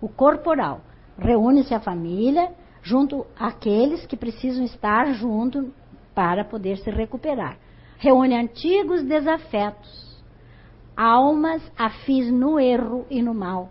O 0.00 0.08
corporal 0.08 0.80
reúne-se 1.18 1.74
a 1.74 1.80
família 1.80 2.52
junto 2.82 3.26
àqueles 3.38 4.06
que 4.06 4.16
precisam 4.16 4.64
estar 4.64 5.12
junto 5.14 5.72
para 6.14 6.44
poder 6.44 6.78
se 6.78 6.90
recuperar. 6.90 7.56
Reúne 7.98 8.36
antigos 8.36 9.02
desafetos, 9.02 10.03
almas 10.96 11.62
afins 11.76 12.30
no 12.30 12.58
erro 12.58 13.06
e 13.10 13.22
no 13.22 13.34
mal. 13.34 13.70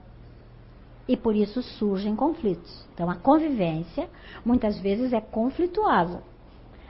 E 1.07 1.17
por 1.17 1.35
isso 1.35 1.61
surgem 1.61 2.15
conflitos. 2.15 2.87
Então 2.93 3.09
a 3.09 3.15
convivência 3.15 4.09
muitas 4.45 4.79
vezes 4.79 5.11
é 5.13 5.21
conflituosa. 5.21 6.23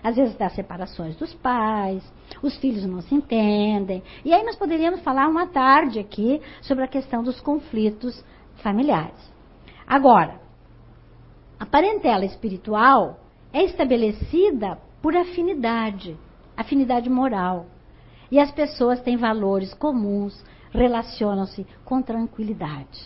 Às 0.04 0.18
vezes 0.18 0.36
dá 0.36 0.50
separações 0.50 1.16
dos 1.16 1.34
pais, 1.34 2.04
os 2.42 2.58
filhos 2.58 2.86
não 2.86 3.02
se 3.02 3.16
entendem. 3.16 4.04
E 4.26 4.34
aí 4.34 4.44
nós 4.44 4.58
poderíamos 4.58 5.02
falar 5.02 5.30
uma 5.30 5.48
tarde 5.48 5.98
aqui 5.98 6.42
sobre 6.62 6.84
a 6.84 6.90
questão 6.90 7.24
dos 7.24 7.40
conflitos 7.40 8.24
familiares. 8.56 9.32
Agora, 9.88 10.42
a 11.58 11.66
parentela 11.66 12.26
espiritual 12.26 13.20
é 13.54 13.64
estabelecida 13.64 14.78
por 15.02 15.16
afinidade, 15.16 16.18
afinidade 16.58 17.10
moral. 17.10 17.68
E 18.34 18.40
as 18.40 18.50
pessoas 18.50 19.00
têm 19.00 19.16
valores 19.16 19.76
comuns, 19.76 20.44
relacionam-se 20.72 21.68
com 21.86 22.02
tranquilidade. 22.02 23.00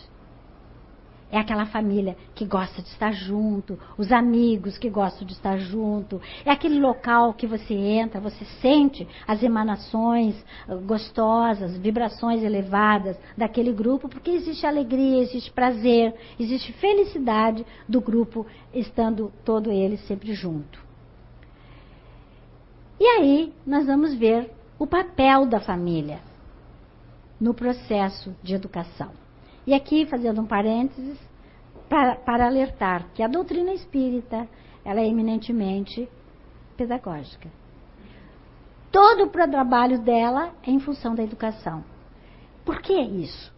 É 1.30 1.38
aquela 1.38 1.65
família 1.65 2.15
que 2.34 2.45
gosta 2.45 2.82
de 2.82 2.88
estar 2.88 3.11
junto, 3.11 3.78
os 3.97 4.13
amigos 4.13 4.78
que 4.78 4.89
gostam 4.89 5.28
de 5.28 5.34
estar 5.34 5.57
junto. 5.57 6.21
É 6.45 6.49
aquele 6.49 6.80
local 6.80 7.34
que 7.34 7.45
você 7.45 7.73
entra, 7.73 8.21
você 8.21 8.45
sente 8.61 9.05
as 9.28 9.43
emanações 9.43 10.34
ah, 10.65 10.75
gostosas, 10.75 11.78
vibrações 11.78 12.41
elevadas 12.41 13.17
daquele 13.36 13.73
grupo, 13.73 14.07
porque 14.07 14.32
existe 14.32 14.65
alegria, 14.65 15.23
existe 15.23 15.51
prazer, 15.51 16.15
existe 16.39 16.71
felicidade 16.71 17.65
do 17.86 17.99
grupo 17.99 18.47
estando 18.73 19.30
todo 19.43 19.73
ele 19.73 19.97
sempre 19.97 20.32
junto. 20.32 20.88
E 22.97 23.05
aí 23.05 23.53
nós 23.65 23.86
vamos 23.86 24.13
ver 24.13 24.55
o 24.80 24.86
papel 24.86 25.45
da 25.45 25.59
família 25.59 26.19
no 27.39 27.53
processo 27.53 28.36
de 28.43 28.55
educação. 28.55 29.11
E 29.65 29.73
aqui, 29.73 30.05
fazendo 30.05 30.41
um 30.41 30.45
parênteses, 30.45 31.19
para, 31.89 32.15
para 32.15 32.45
alertar 32.45 33.07
que 33.13 33.23
a 33.23 33.28
doutrina 33.28 33.73
espírita 33.73 34.47
ela 34.84 35.01
é 35.01 35.07
eminentemente 35.07 36.07
pedagógica. 36.75 37.49
Todo 38.91 39.25
o 39.25 39.30
trabalho 39.30 39.99
dela 39.99 40.53
é 40.63 40.71
em 40.71 40.80
função 40.80 41.13
da 41.13 41.23
educação. 41.23 41.84
Por 42.65 42.82
que 42.82 42.93
isso? 42.93 43.53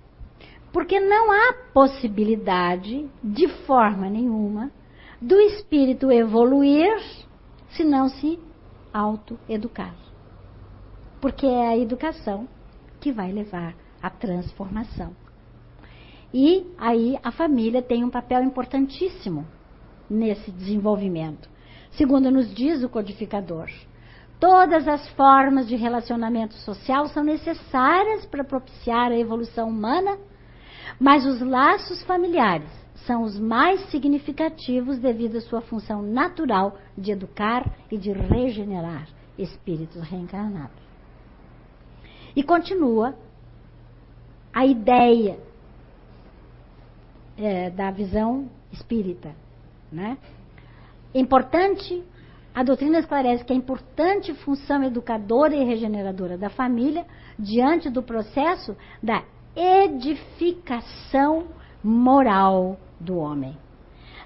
Porque 0.71 0.99
não 0.99 1.31
há 1.31 1.53
possibilidade, 1.73 3.09
de 3.23 3.47
forma 3.65 4.09
nenhuma, 4.09 4.71
do 5.21 5.39
espírito 5.39 6.11
evoluir 6.11 6.91
se 7.69 7.83
não 7.83 8.07
se 8.09 8.39
autoeducar. 8.93 10.08
Porque 11.21 11.45
é 11.45 11.67
a 11.67 11.77
educação 11.77 12.47
que 12.99 13.11
vai 13.11 13.31
levar 13.31 13.75
à 14.01 14.09
transformação. 14.09 15.15
E 16.33 16.65
aí 16.77 17.17
a 17.23 17.31
família 17.31 17.81
tem 17.81 18.03
um 18.03 18.09
papel 18.09 18.43
importantíssimo 18.43 19.45
nesse 20.09 20.51
desenvolvimento. 20.51 21.49
Segundo 21.91 22.29
nos 22.29 22.53
diz 22.53 22.83
o 22.83 22.89
codificador, 22.89 23.67
todas 24.39 24.87
as 24.87 25.07
formas 25.09 25.67
de 25.67 25.75
relacionamento 25.75 26.53
social 26.55 27.07
são 27.07 27.23
necessárias 27.23 28.25
para 28.25 28.43
propiciar 28.43 29.11
a 29.11 29.17
evolução 29.17 29.69
humana, 29.69 30.17
mas 30.99 31.25
os 31.25 31.41
laços 31.41 32.03
familiares 32.03 32.69
são 33.07 33.23
os 33.23 33.39
mais 33.39 33.81
significativos 33.89 34.99
devido 34.99 35.37
à 35.37 35.41
sua 35.41 35.61
função 35.61 36.01
natural 36.01 36.77
de 36.97 37.11
educar 37.11 37.65
e 37.89 37.97
de 37.97 38.11
regenerar 38.11 39.07
espíritos 39.37 40.01
reencarnados. 40.01 40.88
E 42.35 42.43
continua 42.43 43.15
a 44.53 44.65
ideia 44.65 45.39
é, 47.37 47.69
da 47.69 47.91
visão 47.91 48.49
espírita. 48.71 49.33
Né? 49.91 50.17
Importante, 51.13 52.03
a 52.53 52.63
doutrina 52.63 52.99
esclarece 52.99 53.43
que 53.43 53.53
é 53.53 53.55
importante 53.55 54.33
função 54.33 54.83
educadora 54.83 55.55
e 55.55 55.63
regeneradora 55.63 56.37
da 56.37 56.49
família 56.49 57.05
diante 57.37 57.89
do 57.89 58.03
processo 58.03 58.75
da 59.01 59.23
edificação 59.55 61.47
moral 61.83 62.77
do 62.99 63.17
homem. 63.17 63.57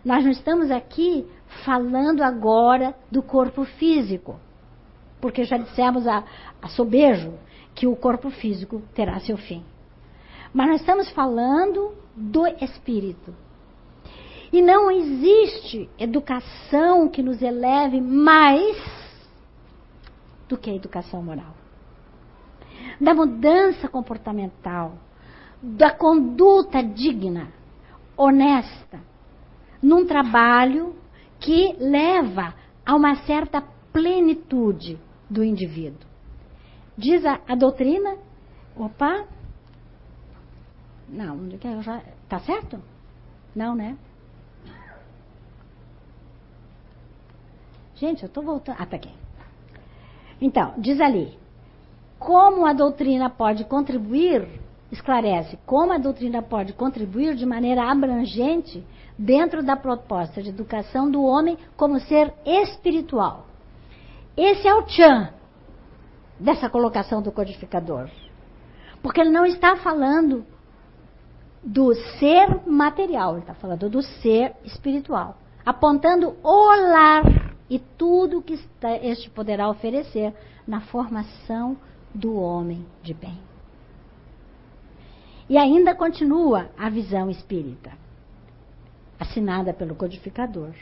Nós 0.03 0.23
não 0.23 0.31
estamos 0.31 0.69
aqui 0.69 1.25
falando 1.63 2.21
agora 2.21 2.93
do 3.09 3.21
corpo 3.21 3.63
físico, 3.63 4.37
porque 5.21 5.45
já 5.45 5.57
dissemos 5.57 6.05
a, 6.07 6.23
a 6.61 6.67
sobejo 6.67 7.33
que 7.75 7.87
o 7.87 7.95
corpo 7.95 8.29
físico 8.29 8.81
terá 8.93 9.19
seu 9.19 9.37
fim. 9.37 9.63
Mas 10.53 10.67
nós 10.67 10.81
estamos 10.81 11.09
falando 11.11 11.93
do 12.15 12.45
espírito. 12.47 13.33
E 14.51 14.61
não 14.61 14.91
existe 14.91 15.89
educação 15.97 17.09
que 17.09 17.23
nos 17.23 17.41
eleve 17.41 17.99
mais 17.99 18.77
do 20.47 20.55
que 20.55 20.69
a 20.69 20.75
educação 20.75 21.23
moral. 21.23 21.55
Da 23.01 23.15
mudança 23.15 23.87
comportamental, 23.87 24.93
da 25.61 25.89
conduta 25.89 26.83
digna, 26.83 27.51
honesta, 28.15 29.01
num 29.81 30.05
trabalho 30.05 30.95
que 31.39 31.75
leva 31.79 32.53
a 32.85 32.95
uma 32.95 33.15
certa 33.25 33.61
plenitude 33.91 34.99
do 35.27 35.43
indivíduo. 35.43 36.12
Diz 36.97 37.25
a, 37.25 37.39
a 37.47 37.55
doutrina, 37.55 38.17
opa, 38.75 39.25
não, 41.09 41.37
já. 41.81 42.01
Tá 42.27 42.39
certo? 42.39 42.81
Não, 43.55 43.75
né? 43.75 43.97
Gente, 47.95 48.23
eu 48.23 48.27
estou 48.27 48.43
voltando. 48.43 48.77
Ah, 48.79 48.85
tá 48.85 48.95
aqui. 48.95 49.11
Então, 50.41 50.73
diz 50.77 50.99
ali. 50.99 51.37
Como 52.17 52.65
a 52.65 52.73
doutrina 52.73 53.29
pode 53.29 53.65
contribuir, 53.65 54.47
esclarece, 54.91 55.59
como 55.65 55.91
a 55.91 55.97
doutrina 55.97 56.41
pode 56.41 56.73
contribuir 56.73 57.35
de 57.35 57.45
maneira 57.45 57.91
abrangente 57.91 58.83
dentro 59.17 59.61
da 59.61 59.75
proposta 59.75 60.41
de 60.41 60.49
educação 60.49 61.11
do 61.11 61.21
homem 61.21 61.57
como 61.75 61.99
ser 61.99 62.33
espiritual. 62.45 63.45
Esse 64.37 64.67
é 64.67 64.73
o 64.73 64.83
tchan 64.83 65.33
dessa 66.43 66.69
colocação 66.69 67.21
do 67.21 67.31
codificador. 67.31 68.09
Porque 69.01 69.21
ele 69.21 69.29
não 69.31 69.45
está 69.45 69.77
falando 69.77 70.45
do 71.63 71.95
ser 72.19 72.67
material, 72.67 73.31
ele 73.31 73.41
está 73.41 73.53
falando 73.53 73.89
do 73.89 74.01
ser 74.01 74.53
espiritual, 74.65 75.37
apontando 75.65 76.35
o 76.43 76.75
lar 76.75 77.23
e 77.69 77.79
tudo 77.79 78.41
que 78.41 78.59
este 79.01 79.29
poderá 79.29 79.69
oferecer 79.69 80.33
na 80.67 80.81
formação 80.81 81.77
do 82.13 82.35
homem 82.35 82.85
de 83.01 83.13
bem. 83.13 83.39
E 85.49 85.57
ainda 85.57 85.95
continua 85.95 86.69
a 86.77 86.89
visão 86.89 87.29
espírita, 87.29 87.91
assinada 89.17 89.73
pelo 89.73 89.95
codificador. 89.95 90.73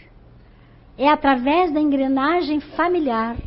É 0.98 1.08
através 1.08 1.72
da 1.72 1.80
engrenagem 1.80 2.60
familiar 2.60 3.38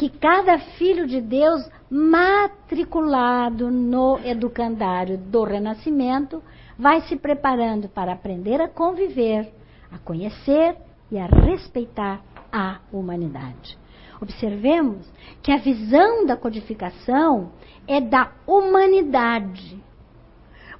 que 0.00 0.08
cada 0.08 0.58
filho 0.78 1.06
de 1.06 1.20
Deus 1.20 1.68
matriculado 1.90 3.70
no 3.70 4.18
educandário 4.24 5.18
do 5.18 5.44
renascimento 5.44 6.42
vai 6.78 7.02
se 7.02 7.16
preparando 7.16 7.86
para 7.86 8.14
aprender 8.14 8.62
a 8.62 8.68
conviver, 8.68 9.52
a 9.92 9.98
conhecer 9.98 10.74
e 11.10 11.18
a 11.18 11.26
respeitar 11.26 12.22
a 12.50 12.78
humanidade. 12.90 13.76
Observemos 14.22 15.06
que 15.42 15.52
a 15.52 15.58
visão 15.58 16.24
da 16.24 16.34
codificação 16.34 17.52
é 17.86 18.00
da 18.00 18.32
humanidade. 18.46 19.78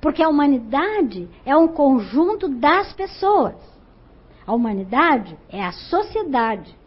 Porque 0.00 0.22
a 0.22 0.30
humanidade 0.30 1.28
é 1.44 1.54
um 1.54 1.68
conjunto 1.68 2.48
das 2.48 2.94
pessoas. 2.94 3.56
A 4.46 4.54
humanidade 4.54 5.36
é 5.50 5.62
a 5.62 5.72
sociedade 5.72 6.79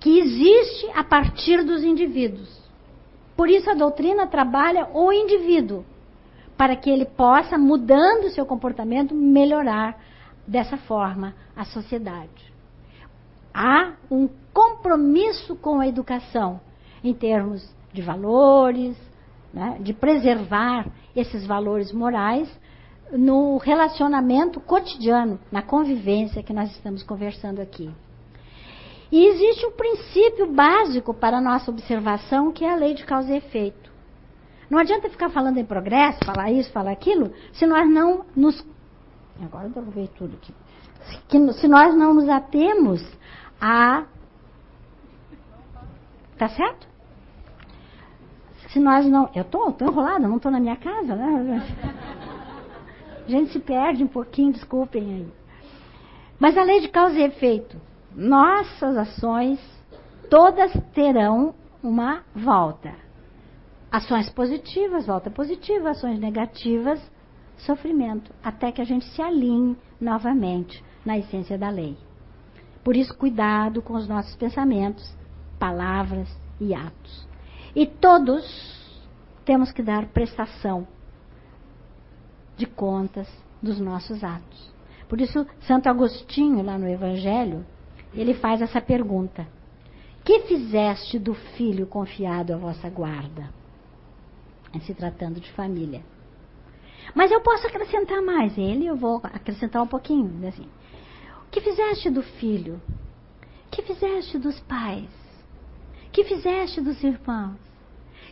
que 0.00 0.18
existe 0.18 0.90
a 0.94 1.04
partir 1.04 1.62
dos 1.62 1.84
indivíduos. 1.84 2.58
Por 3.36 3.48
isso 3.48 3.70
a 3.70 3.74
doutrina 3.74 4.26
trabalha 4.26 4.88
o 4.92 5.12
indivíduo, 5.12 5.84
para 6.56 6.74
que 6.74 6.90
ele 6.90 7.04
possa, 7.04 7.56
mudando 7.56 8.30
seu 8.30 8.44
comportamento, 8.44 9.14
melhorar 9.14 9.98
dessa 10.46 10.76
forma 10.76 11.34
a 11.54 11.64
sociedade. 11.64 12.52
Há 13.52 13.92
um 14.10 14.28
compromisso 14.52 15.54
com 15.56 15.80
a 15.80 15.86
educação, 15.86 16.60
em 17.02 17.14
termos 17.14 17.66
de 17.92 18.02
valores, 18.02 18.96
né, 19.52 19.78
de 19.80 19.92
preservar 19.92 20.86
esses 21.14 21.46
valores 21.46 21.92
morais 21.92 22.48
no 23.12 23.56
relacionamento 23.58 24.60
cotidiano, 24.60 25.38
na 25.50 25.62
convivência 25.62 26.42
que 26.42 26.52
nós 26.52 26.70
estamos 26.70 27.02
conversando 27.02 27.60
aqui. 27.60 27.90
E 29.10 29.26
existe 29.26 29.66
um 29.66 29.72
princípio 29.72 30.52
básico 30.52 31.12
para 31.12 31.38
a 31.38 31.40
nossa 31.40 31.70
observação, 31.70 32.52
que 32.52 32.64
é 32.64 32.72
a 32.72 32.76
lei 32.76 32.94
de 32.94 33.04
causa 33.04 33.32
e 33.32 33.38
efeito. 33.38 33.90
Não 34.68 34.78
adianta 34.78 35.10
ficar 35.10 35.30
falando 35.30 35.58
em 35.58 35.64
progresso, 35.64 36.24
falar 36.24 36.52
isso, 36.52 36.70
falar 36.70 36.92
aquilo, 36.92 37.32
se 37.52 37.66
nós 37.66 37.90
não 37.90 38.24
nos. 38.36 38.64
Agora 39.42 39.66
eu 39.66 39.70
derrubei 39.70 40.08
tudo 40.16 40.36
aqui. 40.36 40.54
Se 41.54 41.66
nós 41.66 41.96
não 41.96 42.14
nos 42.14 42.28
atemos 42.28 43.04
a. 43.60 44.04
Tá 46.38 46.48
certo? 46.48 46.86
Se 48.68 48.78
nós 48.78 49.04
não. 49.06 49.28
Eu 49.34 49.42
tô, 49.42 49.72
tô 49.72 49.86
enrolada, 49.86 50.28
não 50.28 50.38
tô 50.38 50.50
na 50.50 50.60
minha 50.60 50.76
casa, 50.76 51.16
né? 51.16 51.64
A 53.26 53.26
gente 53.28 53.50
se 53.50 53.58
perde 53.58 54.04
um 54.04 54.08
pouquinho, 54.08 54.52
desculpem 54.52 55.02
aí. 55.02 55.28
Mas 56.38 56.56
a 56.56 56.62
lei 56.62 56.80
de 56.80 56.88
causa 56.88 57.18
e 57.18 57.24
efeito 57.24 57.89
nossas 58.14 58.96
ações 58.96 59.60
todas 60.28 60.72
terão 60.92 61.54
uma 61.82 62.22
volta. 62.34 62.94
Ações 63.90 64.30
positivas, 64.30 65.06
volta 65.06 65.30
positiva, 65.30 65.90
ações 65.90 66.18
negativas, 66.18 67.00
sofrimento, 67.58 68.32
até 68.42 68.70
que 68.70 68.80
a 68.80 68.84
gente 68.84 69.04
se 69.06 69.20
alinhe 69.20 69.76
novamente 70.00 70.82
na 71.04 71.18
essência 71.18 71.58
da 71.58 71.68
lei. 71.68 71.96
Por 72.84 72.96
isso, 72.96 73.16
cuidado 73.16 73.82
com 73.82 73.94
os 73.94 74.08
nossos 74.08 74.34
pensamentos, 74.36 75.14
palavras 75.58 76.28
e 76.60 76.74
atos. 76.74 77.28
E 77.74 77.86
todos 77.86 78.44
temos 79.44 79.70
que 79.72 79.82
dar 79.82 80.06
prestação 80.06 80.86
de 82.56 82.66
contas 82.66 83.28
dos 83.62 83.80
nossos 83.80 84.22
atos. 84.22 84.72
Por 85.08 85.20
isso, 85.20 85.46
Santo 85.62 85.88
Agostinho, 85.88 86.62
lá 86.62 86.78
no 86.78 86.88
Evangelho, 86.88 87.64
ele 88.14 88.34
faz 88.34 88.60
essa 88.60 88.80
pergunta: 88.80 89.46
Que 90.24 90.40
fizeste 90.40 91.18
do 91.18 91.34
filho 91.34 91.86
confiado 91.86 92.52
à 92.52 92.56
vossa 92.56 92.88
guarda? 92.88 93.48
Se 94.82 94.94
tratando 94.94 95.40
de 95.40 95.50
família. 95.52 96.02
Mas 97.14 97.30
eu 97.30 97.40
posso 97.40 97.66
acrescentar 97.66 98.22
mais. 98.22 98.56
Ele, 98.56 98.86
eu 98.86 98.96
vou 98.96 99.20
acrescentar 99.24 99.82
um 99.82 99.86
pouquinho. 99.86 100.46
Assim. 100.46 100.66
Que 101.50 101.60
fizeste 101.60 102.08
do 102.08 102.22
filho? 102.22 102.80
Que 103.70 103.82
fizeste 103.82 104.38
dos 104.38 104.60
pais? 104.60 105.08
Que 106.12 106.24
fizeste 106.24 106.80
dos 106.80 107.02
irmãos? 107.02 107.58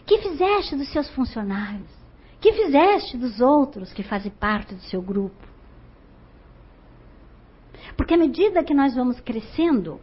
Que 0.07 0.19
fizeste 0.19 0.77
dos 0.77 0.89
seus 0.91 1.09
funcionários? 1.11 1.89
Que 2.41 2.53
fizeste 2.53 3.17
dos 3.17 3.41
outros 3.41 3.93
que 3.93 4.03
fazem 4.03 4.31
parte 4.31 4.75
do 4.75 4.81
seu 4.83 5.03
grupo? 5.03 5.47
Porque 7.97 8.15
à 8.15 8.19
medida 8.19 8.65
que 8.65 8.75
nós 8.75 8.95
vamos 8.95 9.21
crescendo 9.21 10.01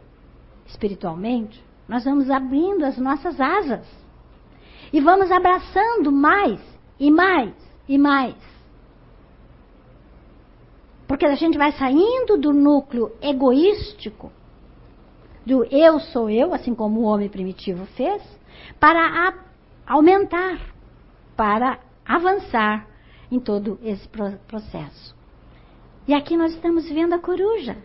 espiritualmente, 0.66 1.62
nós 1.88 2.04
vamos 2.04 2.30
abrindo 2.30 2.84
as 2.84 2.98
nossas 2.98 3.40
asas. 3.40 3.86
E 4.92 5.00
vamos 5.00 5.30
abraçando 5.30 6.12
mais 6.12 6.60
e 6.98 7.10
mais 7.10 7.54
e 7.88 7.98
mais. 7.98 8.34
Porque 11.06 11.24
a 11.24 11.34
gente 11.34 11.56
vai 11.56 11.72
saindo 11.72 12.36
do 12.36 12.52
núcleo 12.52 13.12
egoístico, 13.22 14.32
do 15.44 15.64
eu 15.64 16.00
sou 16.00 16.28
eu, 16.28 16.52
assim 16.52 16.74
como 16.74 17.00
o 17.00 17.04
homem 17.04 17.28
primitivo 17.28 17.86
fez, 17.86 18.22
para 18.80 19.34
aumentar, 19.86 20.58
para 21.36 21.78
avançar 22.04 22.86
em 23.30 23.38
todo 23.38 23.78
esse 23.82 24.08
processo. 24.08 25.15
E 26.06 26.14
aqui 26.14 26.36
nós 26.36 26.52
estamos 26.52 26.88
vendo 26.88 27.14
a 27.14 27.18
coruja 27.18 27.76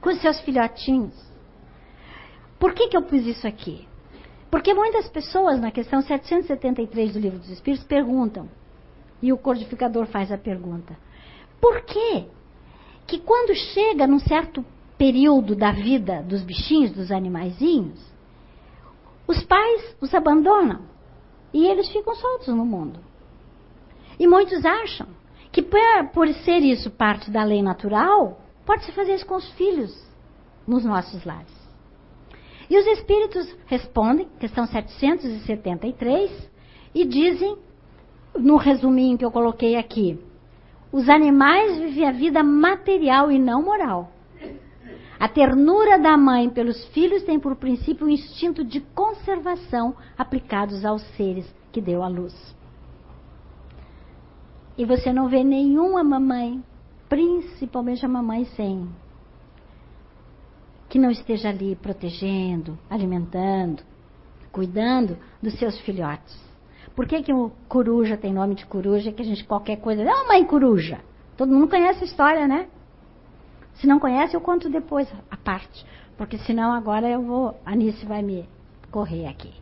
com 0.00 0.12
seus 0.16 0.40
filhotinhos. 0.40 1.14
Por 2.58 2.74
que, 2.74 2.88
que 2.88 2.96
eu 2.96 3.02
pus 3.02 3.26
isso 3.26 3.46
aqui? 3.46 3.88
Porque 4.50 4.74
muitas 4.74 5.08
pessoas, 5.08 5.58
na 5.58 5.70
questão 5.70 6.02
773 6.02 7.14
do 7.14 7.18
Livro 7.18 7.38
dos 7.38 7.48
Espíritos, 7.48 7.86
perguntam, 7.86 8.48
e 9.22 9.32
o 9.32 9.38
codificador 9.38 10.06
faz 10.06 10.30
a 10.30 10.36
pergunta: 10.36 10.94
por 11.60 11.82
que 11.82 12.26
que 13.06 13.18
quando 13.18 13.54
chega 13.54 14.06
num 14.06 14.18
certo 14.18 14.64
período 14.98 15.56
da 15.56 15.72
vida 15.72 16.22
dos 16.22 16.42
bichinhos, 16.42 16.92
dos 16.92 17.10
animaizinhos, 17.10 17.98
os 19.26 19.42
pais 19.44 19.96
os 20.00 20.14
abandonam 20.14 20.82
e 21.52 21.66
eles 21.66 21.88
ficam 21.88 22.14
soltos 22.14 22.48
no 22.48 22.66
mundo? 22.66 23.00
E 24.18 24.26
muitos 24.26 24.64
acham 24.66 25.08
que 25.52 25.62
por 26.14 26.28
ser 26.44 26.60
isso 26.60 26.90
parte 26.90 27.30
da 27.30 27.44
lei 27.44 27.62
natural, 27.62 28.40
pode-se 28.64 28.90
fazer 28.92 29.14
isso 29.14 29.26
com 29.26 29.36
os 29.36 29.48
filhos 29.52 29.94
nos 30.66 30.84
nossos 30.84 31.24
lares. 31.24 31.52
E 32.70 32.78
os 32.78 32.86
espíritos 32.86 33.54
respondem, 33.66 34.26
questão 34.40 34.66
773, 34.66 36.50
e 36.94 37.04
dizem, 37.04 37.58
no 38.34 38.56
resuminho 38.56 39.18
que 39.18 39.24
eu 39.24 39.30
coloquei 39.30 39.76
aqui, 39.76 40.18
os 40.90 41.08
animais 41.08 41.78
vivem 41.78 42.08
a 42.08 42.12
vida 42.12 42.42
material 42.42 43.30
e 43.30 43.38
não 43.38 43.62
moral. 43.62 44.10
A 45.20 45.28
ternura 45.28 45.98
da 45.98 46.16
mãe 46.16 46.50
pelos 46.50 46.84
filhos 46.88 47.22
tem 47.24 47.38
por 47.38 47.56
princípio 47.56 48.06
o 48.06 48.10
instinto 48.10 48.64
de 48.64 48.80
conservação 48.80 49.94
aplicados 50.16 50.84
aos 50.84 51.02
seres 51.16 51.46
que 51.70 51.80
deu 51.80 52.02
à 52.02 52.08
luz. 52.08 52.34
E 54.76 54.84
você 54.84 55.12
não 55.12 55.28
vê 55.28 55.44
nenhuma 55.44 56.02
mamãe, 56.02 56.62
principalmente 57.08 58.04
a 58.04 58.08
mamãe 58.08 58.44
sem, 58.56 58.88
que 60.88 60.98
não 60.98 61.10
esteja 61.10 61.50
ali 61.50 61.76
protegendo, 61.76 62.78
alimentando, 62.88 63.82
cuidando 64.50 65.16
dos 65.42 65.58
seus 65.58 65.78
filhotes. 65.80 66.38
Por 66.94 67.06
que, 67.06 67.22
que 67.22 67.32
o 67.32 67.50
coruja 67.68 68.16
tem 68.16 68.32
nome 68.32 68.54
de 68.54 68.66
coruja? 68.66 69.12
Que 69.12 69.22
a 69.22 69.24
gente 69.24 69.44
qualquer 69.44 69.76
coisa. 69.76 70.02
Ah, 70.02 70.28
mãe 70.28 70.44
coruja! 70.44 71.00
Todo 71.36 71.52
mundo 71.52 71.68
conhece 71.68 72.04
a 72.04 72.06
história, 72.06 72.46
né? 72.46 72.68
Se 73.74 73.86
não 73.86 73.98
conhece, 73.98 74.34
eu 74.36 74.40
conto 74.40 74.68
depois 74.68 75.10
a 75.30 75.36
parte. 75.36 75.86
Porque 76.16 76.36
senão 76.38 76.72
agora 76.72 77.08
eu 77.08 77.22
vou. 77.22 77.56
A 77.64 77.72
Anice 77.72 78.04
vai 78.04 78.22
me 78.22 78.46
correr 78.90 79.26
aqui. 79.26 79.61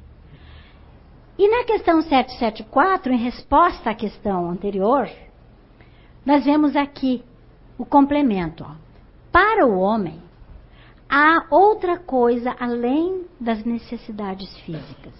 E 1.40 1.48
na 1.48 1.64
questão 1.64 2.02
774, 2.02 3.14
em 3.14 3.16
resposta 3.16 3.88
à 3.88 3.94
questão 3.94 4.50
anterior, 4.50 5.08
nós 6.22 6.44
vemos 6.44 6.76
aqui 6.76 7.24
o 7.78 7.86
complemento. 7.86 8.62
Ó. 8.62 8.74
Para 9.32 9.66
o 9.66 9.78
homem, 9.78 10.20
há 11.08 11.46
outra 11.50 11.98
coisa 11.98 12.54
além 12.60 13.24
das 13.40 13.64
necessidades 13.64 14.54
físicas. 14.58 15.14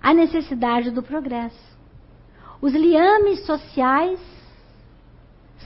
A 0.00 0.14
necessidade 0.14 0.90
do 0.90 1.02
progresso. 1.02 1.78
Os 2.62 2.72
liames 2.72 3.44
sociais 3.44 4.18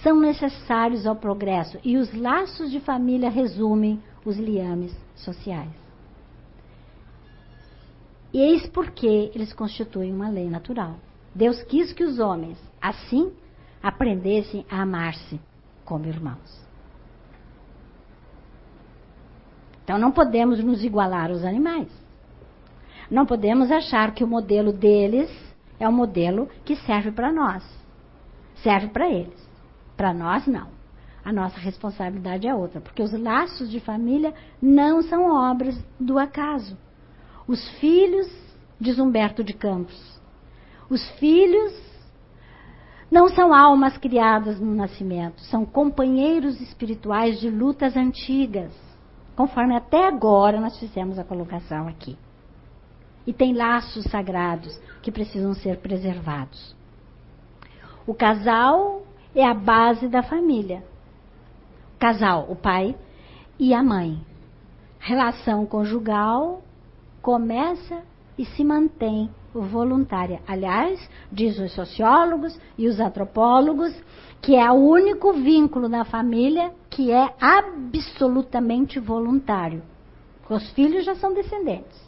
são 0.03 0.19
necessários 0.19 1.07
ao 1.07 1.15
progresso 1.15 1.79
e 1.85 1.97
os 1.97 2.13
laços 2.13 2.69
de 2.69 2.81
família 2.81 3.31
resumem 3.31 4.03
os 4.25 4.37
liames 4.37 4.93
sociais. 5.15 5.86
E 8.37 8.39
eis 8.39 8.67
porque 8.67 9.33
eles 9.35 9.55
constituem 9.55 10.13
uma 10.13 10.29
lei 10.29 10.51
natural. 10.51 10.97
Deus 11.35 11.63
quis 11.63 11.91
que 11.95 12.05
os 12.05 12.19
homens, 12.19 12.59
assim, 12.83 13.33
aprendessem 13.83 14.67
a 14.71 14.83
amar-se 14.83 15.41
como 15.87 16.05
irmãos. 16.05 16.63
Então 19.83 19.97
não 19.97 20.13
podemos 20.13 20.63
nos 20.63 20.85
igualar 20.85 21.31
aos 21.31 21.45
animais. 21.45 21.89
Não 23.11 23.25
podemos 23.25 23.73
achar 23.73 24.13
que 24.13 24.23
o 24.23 24.29
modelo 24.29 24.71
deles 24.71 25.31
é 25.81 25.89
o 25.89 25.93
modelo 25.93 26.47
que 26.63 26.77
serve 26.77 27.13
para 27.13 27.33
nós. 27.33 27.65
Serve 28.57 28.89
para 28.89 29.09
eles. 29.09 29.49
Para 29.97 30.13
nós, 30.13 30.47
não. 30.47 30.69
A 31.25 31.33
nossa 31.33 31.59
responsabilidade 31.59 32.47
é 32.47 32.55
outra, 32.55 32.83
porque 32.83 33.03
os 33.03 33.15
laços 33.19 33.71
de 33.71 33.81
família 33.81 34.35
não 34.61 35.01
são 35.01 35.25
obras 35.25 35.83
do 35.99 36.19
acaso. 36.19 36.77
Os 37.49 37.69
filhos, 37.79 38.27
diz 38.81 38.99
Humberto 38.99 39.45
de 39.45 39.53
Campos, 39.53 40.21
os 40.91 41.09
filhos 41.13 41.73
não 43.11 43.29
são 43.29 43.55
almas 43.55 43.97
criadas 43.97 44.61
no 44.61 44.75
nascimento, 44.75 45.41
são 45.43 45.65
companheiros 45.65 46.61
espirituais 46.61 47.39
de 47.39 47.49
lutas 47.49 47.97
antigas, 47.97 48.73
conforme 49.37 49.77
até 49.77 50.07
agora 50.07 50.61
nós 50.61 50.79
fizemos 50.79 51.19
a 51.19 51.25
colocação 51.25 51.87
aqui. 51.87 52.19
E 53.27 53.33
tem 53.33 53.55
laços 53.55 54.05
sagrados 54.05 54.77
que 55.03 55.13
precisam 55.13 55.55
ser 55.55 55.79
preservados. 55.79 56.75
O 58.07 58.15
casal 58.15 59.03
é 59.35 59.45
a 59.45 59.55
base 59.55 60.09
da 60.09 60.23
família. 60.23 60.85
O 61.95 61.99
casal, 61.99 62.47
o 62.49 62.57
pai 62.57 62.97
e 63.59 63.75
a 63.75 63.83
mãe. 63.83 64.21
Relação 64.99 65.67
conjugal 65.67 66.63
começa 67.27 68.05
e 68.39 68.45
se 68.45 68.63
mantém 68.63 69.29
voluntária. 69.53 70.41
Aliás, 70.47 71.11
diz 71.33 71.59
os 71.59 71.73
sociólogos 71.73 72.57
e 72.79 72.87
os 72.87 73.01
antropólogos 73.01 73.93
que 74.41 74.55
é 74.55 74.71
o 74.71 74.75
único 74.75 75.33
vínculo 75.33 75.89
na 75.89 76.05
família 76.05 76.73
que 76.89 77.11
é 77.11 77.35
absolutamente 77.41 79.01
voluntário. 79.01 79.83
Os 80.49 80.71
filhos 80.71 81.05
já 81.05 81.17
são 81.17 81.35
descendentes. 81.35 82.01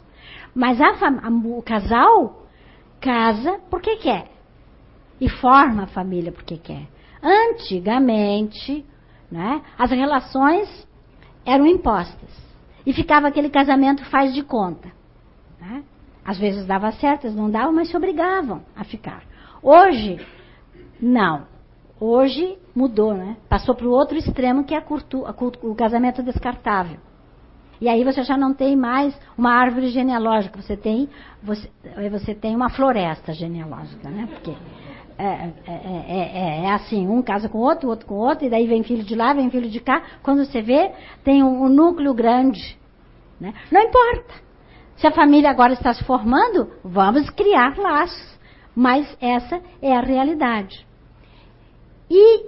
Mas 0.55 0.79
a, 0.79 0.87
a, 0.87 1.29
o 1.29 1.61
casal 1.63 2.47
casa 3.01 3.59
porque 3.69 3.97
quer. 3.97 4.31
E 5.19 5.27
forma 5.27 5.83
a 5.83 5.87
família 5.87 6.31
porque 6.31 6.57
quer. 6.57 6.87
Antigamente, 7.21 8.85
né, 9.29 9.61
as 9.77 9.91
relações 9.91 10.87
eram 11.45 11.67
impostas. 11.67 12.31
E 12.85 12.93
ficava 12.93 13.27
aquele 13.27 13.49
casamento 13.49 14.05
faz 14.05 14.33
de 14.33 14.43
conta. 14.43 14.97
Né? 15.59 15.83
Às 16.23 16.37
vezes 16.37 16.65
dava 16.65 16.91
certo, 16.93 17.27
às 17.27 17.35
não 17.35 17.49
dava, 17.49 17.71
mas 17.71 17.89
se 17.89 17.97
obrigavam 17.97 18.61
a 18.75 18.83
ficar. 18.83 19.23
Hoje, 19.61 20.19
não. 21.01 21.47
Hoje 21.99 22.57
mudou, 22.73 23.13
né? 23.13 23.35
Passou 23.49 23.75
para 23.75 23.87
o 23.87 23.91
outro 23.91 24.17
extremo 24.17 24.63
que 24.63 24.73
é 24.73 24.79
cultu, 24.79 25.21
cultu, 25.33 25.69
o 25.69 25.75
casamento 25.75 26.23
descartável. 26.23 26.97
E 27.81 27.87
aí 27.87 28.03
você 28.03 28.23
já 28.23 28.37
não 28.37 28.53
tem 28.53 28.75
mais 28.75 29.17
uma 29.37 29.51
árvore 29.51 29.87
genealógica, 29.87 30.61
você 30.61 30.75
tem, 30.75 31.09
você, 31.41 31.69
você 32.11 32.35
tem 32.35 32.55
uma 32.55 32.69
floresta 32.69 33.33
genealógica, 33.33 34.09
né? 34.09 34.27
Porque 34.29 34.53
é, 35.17 35.49
é, 35.67 35.73
é, 36.07 36.65
é, 36.65 36.71
assim, 36.71 37.07
um 37.07 37.21
casa 37.21 37.49
com 37.49 37.57
outro, 37.57 37.89
outro 37.89 38.05
com 38.05 38.15
outro, 38.15 38.45
e 38.45 38.49
daí 38.49 38.67
vem 38.67 38.83
filho 38.83 39.03
de 39.03 39.15
lá, 39.15 39.33
vem 39.33 39.49
filho 39.49 39.69
de 39.69 39.79
cá. 39.79 40.01
Quando 40.23 40.45
você 40.45 40.61
vê, 40.61 40.91
tem 41.23 41.43
um, 41.43 41.63
um 41.63 41.69
núcleo 41.69 42.13
grande. 42.13 42.77
Né? 43.39 43.53
Não 43.71 43.81
importa. 43.81 44.48
Se 44.99 45.07
a 45.07 45.11
família 45.11 45.49
agora 45.49 45.73
está 45.73 45.93
se 45.93 46.03
formando, 46.03 46.71
vamos 46.83 47.29
criar 47.29 47.77
laços. 47.77 48.37
Mas 48.75 49.17
essa 49.19 49.61
é 49.81 49.95
a 49.95 50.01
realidade. 50.01 50.85
E 52.09 52.45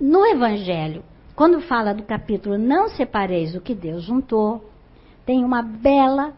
no 0.00 0.24
Evangelho, 0.26 1.02
quando 1.34 1.60
fala 1.60 1.94
do 1.94 2.02
capítulo 2.02 2.58
Não 2.58 2.88
separeis 2.90 3.54
o 3.54 3.60
que 3.60 3.74
Deus 3.74 4.04
juntou, 4.04 4.70
tem 5.24 5.44
uma 5.44 5.62
bela 5.62 6.34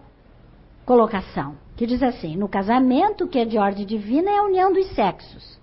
colocação, 0.86 1.56
que 1.76 1.86
diz 1.86 2.02
assim: 2.02 2.36
No 2.36 2.48
casamento 2.48 3.26
que 3.26 3.38
é 3.38 3.44
de 3.44 3.58
ordem 3.58 3.84
divina 3.84 4.30
é 4.30 4.38
a 4.38 4.44
união 4.44 4.72
dos 4.72 4.86
sexos, 4.94 5.58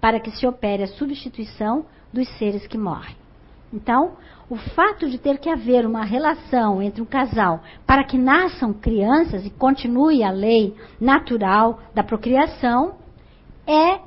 para 0.00 0.20
que 0.20 0.30
se 0.30 0.46
opere 0.46 0.84
a 0.84 0.88
substituição 0.88 1.84
dos 2.12 2.28
seres 2.38 2.66
que 2.66 2.78
morrem. 2.78 3.16
Então, 3.72 4.12
o 4.52 4.56
fato 4.74 5.08
de 5.08 5.16
ter 5.16 5.38
que 5.38 5.48
haver 5.48 5.86
uma 5.86 6.04
relação 6.04 6.82
entre 6.82 7.00
um 7.00 7.06
casal 7.06 7.62
para 7.86 8.04
que 8.04 8.18
nasçam 8.18 8.70
crianças 8.70 9.46
e 9.46 9.50
continue 9.50 10.22
a 10.22 10.30
lei 10.30 10.76
natural 11.00 11.80
da 11.94 12.04
procriação 12.04 12.96
é 13.66 13.98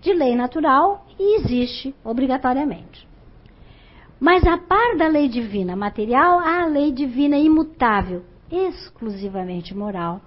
de 0.00 0.14
lei 0.14 0.34
natural 0.34 1.04
e 1.18 1.40
existe 1.40 1.94
obrigatoriamente. 2.02 3.06
Mas 4.18 4.46
a 4.46 4.56
par 4.56 4.96
da 4.96 5.08
lei 5.08 5.28
divina 5.28 5.76
material, 5.76 6.38
há 6.38 6.62
a 6.62 6.66
lei 6.66 6.90
divina 6.90 7.36
imutável, 7.36 8.24
exclusivamente 8.50 9.74
moral, 9.74 10.22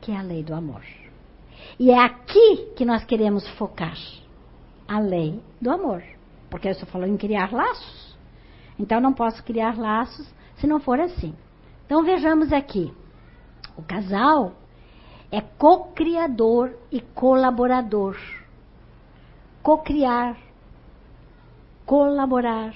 que 0.00 0.12
é 0.12 0.16
a 0.16 0.22
lei 0.22 0.44
do 0.44 0.54
amor. 0.54 0.84
E 1.80 1.90
é 1.90 1.98
aqui 1.98 2.68
que 2.76 2.84
nós 2.84 3.04
queremos 3.04 3.44
focar 3.58 3.98
a 4.86 5.00
lei 5.00 5.42
do 5.60 5.72
amor. 5.72 6.00
Porque 6.48 6.68
eu 6.68 6.72
estou 6.72 6.88
falando 6.88 7.14
em 7.14 7.16
criar 7.16 7.52
laços. 7.52 8.13
Então 8.78 9.00
não 9.00 9.12
posso 9.12 9.42
criar 9.44 9.78
laços 9.78 10.26
se 10.56 10.66
não 10.66 10.80
for 10.80 11.00
assim. 11.00 11.34
Então 11.86 12.02
vejamos 12.02 12.52
aqui. 12.52 12.92
O 13.76 13.82
casal 13.82 14.52
é 15.30 15.40
co-criador 15.40 16.76
e 16.90 17.00
colaborador. 17.00 18.16
Co-criar, 19.62 20.36
colaborar, 21.86 22.74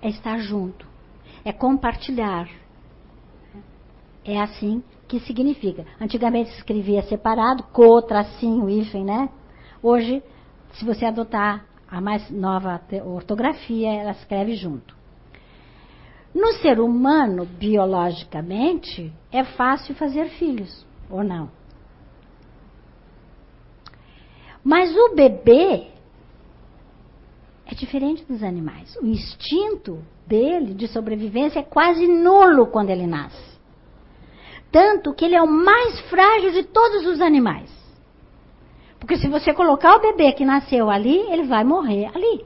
é 0.00 0.08
estar 0.08 0.38
junto, 0.38 0.86
é 1.44 1.52
compartilhar. 1.52 2.48
É 4.24 4.40
assim 4.40 4.82
que 5.06 5.20
significa. 5.20 5.84
Antigamente 6.00 6.50
se 6.50 6.56
escrevia 6.58 7.02
separado, 7.02 7.62
co, 7.72 8.00
tracinho, 8.02 8.68
hífen, 8.68 9.04
né? 9.04 9.28
Hoje, 9.82 10.22
se 10.74 10.84
você 10.84 11.06
adotar 11.06 11.64
a 11.90 12.00
mais 12.00 12.30
nova 12.30 12.80
ortografia, 13.04 13.92
ela 13.92 14.10
escreve 14.10 14.54
junto. 14.54 14.97
No 16.34 16.52
ser 16.54 16.78
humano, 16.80 17.46
biologicamente, 17.46 19.12
é 19.32 19.44
fácil 19.44 19.94
fazer 19.94 20.28
filhos, 20.30 20.86
ou 21.10 21.24
não? 21.24 21.50
Mas 24.62 24.94
o 24.94 25.14
bebê 25.14 25.86
é 27.66 27.74
diferente 27.74 28.24
dos 28.24 28.42
animais. 28.42 28.96
O 28.96 29.06
instinto 29.06 30.02
dele 30.26 30.74
de 30.74 30.88
sobrevivência 30.88 31.60
é 31.60 31.62
quase 31.62 32.06
nulo 32.06 32.66
quando 32.66 32.90
ele 32.90 33.06
nasce. 33.06 33.58
Tanto 34.70 35.14
que 35.14 35.24
ele 35.24 35.34
é 35.34 35.42
o 35.42 35.50
mais 35.50 36.00
frágil 36.10 36.50
de 36.50 36.64
todos 36.64 37.06
os 37.06 37.20
animais. 37.20 37.70
Porque 38.98 39.16
se 39.16 39.28
você 39.28 39.54
colocar 39.54 39.96
o 39.96 40.00
bebê 40.00 40.32
que 40.32 40.44
nasceu 40.44 40.90
ali, 40.90 41.16
ele 41.30 41.44
vai 41.44 41.64
morrer 41.64 42.10
ali. 42.14 42.44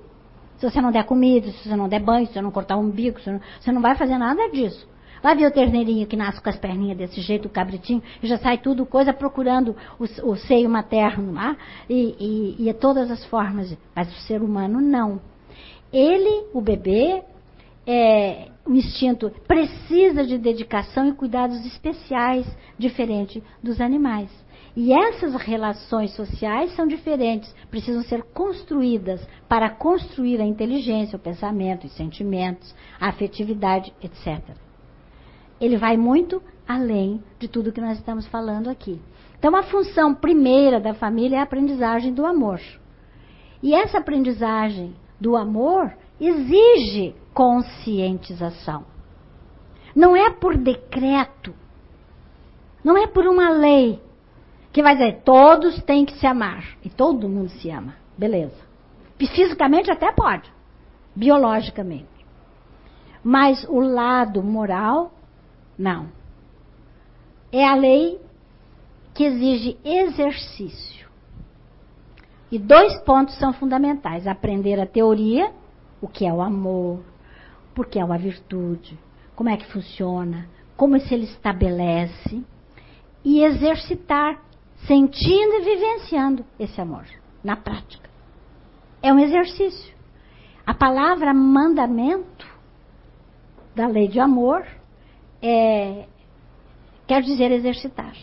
Se 0.63 0.71
você 0.71 0.81
não 0.81 0.93
der 0.93 1.03
comida, 1.03 1.51
se 1.51 1.69
você 1.69 1.75
não 1.75 1.89
der 1.89 1.99
banho, 1.99 2.25
se 2.25 2.35
você 2.35 2.41
não 2.41 2.53
cortar 2.53 2.77
o 2.77 2.81
umbigo, 2.81 3.21
você 3.21 3.33
não, 3.33 3.41
você 3.59 3.73
não 3.73 3.83
vai 3.83 3.97
fazer 3.97 4.17
nada 4.17 4.49
disso. 4.49 4.89
Vai 5.21 5.35
ver 5.35 5.47
o 5.47 5.51
terneirinho 5.51 6.07
que 6.07 6.17
nasce 6.17 6.41
com 6.41 6.49
as 6.49 6.57
perninhas 6.57 6.97
desse 6.97 7.21
jeito, 7.21 7.47
o 7.47 7.51
cabritinho, 7.51 8.01
e 8.23 8.29
já 8.29 8.39
sai 8.39 8.59
tudo 8.59 8.87
coisa 8.87 9.13
procurando 9.13 9.75
o, 9.99 10.31
o 10.31 10.37
seio 10.37 10.71
materno, 10.71 11.37
ah? 11.37 11.57
e, 11.91 12.57
e, 12.61 12.69
e 12.69 12.75
todas 12.75 13.11
as 13.11 13.25
formas. 13.25 13.77
Mas 13.93 14.09
o 14.09 14.21
ser 14.21 14.41
humano 14.41 14.81
não. 14.81 15.21
Ele, 15.93 16.47
o 16.55 16.61
bebê, 16.61 17.25
é, 17.85 18.47
o 18.65 18.73
instinto 18.73 19.33
precisa 19.49 20.25
de 20.25 20.39
dedicação 20.39 21.09
e 21.09 21.13
cuidados 21.13 21.67
especiais, 21.67 22.47
diferente 22.79 23.43
dos 23.61 23.81
animais. 23.81 24.31
E 24.75 24.93
essas 24.93 25.35
relações 25.35 26.15
sociais 26.15 26.75
são 26.75 26.87
diferentes, 26.87 27.55
precisam 27.71 28.03
ser 28.03 28.23
construídas 28.23 29.21
para 29.47 29.69
construir 29.69 30.41
a 30.41 30.47
inteligência, 30.47 31.17
o 31.17 31.21
pensamento, 31.21 31.87
os 31.87 31.93
sentimentos, 31.93 32.75
a 32.99 33.09
afetividade, 33.09 33.93
etc. 34.03 34.41
Ele 35.61 35.77
vai 35.77 35.97
muito 35.99 36.43
além 36.67 37.23
de 37.39 37.49
tudo 37.49 37.73
que 37.73 37.83
nós 37.83 37.99
estamos 37.99 38.27
falando 38.29 38.71
aqui. 38.71 38.99
Então, 39.39 39.55
a 39.55 39.63
função 39.65 40.15
primeira 40.15 40.81
da 40.81 40.95
família 40.95 41.37
é 41.37 41.39
a 41.41 41.43
aprendizagem 41.43 42.15
do 42.15 42.25
amor. 42.25 42.61
E 43.63 43.75
essa 43.75 43.99
aprendizagem 43.99 44.95
do 45.21 45.37
amor 45.37 45.93
exige 46.19 47.15
conscientização. 47.35 48.85
Não 49.95 50.17
é 50.17 50.31
por 50.31 50.57
decreto, 50.57 51.55
não 52.83 52.97
é 52.97 53.07
por 53.07 53.27
uma 53.27 53.51
lei 53.51 54.01
que 54.73 54.83
vai 54.83 54.95
dizer 54.95 55.21
todos 55.25 55.83
têm 55.83 56.05
que 56.05 56.19
se 56.19 56.27
amar 56.27 56.65
e 56.83 56.89
todo 56.89 57.29
mundo 57.29 57.51
se 57.51 57.71
ama, 57.71 57.95
beleza? 58.17 58.57
Fisicamente 59.19 59.91
até 59.91 60.11
pode, 60.13 60.51
biologicamente, 61.15 62.07
mas 63.23 63.65
o 63.69 63.81
lado 63.81 64.43
moral 64.43 65.13
não. 65.79 66.09
É 67.53 67.65
a 67.65 67.75
lei 67.75 68.19
que 69.15 69.25
exige 69.25 69.77
exercício. 69.85 71.09
E 72.51 72.59
dois 72.59 72.99
pontos 73.03 73.37
são 73.39 73.53
fundamentais: 73.53 74.27
aprender 74.27 74.81
a 74.81 74.87
teoria, 74.87 75.53
o 76.01 76.09
que 76.09 76.27
é 76.27 76.33
o 76.33 76.41
amor, 76.41 77.01
por 77.75 77.87
que 77.87 77.99
é 77.99 78.05
uma 78.05 78.19
virtude, 78.19 78.99
como 79.37 79.51
é 79.51 79.57
que 79.57 79.67
funciona, 79.67 80.49
como 80.77 80.99
se 80.99 81.15
ele 81.15 81.25
estabelece, 81.25 82.43
e 83.25 83.45
exercitar 83.45 84.41
sentindo 84.87 85.55
e 85.55 85.65
vivenciando 85.65 86.45
esse 86.59 86.81
amor 86.81 87.05
na 87.43 87.57
prática. 87.57 88.11
É 89.03 89.13
um 89.13 89.19
exercício. 89.19 89.93
A 90.67 90.75
palavra 90.75 91.35
mandamento 91.35 92.47
da 93.75 93.87
lei 93.87 94.09
de 94.09 94.21
amor 94.21 94.67
é, 95.41 96.07
quer 97.07 97.23
dizer 97.23 97.51
exercitar. 97.51 98.15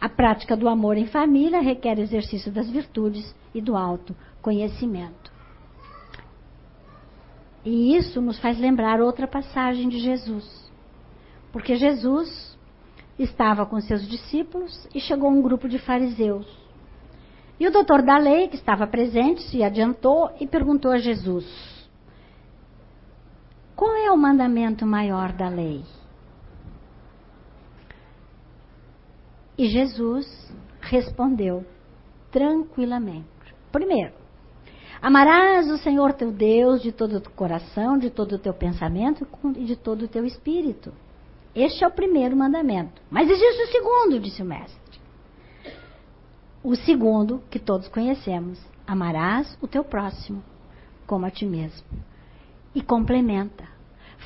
A 0.00 0.08
prática 0.08 0.56
do 0.56 0.68
amor 0.68 0.96
em 0.96 1.06
família 1.06 1.60
requer 1.60 1.98
exercício 1.98 2.52
das 2.52 2.68
virtudes 2.70 3.34
e 3.54 3.60
do 3.60 3.76
autoconhecimento. 3.76 5.32
E 7.64 7.96
isso 7.96 8.20
nos 8.20 8.38
faz 8.38 8.58
lembrar 8.58 9.00
outra 9.00 9.26
passagem 9.26 9.88
de 9.88 9.98
Jesus. 9.98 10.70
Porque 11.52 11.74
Jesus 11.74 12.55
estava 13.18 13.64
com 13.64 13.80
seus 13.80 14.06
discípulos 14.06 14.88
e 14.94 15.00
chegou 15.00 15.30
um 15.30 15.40
grupo 15.40 15.68
de 15.68 15.78
fariseus. 15.78 16.46
E 17.58 17.66
o 17.66 17.70
doutor 17.70 18.02
da 18.02 18.18
lei, 18.18 18.48
que 18.48 18.56
estava 18.56 18.86
presente, 18.86 19.42
se 19.44 19.62
adiantou 19.62 20.30
e 20.38 20.46
perguntou 20.46 20.90
a 20.90 20.98
Jesus: 20.98 21.46
Qual 23.74 23.94
é 23.96 24.10
o 24.10 24.16
mandamento 24.16 24.84
maior 24.86 25.32
da 25.32 25.48
lei? 25.48 25.82
E 29.56 29.68
Jesus 29.68 30.26
respondeu 30.82 31.64
tranquilamente. 32.30 33.26
Primeiro, 33.72 34.12
amarás 35.00 35.70
o 35.70 35.78
Senhor 35.78 36.12
teu 36.12 36.30
Deus 36.30 36.82
de 36.82 36.92
todo 36.92 37.16
o 37.16 37.20
teu 37.20 37.32
coração, 37.32 37.96
de 37.96 38.10
todo 38.10 38.32
o 38.32 38.38
teu 38.38 38.52
pensamento 38.52 39.26
e 39.56 39.64
de 39.64 39.76
todo 39.76 40.02
o 40.02 40.08
teu 40.08 40.26
espírito. 40.26 40.92
Este 41.56 41.82
é 41.82 41.86
o 41.86 41.90
primeiro 41.90 42.36
mandamento. 42.36 43.00
Mas 43.10 43.30
existe 43.30 43.62
o 43.62 43.72
segundo, 43.72 44.20
disse 44.20 44.42
o 44.42 44.44
mestre. 44.44 45.00
O 46.62 46.76
segundo, 46.76 47.42
que 47.50 47.58
todos 47.58 47.88
conhecemos: 47.88 48.60
amarás 48.86 49.56
o 49.62 49.66
teu 49.66 49.82
próximo 49.82 50.44
como 51.06 51.24
a 51.24 51.30
ti 51.30 51.46
mesmo. 51.46 51.86
E 52.74 52.82
complementa: 52.82 53.64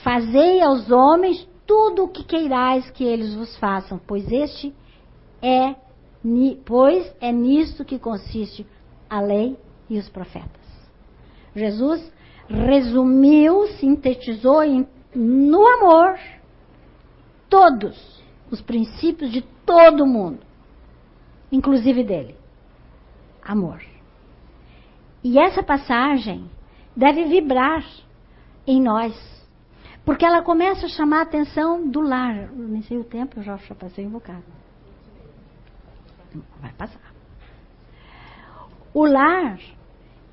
Fazei 0.02 0.60
aos 0.60 0.90
homens 0.90 1.48
tudo 1.64 2.04
o 2.04 2.08
que 2.08 2.24
queirais 2.24 2.90
que 2.90 3.04
eles 3.04 3.32
vos 3.32 3.56
façam, 3.58 4.00
pois 4.04 4.30
este 4.32 4.74
é 5.40 5.76
pois 6.66 7.14
é 7.20 7.30
nisto 7.30 7.84
que 7.84 7.98
consiste 7.98 8.66
a 9.08 9.20
lei 9.20 9.56
e 9.88 9.98
os 9.98 10.08
profetas. 10.08 10.50
Jesus 11.54 12.12
resumiu, 12.48 13.68
sintetizou 13.78 14.62
no 15.14 15.66
amor 15.66 16.18
todos 17.50 18.22
os 18.50 18.62
princípios 18.62 19.30
de 19.30 19.42
todo 19.66 20.06
mundo, 20.06 20.40
inclusive 21.52 22.02
dele. 22.04 22.36
Amor. 23.42 23.82
E 25.22 25.38
essa 25.38 25.62
passagem 25.62 26.48
deve 26.96 27.24
vibrar 27.24 27.84
em 28.66 28.80
nós, 28.80 29.14
porque 30.04 30.24
ela 30.24 30.42
começa 30.42 30.86
a 30.86 30.88
chamar 30.88 31.18
a 31.18 31.22
atenção 31.22 31.88
do 31.88 32.00
lar. 32.00 32.50
Nem 32.52 32.82
sei 32.82 32.96
o 32.96 33.04
tempo, 33.04 33.38
eu 33.38 33.42
já, 33.42 33.56
já 33.56 33.74
passei 33.74 34.06
bocado. 34.06 34.44
Vai 36.60 36.72
passar. 36.72 37.12
O 38.94 39.04
lar 39.04 39.58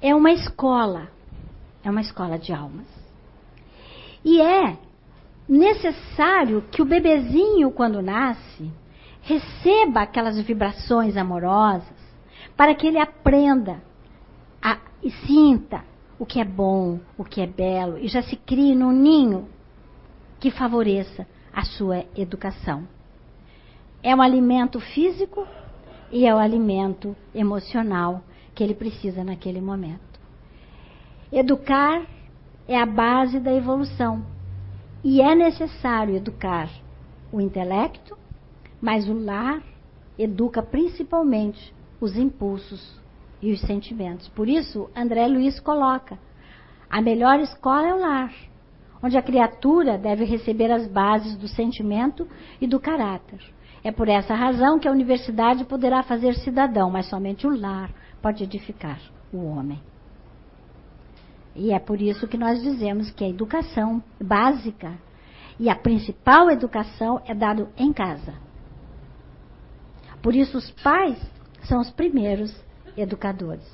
é 0.01 0.15
uma 0.15 0.31
escola, 0.31 1.09
é 1.83 1.89
uma 1.89 2.01
escola 2.01 2.37
de 2.37 2.53
almas. 2.53 2.87
E 4.23 4.41
é 4.41 4.77
necessário 5.47 6.63
que 6.71 6.81
o 6.81 6.85
bebezinho, 6.85 7.71
quando 7.71 8.01
nasce, 8.01 8.71
receba 9.21 10.01
aquelas 10.01 10.39
vibrações 10.41 11.15
amorosas 11.15 11.97
para 12.55 12.73
que 12.75 12.87
ele 12.87 12.99
aprenda 12.99 13.81
a, 14.61 14.77
e 15.01 15.11
sinta 15.11 15.83
o 16.19 16.25
que 16.25 16.39
é 16.39 16.45
bom, 16.45 16.99
o 17.17 17.23
que 17.23 17.41
é 17.41 17.47
belo 17.47 17.97
e 17.97 18.07
já 18.07 18.21
se 18.21 18.35
crie 18.35 18.75
num 18.75 18.91
ninho 18.91 19.47
que 20.39 20.51
favoreça 20.51 21.27
a 21.53 21.63
sua 21.63 22.05
educação. 22.15 22.87
É 24.03 24.15
um 24.15 24.21
alimento 24.21 24.79
físico 24.79 25.47
e 26.11 26.25
é 26.25 26.33
o 26.33 26.37
alimento 26.37 27.15
emocional 27.33 28.23
que 28.53 28.63
ele 28.63 28.73
precisa 28.73 29.23
naquele 29.23 29.61
momento. 29.61 30.01
Educar 31.31 32.05
é 32.67 32.79
a 32.79 32.85
base 32.85 33.39
da 33.39 33.53
evolução 33.53 34.36
e 35.03 35.21
é 35.21 35.35
necessário 35.35 36.15
educar 36.15 36.69
o 37.31 37.39
intelecto, 37.39 38.17
mas 38.81 39.07
o 39.07 39.13
lar 39.13 39.61
educa 40.17 40.61
principalmente 40.61 41.73
os 41.99 42.15
impulsos 42.17 42.99
e 43.41 43.51
os 43.51 43.61
sentimentos. 43.61 44.27
Por 44.29 44.47
isso, 44.47 44.89
André 44.95 45.27
Luiz 45.27 45.59
coloca: 45.59 46.17
a 46.89 47.01
melhor 47.01 47.39
escola 47.39 47.87
é 47.87 47.93
o 47.93 47.99
lar, 47.99 48.33
onde 49.01 49.17
a 49.17 49.21
criatura 49.21 49.97
deve 49.97 50.25
receber 50.25 50.71
as 50.71 50.87
bases 50.87 51.35
do 51.37 51.47
sentimento 51.47 52.27
e 52.59 52.67
do 52.67 52.79
caráter. 52.79 53.39
É 53.83 53.91
por 53.91 54.09
essa 54.09 54.33
razão 54.33 54.79
que 54.79 54.87
a 54.87 54.91
universidade 54.91 55.63
poderá 55.65 56.03
fazer 56.03 56.33
cidadão, 56.35 56.89
mas 56.89 57.07
somente 57.07 57.45
o 57.45 57.59
lar 57.59 57.91
pode 58.21 58.43
edificar 58.43 58.99
o 59.31 59.45
homem. 59.45 59.79
E 61.57 61.73
é 61.73 61.79
por 61.79 61.99
isso 61.99 62.27
que 62.27 62.37
nós 62.37 62.61
dizemos 62.61 63.09
que 63.09 63.25
a 63.25 63.29
educação 63.29 64.01
básica 64.21 64.93
e 65.59 65.69
a 65.69 65.75
principal 65.75 66.51
educação 66.51 67.19
é 67.25 67.33
dado 67.33 67.67
em 67.75 67.91
casa. 67.91 68.35
Por 70.21 70.35
isso 70.35 70.55
os 70.59 70.69
pais 70.83 71.19
são 71.63 71.81
os 71.81 71.89
primeiros 71.89 72.55
educadores. 72.95 73.65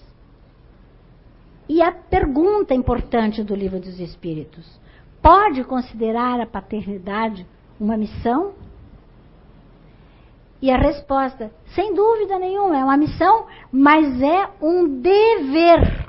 E 1.67 1.81
a 1.81 1.91
pergunta 1.91 2.73
importante 2.73 3.43
do 3.43 3.53
livro 3.53 3.81
dos 3.81 3.99
Espíritos: 3.99 4.65
pode 5.21 5.63
considerar 5.65 6.39
a 6.39 6.47
paternidade 6.47 7.45
uma 7.77 7.97
missão? 7.97 8.53
E 10.61 10.71
a 10.71 10.77
resposta, 10.77 11.51
sem 11.75 11.93
dúvida 11.93 12.39
nenhuma, 12.39 12.77
é 12.77 12.83
uma 12.85 12.95
missão, 12.95 13.45
mas 13.69 14.21
é 14.21 14.49
um 14.61 15.01
dever. 15.01 16.02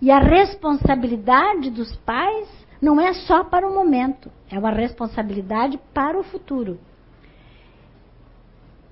E 0.00 0.10
a 0.10 0.18
responsabilidade 0.18 1.70
dos 1.70 1.94
pais 1.98 2.48
não 2.80 3.00
é 3.00 3.12
só 3.12 3.44
para 3.44 3.68
o 3.68 3.74
momento, 3.74 4.30
é 4.50 4.58
uma 4.58 4.70
responsabilidade 4.70 5.78
para 5.92 6.18
o 6.18 6.22
futuro. 6.22 6.78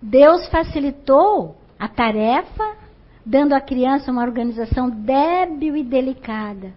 Deus 0.01 0.47
facilitou 0.49 1.57
a 1.79 1.89
tarefa, 1.89 2.77
dando 3.25 3.55
à 3.55 3.61
criança 3.61 4.13
uma 4.13 4.23
organização 4.23 4.91
débil 4.91 5.77
e 5.77 5.83
delicada, 5.83 6.75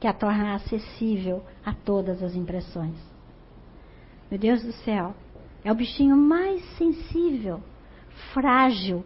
que 0.00 0.06
a 0.06 0.12
torna 0.12 0.54
acessível 0.54 1.42
a 1.64 1.74
todas 1.74 2.22
as 2.22 2.34
impressões. 2.34 2.96
Meu 4.30 4.40
Deus 4.40 4.62
do 4.62 4.72
céu, 4.72 5.14
é 5.62 5.70
o 5.70 5.74
bichinho 5.74 6.16
mais 6.16 6.64
sensível, 6.76 7.60
frágil, 8.32 9.04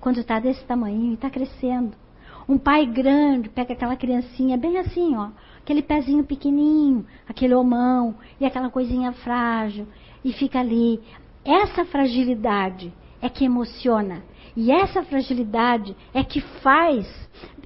quando 0.00 0.20
está 0.20 0.40
desse 0.40 0.64
tamanho 0.64 1.10
e 1.10 1.14
está 1.14 1.28
crescendo. 1.28 2.03
Um 2.48 2.58
pai 2.58 2.86
grande 2.86 3.48
pega 3.48 3.72
aquela 3.72 3.96
criancinha 3.96 4.56
bem 4.56 4.78
assim, 4.78 5.16
ó, 5.16 5.30
aquele 5.58 5.82
pezinho 5.82 6.24
pequenininho, 6.24 7.06
aquele 7.26 7.54
homão 7.54 8.14
e 8.38 8.44
aquela 8.44 8.68
coisinha 8.68 9.12
frágil 9.12 9.86
e 10.24 10.32
fica 10.32 10.60
ali. 10.60 11.00
Essa 11.44 11.84
fragilidade 11.84 12.92
é 13.22 13.28
que 13.28 13.44
emociona 13.44 14.22
e 14.56 14.70
essa 14.70 15.02
fragilidade 15.02 15.96
é 16.12 16.22
que 16.22 16.40
faz 16.40 17.06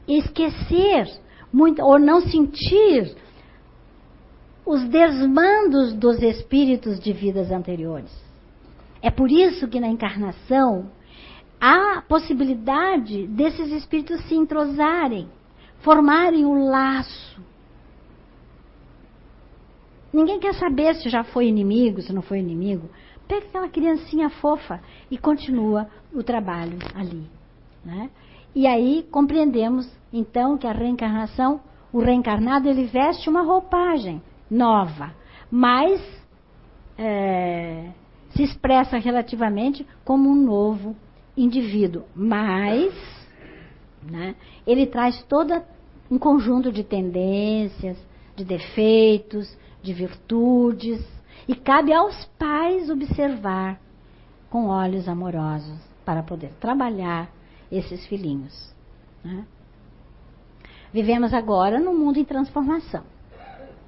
esquecer 0.07 1.07
muito 1.53 1.83
ou 1.83 1.99
não 1.99 2.21
sentir 2.21 3.17
os 4.65 4.85
desmandos 4.85 5.95
dos 5.95 6.23
espíritos 6.23 7.01
de 7.01 7.13
vidas 7.13 7.51
anteriores. 7.51 8.13
É 9.03 9.11
por 9.11 9.31
isso 9.31 9.67
que 9.69 9.81
na 9.81 9.89
encarnação 9.89 10.91
há 11.61 12.03
possibilidade 12.03 13.27
desses 13.27 13.71
espíritos 13.73 14.21
se 14.25 14.35
entrosarem, 14.35 15.29
formarem 15.81 16.45
o 16.45 16.51
um 16.51 16.69
laço. 16.69 17.41
Ninguém 20.13 20.39
quer 20.41 20.55
saber 20.55 20.95
se 20.97 21.09
já 21.09 21.23
foi 21.23 21.47
inimigo, 21.47 22.01
se 22.01 22.13
não 22.13 22.23
foi 22.23 22.39
inimigo. 22.39 22.89
Pega 23.27 23.47
aquela 23.47 23.69
criancinha 23.69 24.31
fofa 24.31 24.81
e 25.11 25.19
continua 25.19 25.89
o 26.13 26.23
trabalho 26.23 26.79
ali. 26.95 27.27
Né? 27.85 28.11
E 28.55 28.67
aí 28.67 29.07
compreendemos 29.11 29.89
então 30.13 30.57
que 30.57 30.67
a 30.67 30.73
reencarnação, 30.73 31.61
o 31.93 32.01
reencarnado 32.01 32.69
ele 32.69 32.87
veste 32.87 33.29
uma 33.29 33.43
roupagem 33.43 34.23
nova, 34.51 35.15
mas 35.51 36.01
é, 36.97 37.91
se 38.31 38.43
expressa 38.43 38.97
relativamente 38.97 39.87
como 40.05 40.31
um 40.31 40.35
novo 40.35 40.97
indivíduo. 41.43 42.05
Mas 42.15 42.93
né, 44.03 44.35
ele 44.67 44.87
traz 44.87 45.23
todo 45.25 45.63
um 46.11 46.19
conjunto 46.19 46.73
de 46.73 46.83
tendências, 46.83 47.97
de 48.35 48.45
defeitos, 48.45 49.57
de 49.83 49.93
virtudes, 49.93 51.05
e 51.47 51.55
cabe 51.55 51.93
aos 51.93 52.25
pais 52.39 52.91
observar 52.91 53.81
com 54.51 54.67
olhos 54.67 55.09
amorosos 55.09 55.79
para 56.05 56.23
poder 56.23 56.51
trabalhar 56.61 57.31
esses 57.71 58.07
filhinhos. 58.07 58.75
Né? 59.25 59.45
Vivemos 60.93 61.35
agora 61.35 61.79
num 61.79 61.97
mundo 61.97 62.19
em 62.19 62.25
transformação. 62.25 63.05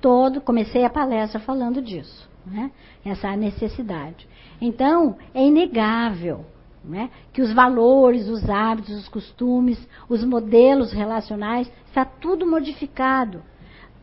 Todo, 0.00 0.40
comecei 0.40 0.84
a 0.84 0.90
palestra 0.90 1.40
falando 1.40 1.82
disso, 1.82 2.28
né? 2.46 2.70
essa 3.04 3.34
necessidade. 3.36 4.28
Então, 4.60 5.16
é 5.34 5.44
inegável 5.44 6.44
né? 6.84 7.10
que 7.32 7.42
os 7.42 7.52
valores, 7.52 8.28
os 8.28 8.48
hábitos, 8.48 8.96
os 8.96 9.08
costumes, 9.08 9.78
os 10.08 10.24
modelos 10.24 10.92
relacionais, 10.92 11.70
está 11.86 12.04
tudo 12.04 12.46
modificado. 12.46 13.42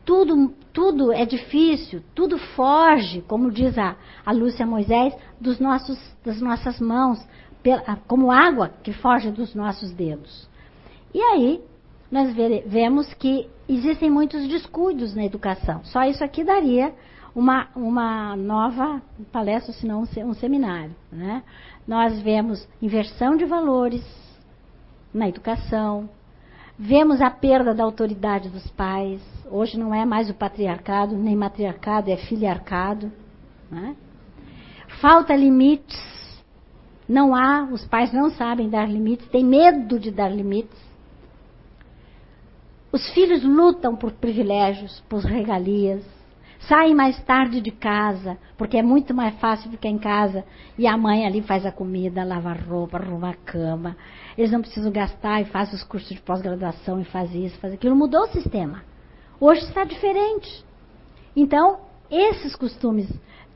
Tudo, 0.04 0.54
tudo 0.72 1.12
é 1.12 1.26
difícil, 1.26 2.02
tudo 2.14 2.38
foge, 2.38 3.22
como 3.28 3.50
diz 3.50 3.76
a, 3.76 3.94
a 4.24 4.32
Lúcia 4.32 4.66
Moisés, 4.66 5.14
dos 5.38 5.58
nossos, 5.60 5.98
das 6.24 6.40
nossas 6.40 6.80
mãos, 6.80 7.18
como 8.06 8.30
água 8.30 8.70
que 8.82 8.92
foge 8.92 9.30
dos 9.30 9.54
nossos 9.54 9.92
dedos. 9.92 10.48
E 11.12 11.20
aí, 11.20 11.60
nós 12.10 12.34
vemos 12.66 13.12
que 13.14 13.48
existem 13.68 14.10
muitos 14.10 14.48
descuidos 14.48 15.14
na 15.14 15.24
educação. 15.24 15.84
Só 15.84 16.04
isso 16.04 16.24
aqui 16.24 16.42
daria 16.42 16.94
uma, 17.34 17.68
uma 17.76 18.34
nova 18.36 19.02
palestra, 19.30 19.72
se 19.72 19.86
não 19.86 20.02
um 20.02 20.34
seminário. 20.34 20.94
Né? 21.12 21.42
Nós 21.88 22.20
vemos 22.20 22.68
inversão 22.82 23.34
de 23.34 23.46
valores 23.46 24.04
na 25.12 25.26
educação, 25.26 26.06
vemos 26.78 27.22
a 27.22 27.30
perda 27.30 27.74
da 27.74 27.82
autoridade 27.82 28.50
dos 28.50 28.66
pais. 28.72 29.22
Hoje 29.50 29.78
não 29.78 29.94
é 29.94 30.04
mais 30.04 30.28
o 30.28 30.34
patriarcado, 30.34 31.16
nem 31.16 31.34
matriarcado, 31.34 32.10
é 32.10 32.16
filiarcado. 32.18 33.10
Né? 33.70 33.96
Falta 35.00 35.34
limites. 35.34 35.98
Não 37.08 37.34
há, 37.34 37.62
os 37.72 37.86
pais 37.86 38.12
não 38.12 38.30
sabem 38.32 38.68
dar 38.68 38.86
limites, 38.86 39.26
têm 39.28 39.42
medo 39.42 39.98
de 39.98 40.10
dar 40.10 40.28
limites. 40.28 40.78
Os 42.92 43.08
filhos 43.14 43.42
lutam 43.42 43.96
por 43.96 44.12
privilégios, 44.12 45.02
por 45.08 45.22
regalias, 45.22 46.04
saem 46.60 46.94
mais 46.94 47.22
tarde 47.24 47.60
de 47.60 47.70
casa, 47.70 48.36
porque 48.56 48.76
é 48.76 48.82
muito 48.82 49.14
mais 49.14 49.34
fácil 49.38 49.70
ficar 49.70 49.88
em 49.88 49.98
casa 49.98 50.44
e 50.76 50.86
a 50.86 50.96
mãe 50.96 51.26
ali 51.26 51.40
faz 51.42 51.64
a 51.64 51.72
comida, 51.72 52.24
lava 52.24 52.50
a 52.50 52.54
roupa, 52.54 52.98
arruma 52.98 53.30
a 53.30 53.34
cama. 53.34 53.96
Eles 54.36 54.50
não 54.50 54.60
precisam 54.60 54.90
gastar 54.90 55.40
e 55.40 55.46
fazem 55.46 55.74
os 55.74 55.84
cursos 55.84 56.08
de 56.08 56.20
pós-graduação 56.20 57.00
e 57.00 57.04
faz 57.04 57.32
isso, 57.34 57.58
faz 57.58 57.72
aquilo. 57.72 57.94
Mudou 57.94 58.22
o 58.22 58.28
sistema. 58.28 58.82
Hoje 59.40 59.62
está 59.62 59.84
diferente. 59.84 60.64
Então, 61.36 61.80
esses 62.10 62.56
costumes 62.56 63.08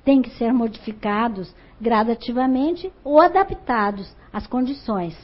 têm 0.04 0.22
que 0.22 0.30
ser 0.30 0.52
modificados 0.52 1.54
gradativamente 1.80 2.92
ou 3.02 3.20
adaptados 3.20 4.14
às 4.32 4.46
condições. 4.46 5.16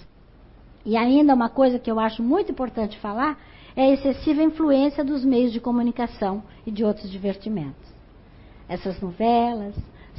E 0.85 0.97
ainda 0.97 1.35
uma 1.35 1.49
coisa 1.49 1.79
que 1.79 1.91
eu 1.91 2.01
acho 2.01 2.23
muito 2.23 2.51
importante 2.51 2.99
falar 2.99 3.39
é 3.79 3.85
a 3.85 3.93
excessiva 3.93 4.43
influência 4.43 5.05
dos 5.05 5.25
meios 5.25 5.53
de 5.53 5.61
comunicação 5.61 6.43
e 6.67 6.71
de 6.73 6.85
outros 6.85 7.09
divertimentos. 7.09 7.95
Essas 8.69 9.01
novelas 9.01 9.73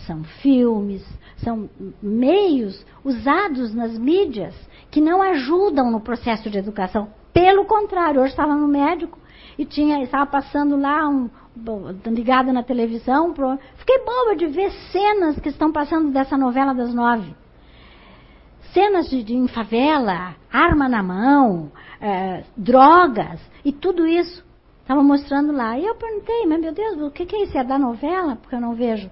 são 0.07 0.23
filmes, 0.23 1.05
são 1.43 1.69
meios 2.01 2.85
usados 3.03 3.75
nas 3.75 3.97
mídias 3.97 4.55
que 4.89 5.01
não 5.01 5.21
ajudam 5.21 5.91
no 5.91 5.99
processo 5.99 6.49
de 6.49 6.57
educação. 6.57 7.09
Pelo 7.33 7.65
contrário, 7.65 8.21
hoje 8.21 8.31
estava 8.31 8.55
no 8.55 8.65
médico 8.65 9.19
e 9.57 9.65
tinha 9.65 10.01
estava 10.01 10.25
passando 10.25 10.77
lá 10.77 11.09
um 11.09 11.29
ligado 12.05 12.53
na 12.53 12.63
televisão, 12.63 13.33
fiquei 13.75 13.99
boba 14.05 14.37
de 14.37 14.47
ver 14.47 14.71
cenas 14.93 15.37
que 15.37 15.49
estão 15.49 15.69
passando 15.69 16.11
dessa 16.11 16.37
novela 16.37 16.73
das 16.73 16.93
nove 16.93 17.35
cenas 18.73 19.09
de, 19.09 19.23
de 19.23 19.35
em 19.35 19.47
favela, 19.47 20.35
arma 20.51 20.87
na 20.87 21.03
mão, 21.03 21.71
é, 22.01 22.43
drogas 22.55 23.39
e 23.63 23.71
tudo 23.71 24.07
isso. 24.07 24.43
Estava 24.81 25.03
mostrando 25.03 25.51
lá. 25.51 25.77
E 25.77 25.85
eu 25.85 25.95
perguntei, 25.95 26.45
mas 26.47 26.61
meu 26.61 26.73
Deus, 26.73 27.01
o 27.01 27.11
que, 27.11 27.25
que 27.25 27.35
é 27.35 27.43
isso? 27.43 27.57
É 27.57 27.63
da 27.63 27.77
novela? 27.77 28.35
Porque 28.35 28.55
eu 28.55 28.61
não 28.61 28.73
vejo. 28.73 29.09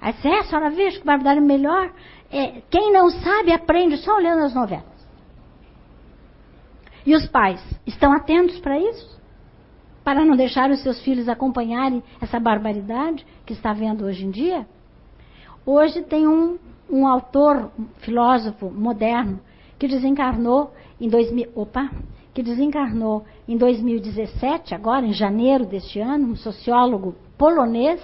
Aí 0.00 0.12
disse, 0.12 0.28
é, 0.28 0.40
a 0.40 0.44
senhora 0.44 0.70
vejo 0.70 0.98
que 0.98 1.06
barbaridade 1.06 1.40
melhor. 1.40 1.92
É, 2.30 2.62
quem 2.70 2.92
não 2.92 3.10
sabe 3.10 3.52
aprende 3.52 3.96
só 3.98 4.16
olhando 4.16 4.44
as 4.44 4.54
novelas. 4.54 4.84
E 7.06 7.14
os 7.14 7.26
pais 7.28 7.62
estão 7.86 8.12
atentos 8.12 8.58
para 8.60 8.78
isso? 8.78 9.20
Para 10.02 10.24
não 10.24 10.36
deixar 10.36 10.70
os 10.70 10.82
seus 10.82 11.00
filhos 11.02 11.28
acompanharem 11.28 12.02
essa 12.20 12.40
barbaridade 12.40 13.26
que 13.46 13.52
está 13.52 13.72
vendo 13.72 14.04
hoje 14.04 14.24
em 14.24 14.30
dia? 14.30 14.66
Hoje 15.64 16.02
tem 16.02 16.26
um 16.26 16.58
um 16.90 17.06
autor, 17.06 17.70
um 17.78 17.86
filósofo 17.98 18.70
moderno, 18.70 19.40
que 19.78 19.88
desencarnou 19.88 20.72
em 21.00 21.08
2000, 21.08 21.50
opa, 21.54 21.90
que 22.34 22.42
desencarnou 22.42 23.24
em 23.48 23.56
2017, 23.56 24.74
agora 24.74 25.06
em 25.06 25.12
janeiro 25.12 25.64
deste 25.64 26.00
ano, 26.00 26.28
um 26.28 26.36
sociólogo 26.36 27.14
polonês, 27.38 28.00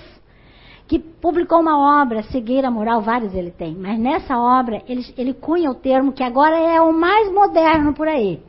que 0.89 0.99
publicou 0.99 1.61
uma 1.61 2.03
obra, 2.03 2.23
Cegueira 2.25 2.71
Moral, 2.71 3.03
vários 3.03 3.35
ele 3.35 3.51
tem, 3.51 3.75
mas 3.75 3.99
nessa 3.99 4.39
obra 4.39 4.83
ele, 4.89 5.05
ele 5.19 5.35
cunha 5.35 5.71
o 5.71 5.75
termo 5.75 6.13
que 6.13 6.23
agora 6.23 6.57
é 6.57 6.81
o 6.81 6.93
mais 6.93 7.31
moderno 7.33 7.93
por 7.93 8.07
aí. 8.07 8.41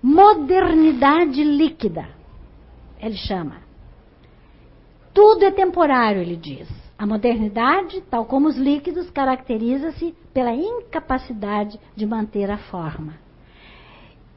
Modernidade 0.00 1.42
líquida, 1.42 2.08
ele 3.00 3.16
chama. 3.16 3.56
Tudo 5.12 5.44
é 5.44 5.50
temporário, 5.50 6.20
ele 6.22 6.36
diz. 6.36 6.68
A 6.98 7.06
modernidade, 7.06 8.02
tal 8.10 8.24
como 8.24 8.48
os 8.48 8.56
líquidos, 8.56 9.08
caracteriza-se 9.10 10.12
pela 10.34 10.52
incapacidade 10.52 11.78
de 11.94 12.04
manter 12.04 12.50
a 12.50 12.58
forma. 12.58 13.14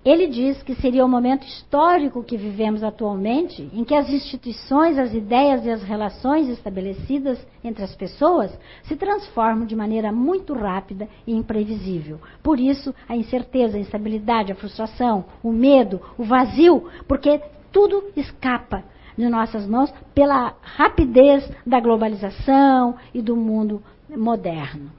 Ele 0.05 0.28
diz 0.28 0.62
que 0.62 0.76
seria 0.76 1.03
o 1.05 1.09
momento 1.09 1.45
histórico 1.45 2.24
que 2.24 2.38
vivemos 2.38 2.84
atualmente, 2.84 3.68
em 3.74 3.84
que 3.84 3.95
as 3.95 4.09
instituições, 4.09 4.97
as 4.97 5.14
ideias 5.14 5.66
e 5.66 5.72
as 5.72 5.84
relações 5.84 6.49
estabelecidas 6.49 7.43
entre 7.64 7.84
as 7.84 7.95
pessoas 7.95 8.51
se 8.84 8.95
transformam 8.95 9.66
de 9.66 9.76
maneira 9.76 10.12
muito 10.12 10.53
rápida 10.53 11.07
e 11.26 11.34
imprevisível. 11.36 12.20
Por 12.43 12.59
isso, 12.59 12.93
a 13.07 13.16
incerteza, 13.16 13.78
a 13.78 13.80
instabilidade, 13.80 14.51
a 14.51 14.55
frustração, 14.55 15.26
o 15.43 15.51
medo, 15.51 16.01
o 16.18 16.24
vazio, 16.24 16.88
porque 17.07 17.39
tudo 17.72 18.03
escapa 18.16 18.84
de 19.18 19.28
nossas 19.30 19.68
mãos 19.68 19.93
pela 20.14 20.55
rapidez 20.62 21.49
da 21.66 21.80
globalização 21.80 22.95
e 23.14 23.22
do 23.22 23.36
mundo 23.36 23.82
moderno. 24.09 24.91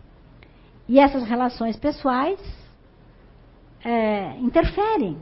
E 0.89 0.99
essas 0.99 1.25
relações 1.25 1.77
pessoais 1.77 2.41
é, 3.85 4.37
interferem. 4.39 5.17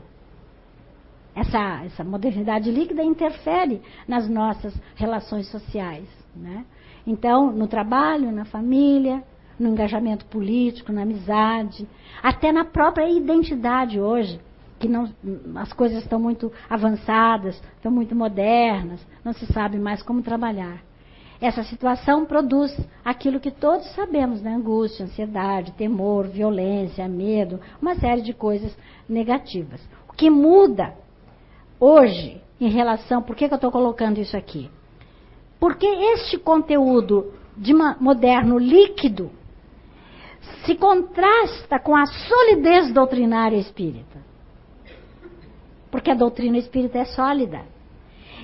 Essa, 1.33 1.83
essa 1.85 2.03
modernidade 2.03 2.69
líquida 2.69 3.03
interfere 3.03 3.81
nas 4.07 4.27
nossas 4.27 4.73
relações 4.95 5.47
sociais. 5.47 6.07
Né? 6.35 6.65
Então, 7.07 7.51
no 7.51 7.67
trabalho, 7.67 8.31
na 8.31 8.45
família, 8.45 9.23
no 9.57 9.69
engajamento 9.69 10.25
político, 10.25 10.91
na 10.91 11.03
amizade, 11.03 11.87
até 12.21 12.51
na 12.51 12.65
própria 12.65 13.09
identidade 13.09 13.99
hoje 13.99 14.39
que 14.81 14.87
não, 14.89 15.07
as 15.55 15.71
coisas 15.71 16.03
estão 16.03 16.19
muito 16.19 16.51
avançadas, 16.69 17.55
estão 17.75 17.91
muito 17.91 18.15
modernas, 18.15 19.05
não 19.23 19.31
se 19.31 19.45
sabe 19.53 19.77
mais 19.77 20.01
como 20.01 20.23
trabalhar. 20.23 20.81
Essa 21.39 21.63
situação 21.63 22.25
produz 22.25 22.75
aquilo 23.05 23.39
que 23.39 23.51
todos 23.51 23.87
sabemos, 23.95 24.41
né? 24.41 24.53
Angústia, 24.53 25.05
ansiedade, 25.05 25.71
temor, 25.73 26.27
violência, 26.27 27.07
medo, 27.07 27.59
uma 27.81 27.95
série 27.95 28.21
de 28.21 28.33
coisas 28.33 28.75
negativas. 29.07 29.81
O 30.09 30.13
que 30.13 30.29
muda 30.29 30.93
hoje 31.79 32.41
em 32.59 32.69
relação, 32.69 33.23
por 33.23 33.35
que, 33.35 33.47
que 33.47 33.53
eu 33.53 33.55
estou 33.55 33.71
colocando 33.71 34.19
isso 34.19 34.37
aqui? 34.37 34.69
Porque 35.59 35.85
este 35.85 36.37
conteúdo 36.37 37.33
de 37.55 37.73
moderno 37.73 38.57
líquido 38.57 39.31
se 40.65 40.75
contrasta 40.75 41.79
com 41.79 41.95
a 41.95 42.05
solidez 42.05 42.93
doutrinária 42.93 43.57
espírita 43.57 44.20
porque 45.91 46.09
a 46.09 46.15
doutrina 46.15 46.57
espírita 46.57 46.97
é 46.97 47.05
sólida. 47.05 47.61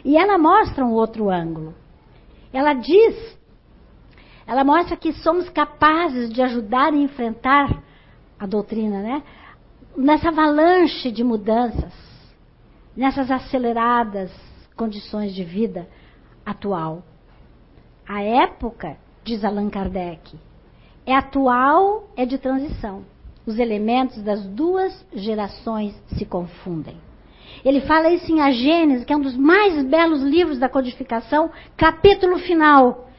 E 0.04 0.18
ela 0.18 0.38
mostra 0.38 0.86
um 0.86 0.92
outro 0.92 1.30
ângulo. 1.30 1.74
Ela 2.54 2.74
diz, 2.74 3.38
ela 4.46 4.64
mostra 4.64 4.96
que 4.96 5.14
somos 5.14 5.50
capazes 5.50 6.30
de 6.30 6.42
ajudar 6.42 6.94
a 6.94 6.98
enfrentar 6.98 7.84
a 8.40 8.46
doutrina, 8.46 9.02
né? 9.02 9.24
Nessa 9.96 10.30
avalanche 10.30 11.12
de 11.12 11.24
mudanças, 11.24 11.94
nessas 12.96 13.32
aceleradas 13.32 14.32
condições 14.76 15.34
de 15.34 15.44
vida 15.44 15.88
atual. 16.46 17.04
A 18.08 18.22
época, 18.22 18.98
diz 19.24 19.44
Allan 19.44 19.70
Kardec, 19.70 20.38
é 21.06 21.16
atual, 21.16 22.08
é 22.16 22.26
de 22.26 22.38
transição. 22.38 23.04
Os 23.46 23.58
elementos 23.58 24.22
das 24.22 24.46
duas 24.46 25.06
gerações 25.14 25.96
se 26.16 26.26
confundem. 26.26 26.98
Ele 27.64 27.82
fala 27.82 28.10
isso 28.10 28.32
em 28.32 28.42
A 28.42 28.52
Gênese, 28.52 29.06
que 29.06 29.14
é 29.14 29.18
um 29.18 29.22
dos 29.22 29.36
mais 29.36 29.84
belos 29.86 30.22
livros 30.22 30.60
da 30.60 30.70
codificação, 30.70 31.50
capítulo 31.76 32.38
final, 32.40 33.10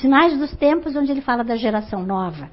Sinais 0.00 0.38
dos 0.38 0.54
Tempos, 0.56 0.96
onde 0.96 1.12
ele 1.12 1.20
fala 1.20 1.44
da 1.44 1.56
geração 1.56 2.02
nova. 2.02 2.50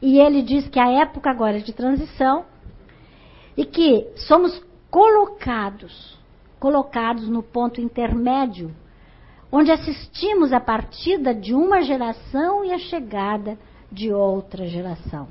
E 0.00 0.18
ele 0.18 0.42
diz 0.42 0.68
que 0.68 0.80
a 0.80 0.90
época 0.90 1.30
agora 1.30 1.58
é 1.58 1.60
de 1.60 1.72
transição 1.72 2.44
e 3.56 3.64
que 3.64 4.06
somos 4.16 4.62
colocados 4.90 6.18
colocados 6.60 7.26
no 7.26 7.42
ponto 7.42 7.80
intermédio, 7.80 8.70
onde 9.50 9.72
assistimos 9.72 10.52
a 10.52 10.60
partida 10.60 11.34
de 11.34 11.54
uma 11.54 11.80
geração 11.82 12.64
e 12.64 12.72
a 12.72 12.78
chegada 12.78 13.58
de 13.90 14.12
outra 14.12 14.66
geração. 14.66 15.26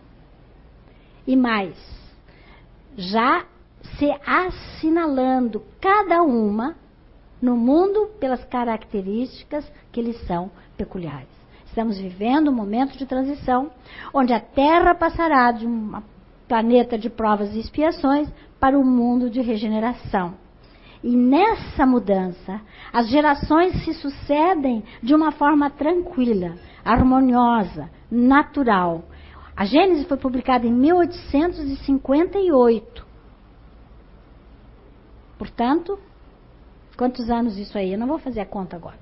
E 1.25 1.35
mais, 1.35 1.77
já 2.97 3.45
se 3.99 4.09
assinalando 4.25 5.61
cada 5.79 6.23
uma 6.23 6.75
no 7.41 7.55
mundo 7.57 8.09
pelas 8.19 8.43
características 8.45 9.71
que 9.91 10.01
lhes 10.01 10.19
são 10.25 10.49
peculiares. 10.77 11.27
Estamos 11.65 11.99
vivendo 11.99 12.49
um 12.49 12.55
momento 12.55 12.97
de 12.97 13.05
transição 13.05 13.69
onde 14.13 14.31
a 14.33 14.39
Terra 14.39 14.95
passará 14.95 15.51
de 15.51 15.67
um 15.67 16.01
planeta 16.47 16.97
de 16.97 17.09
provas 17.09 17.53
e 17.53 17.59
expiações 17.59 18.29
para 18.59 18.79
um 18.79 18.83
mundo 18.83 19.29
de 19.29 19.41
regeneração. 19.41 20.33
E 21.03 21.15
nessa 21.15 21.85
mudança, 21.85 22.59
as 22.91 23.07
gerações 23.09 23.83
se 23.83 23.93
sucedem 23.93 24.83
de 25.03 25.13
uma 25.13 25.31
forma 25.31 25.69
tranquila, 25.69 26.55
harmoniosa, 26.83 27.91
natural. 28.09 29.03
A 29.55 29.65
Gênesis 29.65 30.07
foi 30.07 30.17
publicada 30.17 30.65
em 30.65 30.73
1858. 30.73 33.08
Portanto, 35.39 35.97
quantos 36.97 37.29
anos 37.29 37.57
isso 37.57 37.77
aí? 37.77 37.93
Eu 37.93 37.97
não 37.97 38.07
vou 38.07 38.19
fazer 38.19 38.41
a 38.41 38.45
conta 38.45 38.75
agora. 38.75 38.99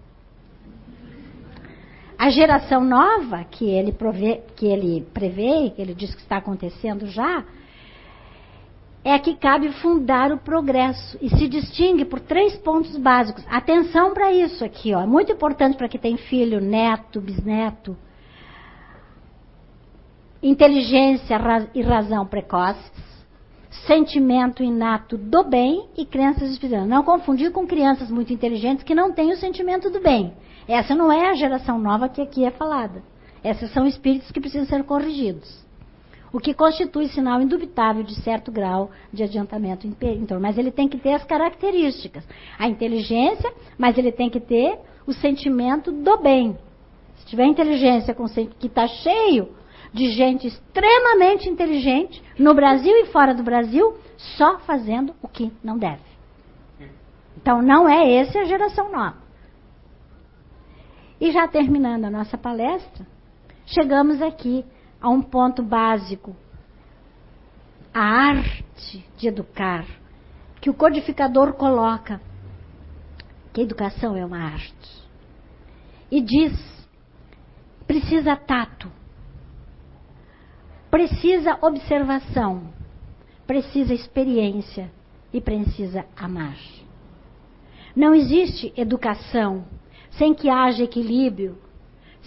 A 2.16 2.30
geração 2.30 2.84
nova 2.84 3.44
que 3.44 3.68
ele, 3.68 3.92
prove, 3.92 4.42
que 4.56 4.68
ele 4.68 5.02
prevê, 5.14 5.72
que 5.72 5.82
ele 5.82 5.96
diz 5.96 6.14
que 6.14 6.22
está 6.22 6.38
acontecendo 6.38 7.08
já, 7.08 7.44
é 9.04 9.18
que 9.18 9.36
cabe 9.36 9.72
fundar 9.82 10.32
o 10.32 10.38
progresso 10.38 11.18
e 11.22 11.30
se 11.30 11.48
distingue 11.48 12.06
por 12.06 12.20
três 12.20 12.56
pontos 12.58 12.96
básicos. 12.98 13.44
Atenção 13.50 14.14
para 14.14 14.32
isso 14.32 14.64
aqui, 14.64 14.94
ó, 14.94 15.02
é 15.02 15.08
muito 15.08 15.32
importante 15.32 15.76
para 15.76 15.88
quem 15.88 16.00
tem 16.00 16.18
filho, 16.18 16.62
neto, 16.62 17.20
bisneto. 17.20 17.98
Inteligência 20.42 21.36
e 21.74 21.82
razão 21.82 22.28
precoces 22.28 23.17
sentimento 23.86 24.64
inato 24.64 25.18
do 25.18 25.44
bem 25.44 25.88
e 25.98 26.06
crenças 26.06 26.50
espirituais. 26.52 26.88
Não 26.88 27.04
confundir 27.04 27.52
com 27.52 27.68
crianças 27.68 28.10
muito 28.10 28.34
inteligentes 28.34 28.84
que 28.84 28.96
não 28.96 29.12
têm 29.12 29.32
o 29.32 29.38
sentimento 29.38 29.90
do 29.90 30.00
bem. 30.00 30.34
Essa 30.68 30.96
não 30.96 31.12
é 31.12 31.30
a 31.30 31.36
geração 31.36 31.80
nova 31.80 32.10
que 32.10 32.22
aqui 32.22 32.44
é 32.44 32.52
falada. 32.52 33.02
Essas 33.44 33.72
são 33.72 33.86
espíritos 33.86 34.32
que 34.32 34.42
precisam 34.42 34.68
ser 34.68 34.84
corrigidos. 34.84 35.66
O 36.34 36.40
que 36.40 36.54
constitui 36.54 37.08
sinal 37.08 37.42
indubitável 37.42 38.04
de 38.04 38.16
certo 38.16 38.52
grau 38.52 38.92
de 39.14 39.24
adiantamento 39.24 39.88
interior. 39.88 40.40
Mas 40.40 40.58
ele 40.58 40.72
tem 40.72 40.88
que 40.88 40.98
ter 40.98 41.14
as 41.14 41.24
características. 41.24 42.28
A 42.60 42.68
inteligência, 42.68 43.52
mas 43.78 43.98
ele 43.98 44.12
tem 44.12 44.30
que 44.30 44.40
ter 44.40 44.78
o 45.06 45.14
sentimento 45.14 45.92
do 45.92 46.18
bem. 46.18 46.58
Se 47.16 47.26
tiver 47.28 47.46
inteligência 47.46 48.16
que 48.60 48.68
está 48.68 48.88
cheio 48.88 49.50
de 49.94 50.12
gente 50.12 50.48
extremamente 50.48 51.50
inteligente, 51.50 52.22
no 52.38 52.54
Brasil 52.54 52.94
e 52.98 53.08
fora 53.08 53.34
do 53.34 53.44
Brasil, 53.44 53.98
só 54.38 54.60
fazendo 54.60 55.16
o 55.22 55.28
que 55.28 55.52
não 55.64 55.78
deve. 55.78 56.08
Então 57.36 57.62
não 57.62 57.88
é 57.88 58.16
essa 58.16 58.40
a 58.40 58.46
geração 58.46 58.92
nova. 58.92 59.18
E 61.20 61.32
já 61.32 61.48
terminando 61.48 62.06
a 62.06 62.12
nossa 62.12 62.38
palestra, 62.38 63.06
chegamos 63.66 64.22
aqui 64.22 64.66
a 65.02 65.10
um 65.10 65.22
ponto 65.22 65.64
básico. 65.64 66.36
A 67.94 68.02
arte 68.02 69.06
de 69.18 69.28
educar, 69.28 69.86
que 70.62 70.70
o 70.70 70.74
codificador 70.74 71.54
coloca, 71.54 72.22
que 73.52 73.62
educação 73.62 74.16
é 74.16 74.24
uma 74.24 74.38
arte. 74.38 75.08
E 76.12 76.22
diz, 76.22 76.54
precisa 77.88 78.36
tato, 78.36 78.92
precisa 80.90 81.58
observação, 81.62 82.64
precisa 83.46 83.94
experiência 83.94 84.92
e 85.34 85.42
precisa 85.42 86.06
amar. 86.16 86.58
Não 87.96 88.14
existe 88.14 88.74
educação 88.78 89.66
sem 90.12 90.34
que 90.34 90.50
haja 90.50 90.84
equilíbrio, 90.84 91.58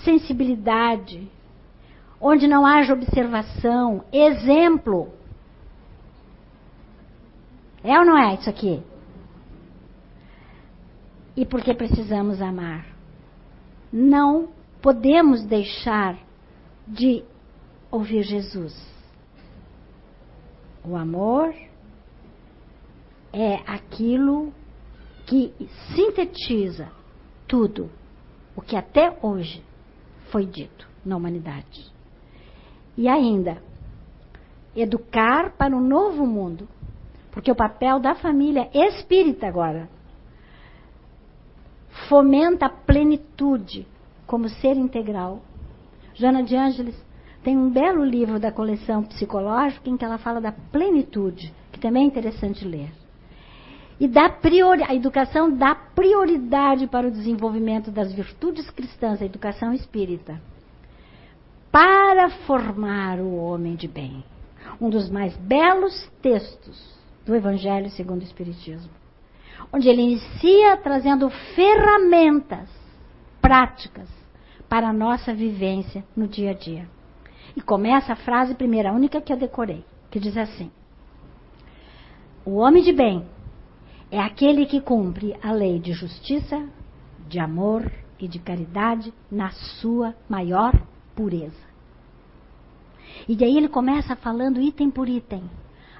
sensibilidade, 0.05 1.31
onde 2.21 2.47
não 2.47 2.67
haja 2.67 2.93
observação, 2.93 4.05
exemplo. 4.13 5.13
É 7.83 7.99
ou 7.99 8.05
não 8.05 8.19
é 8.19 8.35
isso 8.35 8.51
aqui? 8.51 8.83
E 11.37 11.47
porque 11.47 11.73
precisamos 11.73 12.43
amar. 12.43 12.87
Não 13.93 14.49
podemos 14.83 15.45
deixar 15.45 16.19
de 16.87 17.25
ouvir 17.91 18.23
Jesus. 18.23 18.75
O 20.85 20.97
amor 20.97 21.55
é 23.33 23.57
aquilo 23.67 24.53
que 25.27 25.53
sintetiza 25.95 26.91
tudo 27.47 27.91
o 28.57 28.63
que 28.63 28.77
até 28.77 29.17
hoje 29.23 29.63
foi 30.31 30.47
dito 30.47 30.89
na 31.05 31.17
humanidade. 31.17 31.91
E 32.97 33.09
ainda, 33.09 33.63
educar 34.75 35.53
para 35.57 35.77
um 35.77 35.81
novo 35.81 36.27
mundo. 36.27 36.69
Porque 37.31 37.51
o 37.51 37.57
papel 37.57 38.01
da 38.01 38.15
família 38.15 38.69
espírita 38.75 39.47
agora 39.47 39.89
fomenta 42.09 42.67
a 42.67 42.71
plenitude 42.71 43.87
como 44.27 44.49
ser 44.49 44.77
integral. 44.77 45.41
Joana 46.15 46.43
de 46.43 46.57
Ângeles 46.57 47.10
tem 47.43 47.57
um 47.57 47.71
belo 47.71 48.05
livro 48.05 48.39
da 48.39 48.53
coleção 48.53 49.03
psicológica 49.03 49.89
em 49.89 49.97
que 49.97 50.05
ela 50.05 50.19
fala 50.19 50.41
da 50.41 50.53
plenitude, 50.53 51.53
que 51.73 51.81
também 51.81 52.05
é 52.05 52.07
interessante 52.07 52.67
ler. 52.67 52.91
E 53.99 54.07
dá 54.09 54.29
priori, 54.29 54.83
a 54.83 54.95
educação 54.95 55.51
dá 55.51 55.75
prioridade 55.75 56.87
para 56.87 57.07
o 57.07 57.11
desenvolvimento 57.11 57.91
das 57.91 58.13
virtudes 58.13 58.69
cristãs, 58.71 59.21
a 59.21 59.27
educação 59.27 59.73
espírita, 59.73 60.41
para 61.71 62.31
formar 62.47 63.21
o 63.21 63.37
homem 63.37 63.75
de 63.75 63.87
bem. 63.87 64.25
Um 64.81 64.89
dos 64.89 65.11
mais 65.11 65.37
belos 65.37 66.11
textos 66.23 66.99
do 67.27 67.35
Evangelho 67.35 67.91
segundo 67.91 68.21
o 68.21 68.25
Espiritismo, 68.25 68.91
onde 69.73 69.89
ele 69.89 70.03
inicia 70.03 70.77
trazendo 70.79 71.29
ferramentas 71.55 72.69
práticas 73.41 74.09
para 74.69 74.89
a 74.89 74.93
nossa 74.93 75.35
vivência 75.35 76.05
no 76.17 76.27
dia 76.27 76.51
a 76.51 76.55
dia. 76.55 77.00
E 77.57 77.61
começa 77.61 78.13
a 78.13 78.17
frase 78.17 78.55
primeira, 78.55 78.91
a 78.91 78.95
única 78.95 79.21
que 79.21 79.33
eu 79.33 79.37
decorei, 79.37 79.85
que 80.11 80.21
diz 80.21 80.37
assim: 80.37 80.71
O 82.45 82.57
homem 82.57 82.83
de 82.83 82.93
bem 82.93 83.27
é 84.11 84.21
aquele 84.21 84.67
que 84.67 84.81
cumpre 84.81 85.37
a 85.43 85.53
lei 85.53 85.79
de 85.79 85.93
justiça, 85.93 86.69
de 87.29 87.39
amor 87.39 87.91
e 88.19 88.29
de 88.29 88.39
caridade 88.39 89.13
na 89.31 89.51
sua 89.51 90.15
maior 90.29 90.75
pureza. 91.15 91.71
E 93.29 93.37
daí 93.37 93.57
ele 93.57 93.69
começa 93.69 94.17
falando 94.17 94.61
item 94.61 94.91
por 94.91 95.09
item. 95.09 95.43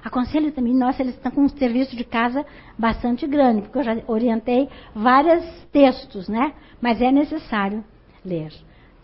Aconselho 0.03 0.51
também, 0.51 0.73
nossa, 0.73 1.01
eles 1.01 1.15
estão 1.15 1.31
com 1.31 1.41
um 1.41 1.49
serviço 1.49 1.95
de 1.95 2.03
casa 2.03 2.45
bastante 2.77 3.27
grande, 3.27 3.61
porque 3.61 3.77
eu 3.77 3.83
já 3.83 3.97
orientei 4.07 4.67
vários 4.95 5.45
textos, 5.71 6.27
né? 6.27 6.53
Mas 6.81 6.99
é 7.01 7.11
necessário 7.11 7.83
ler 8.25 8.51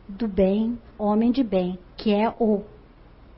do 0.08 0.28
bem, 0.28 0.80
homem 0.98 1.32
de 1.32 1.44
bem, 1.44 1.78
que 1.98 2.14
é 2.14 2.34
o 2.40 2.64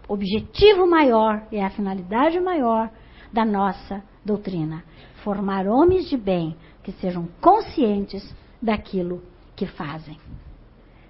objetivo 0.08 0.86
maior 0.86 1.48
e 1.52 1.58
é 1.58 1.66
a 1.66 1.70
finalidade 1.70 2.40
maior 2.40 2.90
da 3.32 3.46
nossa 3.46 4.04
doutrina. 4.24 4.84
Formar 5.24 5.68
homens 5.68 6.10
de 6.10 6.18
bem 6.18 6.56
que 6.84 6.92
sejam 6.94 7.28
conscientes 7.40 8.36
daquilo 8.62 9.22
que 9.56 9.66
fazem. 9.66 10.18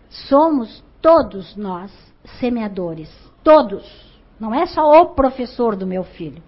Somos 0.10 0.84
todos 1.02 1.56
nós 1.56 1.92
semeadores. 2.40 3.10
Todos. 3.44 3.86
Não 4.40 4.54
é 4.54 4.66
só 4.66 5.02
o 5.02 5.14
professor 5.14 5.76
do 5.76 5.88
meu 5.88 6.04
filho. 6.04 6.42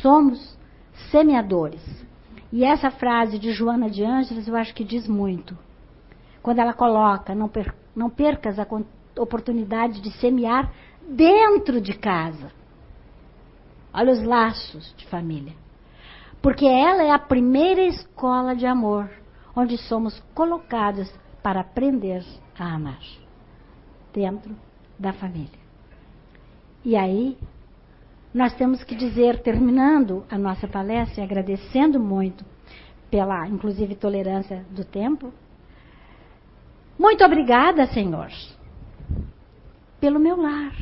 Somos 0.00 0.56
semeadores. 1.10 1.82
E 2.52 2.64
essa 2.64 2.90
frase 2.90 3.38
de 3.38 3.52
Joana 3.52 3.90
de 3.90 4.04
Ângeles 4.04 4.46
eu 4.46 4.56
acho 4.56 4.74
que 4.74 4.84
diz 4.84 5.08
muito. 5.08 5.56
Quando 6.42 6.58
ela 6.58 6.72
coloca, 6.72 7.34
não, 7.34 7.48
per, 7.48 7.74
não 7.94 8.10
percas 8.10 8.58
a 8.58 8.66
oportunidade 9.16 10.00
de 10.00 10.10
semear 10.18 10.72
dentro 11.08 11.80
de 11.80 11.94
casa. 11.94 12.50
Olha 13.92 14.12
os 14.12 14.22
laços 14.22 14.94
de 14.96 15.06
família. 15.06 15.54
Porque 16.40 16.66
ela 16.66 17.02
é 17.02 17.10
a 17.10 17.18
primeira 17.18 17.82
escola 17.82 18.56
de 18.56 18.66
amor, 18.66 19.08
onde 19.54 19.76
somos 19.76 20.18
colocados 20.34 21.12
para 21.42 21.60
aprender 21.60 22.24
a 22.58 22.74
amar. 22.74 23.00
Dentro 24.12 24.54
da 24.98 25.12
família. 25.12 25.60
E 26.84 26.96
aí, 26.96 27.38
nós 28.34 28.54
temos 28.54 28.82
que 28.82 28.94
dizer, 28.94 29.40
terminando 29.42 30.24
a 30.30 30.38
nossa 30.38 30.66
palestra 30.66 31.20
e 31.20 31.24
agradecendo 31.24 32.00
muito 32.00 32.44
pela, 33.10 33.46
inclusive, 33.46 33.94
tolerância 33.94 34.64
do 34.70 34.84
tempo. 34.84 35.32
Muito 36.98 37.22
obrigada, 37.24 37.86
Senhor, 37.86 38.30
pelo 40.02 40.18
meu 40.18 40.36
lar. 40.36 40.74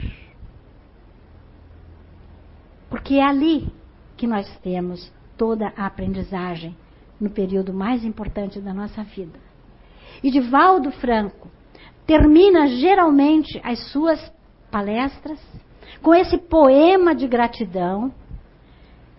Porque 2.89 3.17
é 3.17 3.23
ali 3.23 3.71
que 4.17 4.27
nós 4.27 4.49
temos 4.61 5.13
toda 5.37 5.75
a 5.77 5.85
aprendizagem 5.85 6.75
no 7.21 7.29
período 7.29 7.75
mais 7.75 8.03
importante 8.03 8.63
da 8.63 8.73
nossa 8.73 9.05
vida. 9.05 9.39
E 10.23 10.31
Divaldo 10.31 10.91
Franco 10.93 11.49
termina 12.07 12.67
geralmente 12.69 13.61
as 13.63 13.93
suas 13.93 14.33
palestras 14.71 15.39
com 16.01 16.15
esse 16.15 16.39
poema 16.39 17.15
de 17.15 17.29
gratidão 17.29 18.11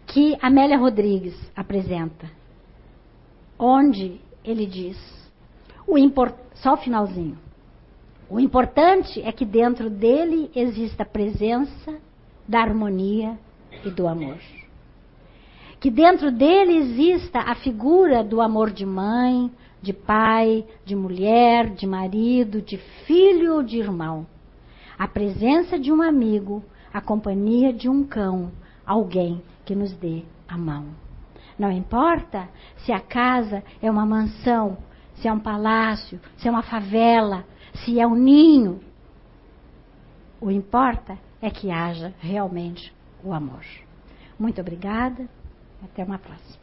que 0.07 0.35
Amélia 0.41 0.79
Rodrigues 0.79 1.35
apresenta, 1.55 2.27
onde 3.57 4.19
ele 4.43 4.65
diz: 4.65 4.97
o 5.85 5.95
import... 5.95 6.35
só 6.55 6.73
o 6.73 6.77
finalzinho. 6.77 7.50
O 8.31 8.39
importante 8.39 9.21
é 9.23 9.31
que 9.33 9.43
dentro 9.43 9.89
dele 9.89 10.49
exista 10.55 11.03
a 11.03 11.05
presença 11.05 11.99
da 12.47 12.61
harmonia 12.61 13.37
e 13.83 13.91
do 13.91 14.07
amor. 14.07 14.37
Que 15.81 15.91
dentro 15.91 16.31
dele 16.31 16.77
exista 16.77 17.39
a 17.39 17.55
figura 17.55 18.23
do 18.23 18.39
amor 18.39 18.71
de 18.71 18.85
mãe, 18.85 19.51
de 19.81 19.91
pai, 19.91 20.65
de 20.85 20.95
mulher, 20.95 21.71
de 21.71 21.85
marido, 21.85 22.61
de 22.61 22.77
filho 23.05 23.55
ou 23.55 23.63
de 23.63 23.77
irmão. 23.77 24.25
A 24.97 25.09
presença 25.09 25.77
de 25.77 25.91
um 25.91 26.01
amigo, 26.01 26.63
a 26.93 27.01
companhia 27.01 27.73
de 27.73 27.89
um 27.89 28.01
cão, 28.01 28.49
alguém 28.85 29.43
que 29.65 29.75
nos 29.75 29.91
dê 29.91 30.23
a 30.47 30.57
mão. 30.57 30.85
Não 31.59 31.69
importa 31.69 32.47
se 32.77 32.93
a 32.93 32.99
casa 33.01 33.61
é 33.81 33.91
uma 33.91 34.05
mansão, 34.05 34.77
se 35.15 35.27
é 35.27 35.33
um 35.33 35.39
palácio, 35.39 36.17
se 36.37 36.47
é 36.47 36.51
uma 36.51 36.63
favela, 36.63 37.43
se 37.75 37.99
é 37.99 38.07
um 38.07 38.15
ninho. 38.15 38.81
O 40.39 40.49
importa 40.49 41.17
é 41.41 41.49
que 41.49 41.71
haja 41.71 42.13
realmente 42.19 42.93
o 43.23 43.33
amor. 43.33 43.65
Muito 44.39 44.59
obrigada. 44.59 45.27
Até 45.83 46.03
uma 46.03 46.19
próxima. 46.19 46.61